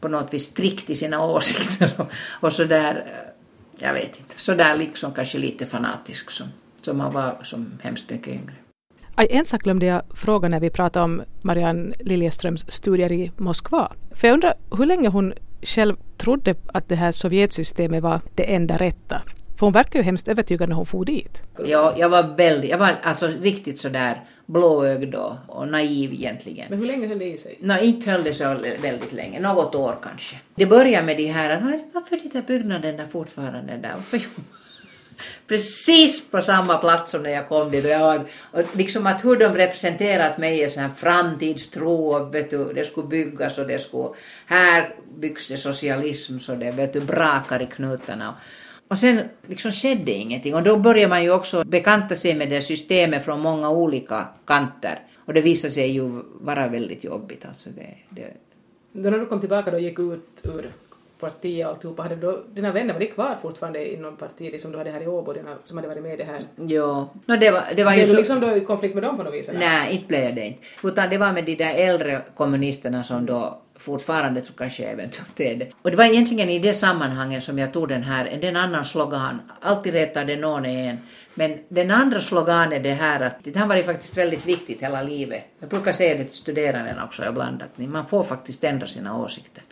på 0.01 0.09
något 0.09 0.35
vis 0.35 0.45
strikt 0.45 0.91
i 0.91 0.97
sina 0.97 1.25
åsikter 1.27 1.91
och, 1.97 2.07
och 2.31 2.53
sådär, 2.53 3.05
eh, 3.07 3.85
jag 3.87 3.95
vet 3.95 4.18
inte, 4.18 4.41
sådär 4.41 4.77
liksom 4.77 5.14
kanske 5.14 5.39
lite 5.39 5.66
fanatisk 5.66 6.31
som, 6.31 6.47
som 6.77 6.99
man 6.99 7.12
var 7.12 7.39
som 7.43 7.79
hemskt 7.83 8.11
mycket 8.11 8.29
yngre. 8.29 8.55
Aj, 9.14 9.27
en 9.31 9.45
sak 9.45 9.62
glömde 9.62 9.87
jag 9.87 10.03
fråga 10.14 10.49
när 10.49 10.61
vi 10.61 10.70
pratade 10.70 11.05
om 11.05 11.22
Marianne 11.43 11.95
Liljeströms 12.01 12.64
studier 12.68 13.12
i 13.12 13.33
Moskva. 13.37 13.93
För 14.11 14.29
jag 14.29 14.35
undrar 14.35 14.55
hur 14.79 14.87
länge 14.87 15.09
hon 15.09 15.33
själv 15.62 15.97
trodde 16.16 16.55
att 16.66 16.89
det 16.89 16.97
här 16.97 17.12
Sovjetsystemet 17.12 18.03
var 18.03 18.20
det 18.35 18.55
enda 18.55 18.77
rätta. 18.77 19.22
För 19.57 19.66
hon 19.66 19.72
verkar 19.72 19.98
ju 19.98 20.05
hemskt 20.05 20.28
övertygad 20.28 20.68
när 20.68 20.76
hon 20.76 20.86
for 20.86 21.05
dit. 21.05 21.42
Ja, 21.64 21.94
jag 21.96 22.09
var 22.09 22.22
väldigt, 22.22 22.70
jag 22.70 22.78
var 22.78 22.94
alltså 23.02 23.26
riktigt 23.26 23.78
sådär 23.78 24.24
blåögd 24.46 25.14
och, 25.14 25.32
och 25.46 25.68
naiv 25.68 26.12
egentligen. 26.12 26.66
Men 26.70 26.78
hur 26.78 26.86
länge 26.86 27.07
höll 27.07 27.18
det 27.18 27.24
i 27.32 27.38
sig? 27.38 27.59
Nå, 27.61 27.78
inte 27.78 28.11
höll 28.11 28.24
det 28.24 28.34
så 28.34 28.44
väldigt 28.82 29.12
länge, 29.12 29.40
något 29.40 29.74
år 29.74 29.96
kanske. 30.02 30.36
Det 30.55 30.66
började 30.66 31.07
med 31.07 31.16
de 31.16 31.26
här, 31.26 31.80
varför 31.92 32.16
är 32.16 32.20
de 32.20 32.28
där 32.28 32.42
byggnaderna 32.42 33.07
fortfarande 33.07 33.76
där? 33.76 33.92
Varför 33.94 34.20
precis 35.48 36.30
på 36.30 36.42
samma 36.42 36.78
plats 36.78 37.11
som 37.11 37.22
när 37.22 37.30
jag 37.30 37.48
kom 37.48 37.70
dit. 37.70 37.84
Och, 37.84 37.90
jag 37.90 38.00
var, 38.00 38.24
och 38.50 38.76
liksom 38.76 39.07
att 39.07 39.24
hur 39.24 39.36
de 39.36 39.55
representerat 39.55 40.38
mig 40.38 40.70
sån 40.70 40.82
här 40.82 40.90
framtidstro 40.96 42.14
och 42.14 42.34
vet 42.34 42.50
du, 42.50 42.72
det 42.72 42.84
skulle 42.84 43.07
byggas 43.07 43.59
och 43.59 43.66
det 43.66 43.78
skulle, 43.78 44.09
här 44.46 44.94
byggs 45.18 45.48
det 45.48 45.57
socialism 45.57 46.38
så 46.38 46.55
det 46.55 46.70
vet 46.70 46.92
du, 46.92 47.00
brakar 47.00 47.62
i 47.62 47.66
knutarna. 47.66 48.34
Och 48.95 48.99
sen 48.99 49.20
liksom 49.47 49.72
skedde 49.72 50.12
ingenting 50.12 50.55
och 50.55 50.62
då 50.62 50.76
börjar 50.76 51.09
man 51.09 51.22
ju 51.22 51.30
också 51.30 51.64
bekanta 51.64 52.14
sig 52.14 52.34
med 52.34 52.51
det 52.51 52.61
systemet 52.61 53.24
från 53.24 53.40
många 53.40 53.70
olika 53.70 54.28
kanter. 54.45 55.01
Och 55.16 55.34
det 55.34 55.40
visade 55.40 55.70
sig 55.70 55.90
ju 55.90 56.22
vara 56.40 56.68
väldigt 56.68 57.05
jobbigt. 57.05 57.45
Alltså 57.45 57.70
det, 57.70 57.95
det... 58.11 58.32
Då 58.92 59.11
när 59.11 59.18
du 59.18 59.26
kom 59.26 59.40
tillbaka 59.40 59.72
och 59.72 59.80
gick 59.80 59.99
ut 59.99 60.40
ur 60.42 60.72
partiet 61.20 61.66
och 61.66 61.72
alltihopa, 61.72 62.03
hade 62.03 62.16
då, 62.16 62.42
dina 62.55 62.72
vänner 62.72 62.92
var 62.92 63.01
de 63.01 63.07
kvar 63.07 63.36
fortfarande 63.42 63.92
inom 63.95 64.16
partiet 64.16 64.53
liksom 64.53 64.72
du 64.72 64.78
hade 64.78 64.90
här 64.90 65.03
i 65.03 65.07
Åbo, 65.07 65.32
dina, 65.32 65.57
som 65.64 65.76
hade 65.78 65.88
varit 65.88 66.03
med 66.03 66.14
i 66.14 66.16
det 66.16 66.24
här? 66.24 66.47
Jo, 66.57 67.09
no, 67.26 67.36
det 67.36 67.51
var, 67.51 67.62
det 67.76 67.84
var 67.84 67.92
blev 67.92 68.01
ju 68.01 68.05
du 68.05 68.11
så... 68.11 68.16
liksom 68.16 68.40
då 68.40 68.57
i 68.57 68.61
konflikt 68.61 68.95
med 68.95 69.03
dem 69.03 69.16
på 69.16 69.22
något 69.22 69.34
vis? 69.34 69.49
eller? 69.49 69.61
Nej, 69.61 69.95
inte 69.95 70.07
blev 70.07 70.22
jag 70.22 70.34
det 70.34 70.47
inte. 70.47 70.59
Utan 70.82 71.11
det 71.11 71.18
var 71.18 71.32
med 71.32 71.45
de 71.45 71.55
där 71.55 71.74
äldre 71.74 72.20
kommunisterna 72.34 73.03
som 73.03 73.26
då 73.26 73.61
fortfarande 73.85 74.43
så 74.43 74.53
kanske 74.53 74.82
jag 74.82 74.93
eventuellt 74.93 75.41
är 75.41 75.57
det. 75.57 75.68
Och 75.82 75.91
det 75.91 75.97
var 75.97 76.05
egentligen 76.05 76.49
i 76.49 76.59
det 76.59 76.74
sammanhanget 76.74 77.43
som 77.43 77.59
jag 77.59 77.72
tog 77.72 77.89
den 77.89 78.03
här, 78.03 78.26
en 78.43 78.57
annan 78.57 78.85
slogan, 78.85 79.41
alltid 79.61 79.93
retade 79.93 80.35
det 80.35 80.41
någon 80.41 80.64
en. 80.64 80.99
Men 81.35 81.59
den 81.68 81.91
andra 81.91 82.20
sloganen 82.20 82.72
är 82.72 82.80
det 82.80 82.93
här 82.95 83.20
att 83.20 83.39
det 83.43 83.57
har 83.57 83.66
varit 83.66 83.87
faktiskt 83.87 84.16
väldigt 84.16 84.47
viktigt 84.47 84.82
hela 84.82 85.03
livet. 85.03 85.45
Jag 85.61 85.68
brukar 85.68 85.93
säga 85.93 86.18
det 86.18 86.24
till 86.24 86.37
studerande 86.37 86.97
också 87.05 87.24
ibland 87.28 87.62
att 87.62 87.78
man 87.78 88.07
får 88.07 88.22
faktiskt 88.22 88.64
ändra 88.64 88.87
sina 88.87 89.18
åsikter. 89.18 89.62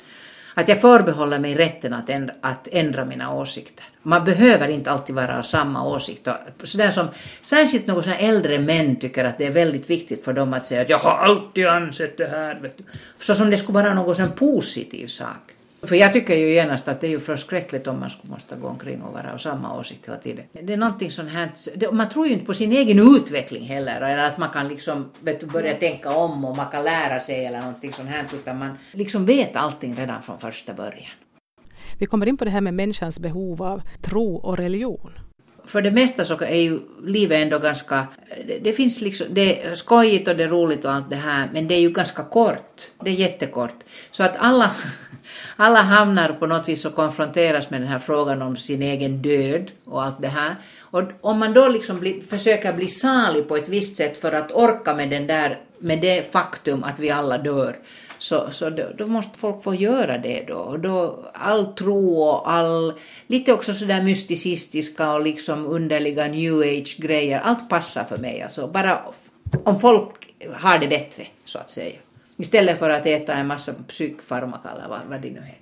Att 0.54 0.68
jag 0.68 0.80
förbehåller 0.80 1.38
mig 1.38 1.54
rätten 1.54 1.92
att 1.92 2.08
ändra, 2.08 2.34
att 2.40 2.68
ändra 2.72 3.04
mina 3.04 3.34
åsikter. 3.34 3.86
Man 4.02 4.24
behöver 4.24 4.68
inte 4.68 4.90
alltid 4.90 5.14
vara 5.14 5.38
av 5.38 5.42
samma 5.42 5.86
åsikt. 5.86 6.28
Sådär 6.62 6.90
som, 6.90 7.08
särskilt 7.40 7.86
någon 7.86 8.02
sån 8.02 8.12
äldre 8.12 8.58
män 8.58 8.96
tycker 8.96 9.24
att 9.24 9.38
det 9.38 9.46
är 9.46 9.50
väldigt 9.50 9.90
viktigt 9.90 10.24
för 10.24 10.32
dem 10.32 10.54
att 10.54 10.66
säga 10.66 10.82
att 10.82 10.90
jag 10.90 10.98
har 10.98 11.18
alltid 11.18 11.66
ansett 11.66 12.16
det 12.16 12.26
här. 12.26 12.54
Vet 12.54 12.78
du. 12.78 12.84
Så 13.20 13.34
som 13.34 13.50
det 13.50 13.56
skulle 13.56 13.78
vara 13.82 13.94
någon 13.94 14.14
sån 14.14 14.32
positiv 14.32 15.06
sak. 15.06 15.52
För 15.84 15.96
jag 15.96 16.12
tycker 16.12 16.36
ju 16.36 16.52
genast 16.52 16.88
att 16.88 17.00
det 17.00 17.06
är 17.06 17.10
ju 17.10 17.20
förskräckligt 17.20 17.86
om 17.86 18.00
man 18.00 18.10
skulle 18.10 18.30
måste 18.32 18.56
gå 18.56 18.68
omkring 18.68 19.02
och 19.02 19.12
vara 19.12 19.32
av 19.32 19.38
samma 19.38 19.78
åsikt 19.78 20.06
hela 20.06 20.16
tiden. 20.16 20.44
Det 20.52 20.72
är 20.72 20.76
någonting 20.76 21.10
sånt 21.10 21.30
här, 21.30 21.92
man 21.92 22.08
tror 22.08 22.26
ju 22.26 22.32
inte 22.32 22.46
på 22.46 22.54
sin 22.54 22.72
egen 22.72 23.16
utveckling 23.16 23.64
heller, 23.64 24.00
eller 24.00 24.26
att 24.26 24.38
man 24.38 24.48
kan 24.50 24.68
liksom 24.68 25.10
vet 25.20 25.40
du, 25.40 25.46
börja 25.46 25.74
tänka 25.74 26.10
om 26.10 26.44
och 26.44 26.56
man 26.56 26.66
kan 26.70 26.84
lära 26.84 27.20
sig 27.20 27.46
eller 27.46 27.60
någonting 27.60 27.92
sånt 27.92 28.08
här, 28.10 28.24
utan 28.34 28.58
man 28.58 28.78
liksom 28.92 29.26
vet 29.26 29.56
allting 29.56 29.94
redan 29.94 30.22
från 30.22 30.38
första 30.38 30.74
början. 30.74 31.12
Vi 32.02 32.06
kommer 32.06 32.28
in 32.28 32.36
på 32.36 32.44
det 32.44 32.50
här 32.50 32.60
med 32.60 32.74
människans 32.74 33.18
behov 33.20 33.62
av 33.62 33.82
tro 34.00 34.36
och 34.36 34.56
religion. 34.56 35.10
För 35.64 35.82
det 35.82 35.90
mesta 35.90 36.24
så 36.24 36.40
är 36.40 36.60
ju 36.60 36.80
livet 37.04 37.42
ändå 37.42 37.58
ganska, 37.58 38.06
det, 38.46 38.58
det 38.58 38.72
finns 38.72 39.00
liksom, 39.00 39.26
det 39.30 39.62
är 39.62 39.74
skojigt 39.74 40.28
och 40.28 40.36
det 40.36 40.44
är 40.44 40.48
roligt 40.48 40.84
och 40.84 40.92
allt 40.92 41.10
det 41.10 41.16
här, 41.16 41.50
men 41.52 41.68
det 41.68 41.74
är 41.74 41.80
ju 41.80 41.90
ganska 41.90 42.22
kort. 42.22 42.82
Det 43.04 43.10
är 43.10 43.14
jättekort. 43.14 43.74
Så 44.10 44.22
att 44.22 44.36
alla, 44.36 44.70
alla 45.56 45.82
hamnar 45.82 46.28
på 46.32 46.46
något 46.46 46.68
vis 46.68 46.84
och 46.84 46.94
konfronteras 46.94 47.70
med 47.70 47.80
den 47.80 47.88
här 47.88 47.98
frågan 47.98 48.42
om 48.42 48.56
sin 48.56 48.82
egen 48.82 49.22
död 49.22 49.70
och 49.84 50.04
allt 50.04 50.22
det 50.22 50.28
här. 50.28 50.56
Och 50.80 51.02
om 51.20 51.38
man 51.38 51.52
då 51.52 51.68
liksom 51.68 52.00
bli, 52.00 52.22
försöker 52.30 52.72
bli 52.72 52.88
salig 52.88 53.48
på 53.48 53.56
ett 53.56 53.68
visst 53.68 53.96
sätt 53.96 54.18
för 54.18 54.32
att 54.32 54.52
orka 54.52 54.94
med 54.94 55.10
den 55.10 55.26
där, 55.26 55.60
med 55.78 56.00
det 56.00 56.32
faktum 56.32 56.84
att 56.84 56.98
vi 57.00 57.10
alla 57.10 57.38
dör, 57.38 57.76
så, 58.22 58.50
så 58.50 58.70
då, 58.70 58.82
då 58.98 59.06
måste 59.06 59.38
folk 59.38 59.62
få 59.62 59.74
göra 59.74 60.18
det 60.18 60.44
då. 60.48 60.76
Då. 60.76 61.24
All 61.34 61.66
tro 61.66 62.22
och 62.22 62.52
all, 62.52 62.92
lite 63.26 63.52
också 63.52 63.74
sådär 63.74 64.02
mysticistiska 64.02 65.12
och 65.12 65.22
liksom 65.22 65.66
underliga 65.66 66.26
new 66.26 66.60
age-grejer, 66.60 67.40
allt 67.40 67.68
passar 67.68 68.04
för 68.04 68.18
mig. 68.18 68.42
Alltså 68.42 68.66
bara 68.66 69.04
om 69.64 69.80
folk 69.80 70.34
har 70.52 70.78
det 70.78 70.88
bättre, 70.88 71.26
så 71.44 71.58
att 71.58 71.70
säga. 71.70 71.98
Istället 72.36 72.78
för 72.78 72.90
att 72.90 73.06
äta 73.06 73.34
en 73.34 73.46
massa 73.46 73.72
psykfarmaka 73.88 74.68
eller 74.68 74.88
vad, 74.88 75.00
vad 75.08 75.22
det 75.22 75.30
nu 75.30 75.40
heter. 75.40 75.61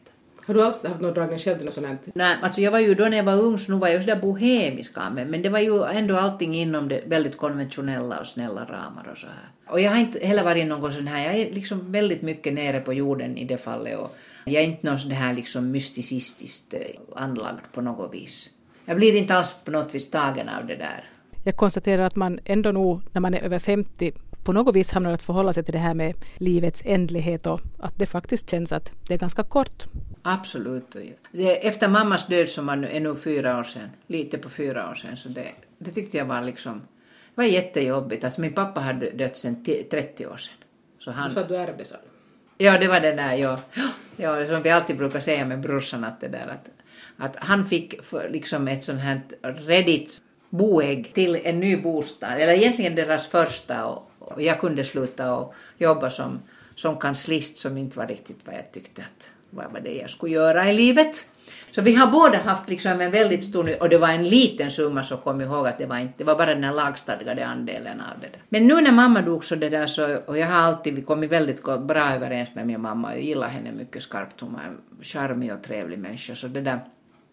Har 0.51 0.55
du 0.55 0.63
alls 0.63 0.85
haft 0.85 1.01
någon 1.01 1.15
dragning 1.15 1.39
själv 1.39 1.57
till 1.57 1.65
något 1.65 1.75
sånt 1.75 1.87
här? 1.87 1.99
Nej, 2.15 2.37
alltså 2.43 2.61
jag 2.61 2.71
var 2.71 2.79
ju 2.79 2.95
då 2.95 3.05
när 3.05 3.17
jag 3.17 3.25
var 3.25 3.41
ung 3.41 3.59
så 3.59 3.73
nu 3.73 3.79
var 3.79 3.89
jag 3.89 4.03
sådär 4.03 4.21
bohemisk 4.21 4.99
av 4.99 5.15
mig, 5.15 5.25
men 5.25 5.43
det 5.43 5.49
var 5.49 5.59
ju 5.59 5.85
ändå 5.85 6.17
allting 6.17 6.55
inom 6.55 6.89
det 6.89 7.03
väldigt 7.07 7.37
konventionella 7.37 8.21
och 8.21 8.27
snälla 8.27 8.65
ramar 8.65 9.09
och 9.13 9.19
så 9.19 9.27
här. 9.27 9.73
Och 9.73 9.81
jag 9.81 9.91
har 9.91 9.99
inte 9.99 10.27
heller 10.27 10.45
varit 10.45 10.67
någon 10.67 10.93
sån 10.93 11.07
här, 11.07 11.27
jag 11.27 11.37
är 11.37 11.55
liksom 11.55 11.93
väldigt 11.93 12.23
mycket 12.23 12.53
nere 12.53 12.81
på 12.81 12.93
jorden 12.93 13.37
i 13.37 13.45
det 13.45 13.59
fallet 13.59 13.99
och 13.99 14.17
jag 14.45 14.63
är 14.63 14.67
inte 14.67 14.87
någon 14.87 14.99
sån 14.99 15.11
här 15.11 15.35
liksom 15.35 15.71
mysticistiskt 15.71 16.75
eh, 16.75 16.81
anlagd 17.17 17.65
på 17.73 17.81
något 17.81 18.15
vis. 18.15 18.51
Jag 18.85 18.97
blir 18.97 19.17
inte 19.17 19.35
alls 19.35 19.57
på 19.65 19.71
något 19.71 19.95
vis 19.95 20.11
tagen 20.11 20.49
av 20.49 20.67
det 20.67 20.77
där. 20.77 21.05
Jag 21.45 21.57
konstaterar 21.57 22.03
att 22.03 22.17
man 22.17 22.41
ändå 22.45 22.73
nog 22.73 23.03
när 23.13 23.21
man 23.21 23.35
är 23.35 23.45
över 23.45 23.59
50 23.59 24.13
på 24.45 24.53
något 24.53 24.77
vis 24.77 24.93
hamnar 24.93 25.13
att 25.13 25.23
förhålla 25.23 25.53
sig 25.53 25.63
till 25.63 25.73
det 25.73 25.79
här 25.79 25.95
med 25.95 26.15
livets 26.37 26.83
ändlighet 26.87 27.47
och 27.47 27.61
att 27.79 27.99
det 27.99 28.07
faktiskt 28.07 28.51
känns 28.51 28.73
att 28.73 28.93
det 29.09 29.15
är 29.15 29.19
ganska 29.19 29.43
kort. 29.43 29.87
Absolut. 30.23 30.97
Det, 31.33 31.67
efter 31.69 31.89
mammas 31.89 32.27
död 32.27 32.49
som 32.49 32.67
nu- 32.81 32.89
är 32.89 33.01
nu 33.01 33.17
fyra 33.17 33.59
år 33.59 33.63
sedan, 33.63 33.91
lite 34.07 34.39
på 34.39 34.49
fyra 34.49 34.91
år 34.91 34.95
sedan, 34.95 35.17
så 35.17 35.29
det, 35.29 35.47
det 35.79 35.91
tyckte 35.91 36.17
jag 36.17 36.25
var 36.25 36.43
liksom, 36.43 36.79
det 37.35 37.35
var 37.35 37.45
jättejobbigt. 37.45 38.25
Alltså 38.25 38.41
min 38.41 38.53
pappa 38.55 38.81
hade 38.81 39.11
dött 39.11 39.37
sedan 39.37 39.57
ti- 39.67 39.89
30 39.91 40.27
år 40.27 40.37
sedan. 40.37 40.55
Så 40.99 41.11
Du 41.11 41.17
han, 41.17 41.31
sa 41.31 41.41
att 41.41 41.49
du 41.49 41.57
ärvde 41.57 41.85
sa 41.85 41.95
du? 41.97 42.65
ja, 42.65 42.79
det 42.79 42.89
var 42.89 43.01
det 43.01 43.13
där, 43.13 43.35
ja. 43.35 43.61
ja. 44.17 44.47
Som 44.47 44.63
vi 44.63 44.71
alltid 44.71 44.97
brukar 44.97 45.21
säga 45.21 45.45
med 45.45 45.61
brorsan 45.61 46.05
att 46.05 46.21
det 46.21 46.29
där 46.29 46.47
att, 46.49 46.71
att 47.17 47.37
han 47.37 47.67
fick 47.67 48.03
för, 48.03 48.29
liksom 48.29 48.69
ett 48.69 48.85
sånt 48.85 49.01
här 49.01 49.21
redigt 49.67 50.23
boägg 50.51 51.13
till 51.15 51.37
en 51.45 51.61
ny 51.61 51.77
bostad, 51.77 52.33
eller 52.41 52.53
egentligen 52.53 52.95
deras 52.95 53.27
första 53.27 53.87
och, 53.87 54.11
och 54.19 54.43
jag 54.43 54.61
kunde 54.61 54.85
sluta 54.85 55.35
och 55.35 55.55
jobba 55.79 56.11
som, 56.11 56.39
som 56.75 56.99
kanslist 56.99 57.59
som 57.59 57.77
inte 57.79 57.99
var 57.99 58.07
riktigt 58.07 58.39
vad 58.45 58.55
jag 58.55 58.73
tyckte 58.73 59.03
att 59.03 59.31
vad 59.51 59.73
var 59.73 59.81
det 59.81 59.95
jag 59.95 60.11
skulle 60.11 60.35
göra 60.35 60.71
i 60.71 60.73
livet. 60.73 61.27
Så 61.71 61.83
vi 61.83 61.95
har 61.95 62.07
båda 62.07 62.39
haft 62.39 62.69
liksom 62.69 63.01
en 63.01 63.11
väldigt 63.11 63.45
stor, 63.45 63.83
och 63.83 63.89
det 63.89 63.99
var 63.99 64.09
en 64.09 64.29
liten 64.29 64.71
summa 64.71 65.03
så 65.03 65.17
kom 65.17 65.41
ihåg 65.41 65.67
att 65.67 65.79
det 65.79 65.87
var 65.87 65.99
inte, 65.99 66.15
det 66.17 66.25
var 66.25 66.37
bara 66.37 66.55
den 66.55 66.65
här 66.65 66.73
lagstadgade 66.73 67.47
andelen 67.47 68.01
av 68.01 68.21
det 68.21 68.27
där. 68.27 68.43
Men 68.49 68.67
nu 68.67 68.81
när 68.81 68.93
mamma 68.93 69.23
dog 69.23 69.45
så 69.45 69.55
det 69.55 69.69
där 69.69 69.87
så, 69.87 70.17
och 70.17 70.39
jag 70.39 70.47
har 70.47 70.55
alltid, 70.55 70.95
vi 70.95 71.03
kommit 71.03 71.33
väldigt 71.33 71.63
bra 71.63 72.15
överens 72.15 72.55
med 72.55 72.67
min 72.67 72.81
mamma, 72.81 73.15
jag 73.15 73.25
gillar 73.25 73.49
henne 73.49 73.73
mycket 73.73 74.03
skarpt, 74.03 74.41
hon 74.41 74.53
var 74.53 74.61
en 74.61 74.79
charmig 75.03 75.53
och 75.53 75.63
trevlig 75.63 75.99
människa 75.99 76.35
så 76.35 76.49
det 76.49 76.61
där, 76.61 76.81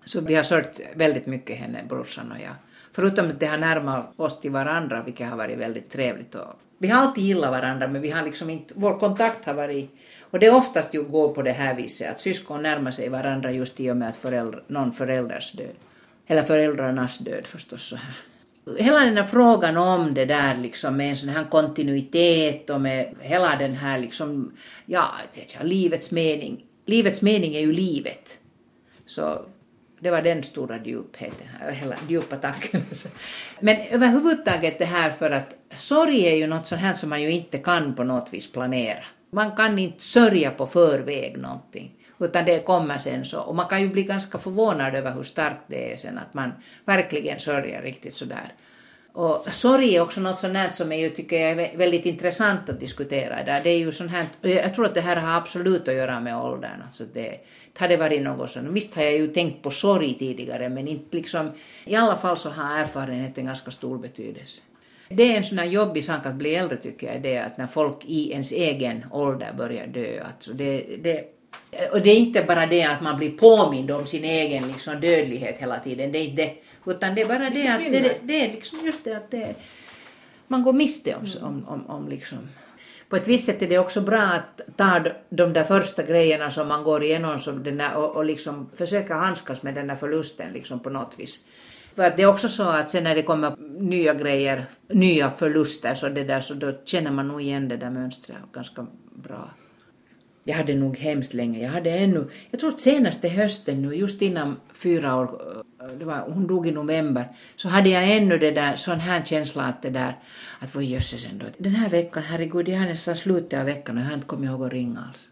så 0.05 0.21
vi 0.21 0.35
har 0.35 0.43
sört 0.43 0.79
väldigt 0.95 1.25
mycket 1.25 1.57
henne, 1.57 1.79
brorsan 1.89 2.31
och 2.31 2.37
jag. 2.37 2.53
Förutom 2.97 3.29
att 3.29 3.39
det 3.39 3.45
har 3.45 3.57
närmat 3.57 4.13
oss 4.15 4.39
till 4.39 4.51
varandra, 4.51 5.03
vilket 5.03 5.29
har 5.29 5.37
varit 5.37 5.57
väldigt 5.57 5.89
trevligt. 5.89 6.35
Och 6.35 6.53
vi 6.77 6.87
har 6.87 7.01
alltid 7.01 7.23
gillat 7.23 7.51
varandra, 7.51 7.87
men 7.87 8.01
vi 8.01 8.09
har 8.09 8.23
liksom 8.23 8.49
inte, 8.49 8.73
vår 8.77 8.99
kontakt 8.99 9.45
har 9.45 9.53
varit... 9.53 9.89
Och 10.21 10.39
det 10.39 10.45
är 10.45 10.55
oftast 10.55 10.93
ju 10.93 11.03
går 11.03 11.33
på 11.33 11.41
det 11.41 11.51
här 11.51 11.75
viset, 11.75 12.11
att 12.11 12.21
syskon 12.21 12.63
närmar 12.63 12.91
sig 12.91 13.09
varandra 13.09 13.51
just 13.51 13.79
i 13.79 13.91
och 13.91 13.97
med 13.97 14.09
att 14.09 14.15
föräldrar, 14.15 14.63
någon 14.67 14.91
förälders 14.91 15.51
död. 15.51 15.75
Eller 16.27 16.43
föräldrarnas 16.43 17.17
död 17.17 17.45
förstås 17.45 17.89
så 17.89 17.95
här. 17.95 18.15
Hela 18.77 18.99
den 18.99 19.17
här 19.17 19.23
frågan 19.23 19.77
om 19.77 20.13
det 20.13 20.25
där 20.25 20.57
liksom 20.57 20.97
med 20.97 21.09
en 21.09 21.17
sån 21.17 21.29
här 21.29 21.43
kontinuitet 21.43 22.69
och 22.69 22.81
med 22.81 23.15
hela 23.19 23.55
den 23.55 23.73
här 23.73 23.99
liksom, 23.99 24.51
ja, 24.85 25.11
vet 25.35 25.55
jag, 25.55 25.67
livets 25.67 26.11
mening. 26.11 26.65
Livets 26.85 27.21
mening 27.21 27.55
är 27.55 27.61
ju 27.61 27.71
livet. 27.71 28.39
Så 29.05 29.45
det 29.99 30.11
var 30.11 30.21
den 30.21 30.43
stora 30.43 30.79
djupheten, 30.83 31.47
eller 31.81 31.97
djupa 32.07 32.35
tanken. 32.35 32.81
Men 33.59 33.77
överhuvudtaget 33.91 34.79
det 34.79 34.85
här 34.85 35.09
för 35.09 35.31
att 35.31 35.55
sorg 35.77 36.25
är 36.25 36.35
ju 36.35 36.47
något 36.47 36.67
sånt 36.67 36.81
här 36.81 36.93
som 36.93 37.09
man 37.09 37.21
ju 37.21 37.31
inte 37.31 37.57
kan 37.57 37.95
på 37.95 38.03
något 38.03 38.33
vis 38.33 38.51
planera. 38.51 39.03
Man 39.31 39.55
kan 39.55 39.79
inte 39.79 40.03
sörja 40.03 40.51
på 40.51 40.65
förväg 40.65 41.37
någonting, 41.37 41.91
utan 42.19 42.45
det 42.45 42.65
kommer 42.65 42.97
sen 42.97 43.25
så. 43.25 43.39
Och 43.39 43.55
man 43.55 43.67
kan 43.67 43.81
ju 43.81 43.89
bli 43.89 44.03
ganska 44.03 44.37
förvånad 44.37 44.95
över 44.95 45.13
hur 45.13 45.23
starkt 45.23 45.63
det 45.67 45.93
är 45.93 45.97
sen, 45.97 46.17
att 46.17 46.33
man 46.33 46.51
verkligen 46.85 47.39
sörjer 47.39 47.81
riktigt 47.81 48.13
sådär. 48.13 48.53
Och 49.17 49.53
sorg 49.53 49.95
är 49.95 50.01
också 50.01 50.19
något 50.19 50.39
sånt 50.39 50.73
som 50.73 50.91
jag 50.91 51.15
tycker 51.15 51.39
är 51.39 51.77
väldigt 51.77 52.05
intressant 52.05 52.69
att 52.69 52.79
diskutera 52.79 53.43
där. 53.43 53.61
Det 53.63 53.69
är 53.69 53.77
ju 53.77 53.91
sånt 53.91 54.11
här, 54.11 54.25
jag 54.41 54.75
tror 54.75 54.85
att 54.85 54.95
det 54.95 55.01
här 55.01 55.15
har 55.15 55.37
absolut 55.37 55.87
att 55.87 55.93
göra 55.93 56.19
med 56.19 56.37
åldern. 56.37 56.81
Alltså 56.83 57.03
det, 57.13 57.37
det 57.79 57.97
varit 57.97 58.21
något 58.21 58.49
sånt, 58.51 58.67
visst 58.71 58.95
har 58.95 59.03
jag 59.03 59.13
ju 59.13 59.27
tänkt 59.27 59.63
på 59.63 59.71
sorg 59.71 60.13
tidigare 60.19 60.69
men 60.69 60.87
inte 60.87 61.17
liksom, 61.17 61.51
i 61.85 61.95
alla 61.95 62.15
fall 62.15 62.37
så 62.37 62.49
har 62.49 62.81
erfarenheten 62.81 63.45
ganska 63.45 63.71
stor 63.71 63.97
betydelse. 63.97 64.61
Det 65.09 65.33
är 65.33 65.37
en 65.37 65.43
sån 65.43 65.57
här 65.57 65.65
jobbig 65.65 66.03
sak 66.03 66.25
att 66.25 66.35
bli 66.35 66.55
äldre 66.55 66.77
tycker 66.77 67.13
jag, 67.13 67.21
det 67.21 67.37
att 67.37 67.57
när 67.57 67.67
folk 67.67 68.05
i 68.05 68.31
ens 68.31 68.51
egen 68.51 69.05
ålder 69.11 69.53
börjar 69.57 69.87
dö. 69.87 70.23
Alltså 70.25 70.53
det, 70.53 70.85
det, 71.03 71.23
och 71.91 72.01
det 72.01 72.09
är 72.09 72.17
inte 72.17 72.43
bara 72.47 72.65
det 72.65 72.83
att 72.83 73.01
man 73.01 73.17
blir 73.17 73.31
påmind 73.31 73.91
om 73.91 74.05
sin 74.05 74.23
egen 74.23 74.67
liksom 74.67 75.01
dödlighet 75.01 75.59
hela 75.59 75.79
tiden, 75.79 76.11
det 76.11 76.19
är 76.19 76.23
inte 76.23 76.51
utan 76.87 77.15
det 77.15 77.21
är 77.21 77.27
bara 77.27 77.49
det, 77.49 77.67
att 77.67 77.79
det, 77.79 78.17
det, 78.23 78.45
är 78.45 78.51
liksom 78.51 78.79
just 78.85 79.03
det 79.03 79.13
att 79.13 79.31
det, 79.31 79.55
man 80.47 80.63
går 80.63 80.73
miste 80.73 81.15
om, 81.15 81.25
om, 81.41 81.67
om, 81.67 81.89
om 81.89 82.07
liksom 82.07 82.39
på 83.09 83.15
ett 83.15 83.27
visst 83.27 83.45
sätt 83.45 83.61
är 83.61 83.67
det 83.67 83.79
också 83.79 84.01
bra 84.01 84.21
att 84.21 84.61
ta 84.75 85.03
de 85.29 85.53
där 85.53 85.63
första 85.63 86.03
grejerna 86.03 86.51
som 86.51 86.67
man 86.67 86.83
går 86.83 87.03
igenom 87.03 87.39
som 87.39 87.63
den 87.63 87.77
där, 87.77 87.95
och, 87.95 88.15
och 88.15 88.25
liksom 88.25 88.69
försöka 88.75 89.15
handskas 89.15 89.63
med 89.63 89.75
den 89.75 89.87
där 89.87 89.95
förlusten 89.95 90.53
liksom 90.53 90.79
på 90.79 90.89
något 90.89 91.19
vis. 91.19 91.43
För 91.95 92.03
att 92.03 92.17
det 92.17 92.23
är 92.23 92.27
också 92.27 92.49
så 92.49 92.63
att 92.63 92.89
sen 92.89 93.03
när 93.03 93.15
det 93.15 93.23
kommer 93.23 93.55
nya 93.79 94.13
grejer, 94.13 94.65
nya 94.87 95.31
förluster, 95.31 95.95
så, 95.95 96.09
det 96.09 96.23
där, 96.23 96.41
så 96.41 96.53
då 96.53 96.73
känner 96.85 97.11
man 97.11 97.27
nog 97.27 97.41
igen 97.41 97.67
det 97.67 97.77
där 97.77 97.89
mönstret 97.89 98.37
ganska 98.53 98.87
bra. 99.15 99.49
Jag 100.47 100.55
hade 100.55 100.75
nog 100.75 100.97
hemskt 100.97 101.33
länge. 101.33 101.59
Jag 101.59 101.69
hade 101.69 101.91
ännu, 101.91 102.29
jag 102.51 102.59
tror 102.59 102.71
senaste 102.77 103.29
hösten 103.29 103.81
nu, 103.81 103.95
just 103.95 104.21
innan 104.21 104.55
fyra 104.73 105.15
år, 105.15 105.41
det 105.99 106.05
var, 106.05 106.19
hon 106.19 106.47
dog 106.47 106.67
i 106.67 106.71
november, 106.71 107.27
så 107.55 107.67
hade 107.69 107.89
jag 107.89 108.11
ännu 108.11 108.37
det 108.37 108.51
där, 108.51 108.75
sån 108.75 108.99
här 108.99 109.21
känsla 109.25 109.63
att 109.63 109.81
det 109.81 109.89
där, 109.89 110.15
att 110.59 110.75
vad 110.75 110.83
jösses 110.83 111.25
ändå, 111.25 111.45
den 111.57 111.75
här 111.75 111.89
veckan, 111.89 112.23
herregud, 112.23 112.69
jag 112.69 112.79
har 112.79 112.85
nästan 112.85 113.15
slutet 113.15 113.59
av 113.59 113.65
veckan 113.65 113.97
och 113.97 114.03
jag 114.03 114.07
har 114.07 114.13
inte 114.13 114.27
kommit 114.27 114.49
ihåg 114.49 114.63
att 114.63 114.71
ringa 114.71 114.99
alls. 114.99 115.27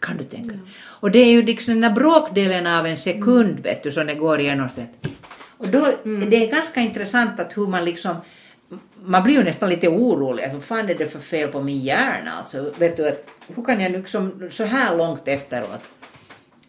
Kan 0.00 0.16
du 0.16 0.24
tänka? 0.24 0.54
Mm. 0.54 0.66
Och 1.00 1.10
det 1.10 1.18
är 1.18 1.32
ju 1.32 1.42
liksom 1.42 1.74
den 1.74 1.80
där 1.80 2.00
bråkdelen 2.00 2.66
av 2.66 2.86
en 2.86 2.96
sekund, 2.96 3.50
mm. 3.50 3.62
vet 3.62 3.82
du, 3.82 3.90
som 3.90 4.06
det 4.06 4.14
går 4.14 4.40
igenom. 4.40 4.68
Och 5.56 5.68
då, 5.68 5.86
mm. 6.04 6.30
det 6.30 6.36
är 6.36 6.50
ganska 6.50 6.80
intressant 6.80 7.40
att 7.40 7.56
hur 7.56 7.66
man 7.66 7.84
liksom 7.84 8.16
man 9.04 9.22
blir 9.22 9.34
ju 9.34 9.44
nästan 9.44 9.68
lite 9.68 9.88
orolig, 9.88 10.42
alltså, 10.42 10.56
vad 10.56 10.64
fan 10.64 10.88
är 10.88 10.94
det 10.94 11.08
för 11.08 11.20
fel 11.20 11.48
på 11.48 11.62
min 11.62 11.80
hjärna? 11.80 12.30
Alltså, 12.30 12.72
vet 12.78 12.96
du, 12.96 13.08
att, 13.08 13.30
hur 13.54 13.64
kan 13.64 13.80
jag 13.80 13.92
liksom 13.92 14.48
så 14.50 14.64
här 14.64 14.96
långt 14.96 15.28
efteråt? 15.28 15.80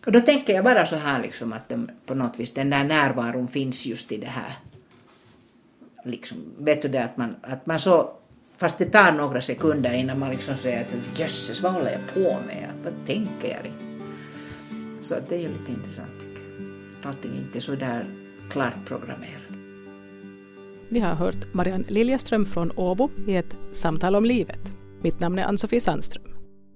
Och 0.06 0.12
då 0.12 0.22
tänker 0.22 0.54
jag 0.54 0.64
bara 0.64 0.86
så 0.86 0.96
här 0.96 1.22
liksom 1.22 1.54
att 1.54 1.70
den, 1.70 1.92
på 2.06 2.14
något 2.14 2.40
vis 2.40 2.54
den 2.54 2.70
där 2.70 2.84
närvaron 2.84 3.48
finns 3.48 3.86
just 3.86 4.12
i 4.12 4.18
det 4.18 4.28
här. 4.28 4.54
Liksom, 6.04 6.38
vet 6.58 6.82
du 6.82 6.88
det 6.88 7.04
att 7.04 7.18
man, 7.18 7.36
att 7.42 7.66
man 7.66 7.80
så, 7.80 8.12
fast 8.58 8.78
det 8.78 8.86
tar 8.86 9.12
några 9.12 9.42
sekunder 9.42 9.94
innan 9.94 10.20
man 10.20 10.30
liksom 10.30 10.58
säger 10.58 10.82
att 10.82 11.20
jösses 11.20 11.62
vad 11.62 11.74
håller 11.74 11.92
jag 11.92 12.14
på 12.14 12.38
med? 12.48 12.70
Vad 12.84 12.94
tänker 13.06 13.48
jag? 13.48 13.72
Så 15.02 15.16
det 15.30 15.36
är 15.36 15.40
ju 15.40 15.48
lite 15.48 15.72
intressant 15.72 16.20
tycker 16.20 16.42
jag. 16.42 17.10
Allting 17.10 17.32
är 17.32 17.38
inte 17.38 17.62
så 17.62 17.76
där 17.76 18.06
klart 18.50 18.86
programmerat. 18.86 19.45
Ni 20.90 21.00
har 21.00 21.16
hört 21.16 21.54
Marianne 21.54 21.86
Liljeström 21.88 22.46
från 22.46 22.72
Åbo 22.76 23.10
i 23.28 23.36
ett 23.36 23.56
samtal 23.72 24.16
om 24.16 24.26
livet. 24.26 24.72
Mitt 25.02 25.20
namn 25.20 25.40
är 25.40 25.44
Ann-Sofie 25.44 25.82
Sandström. 25.82 26.35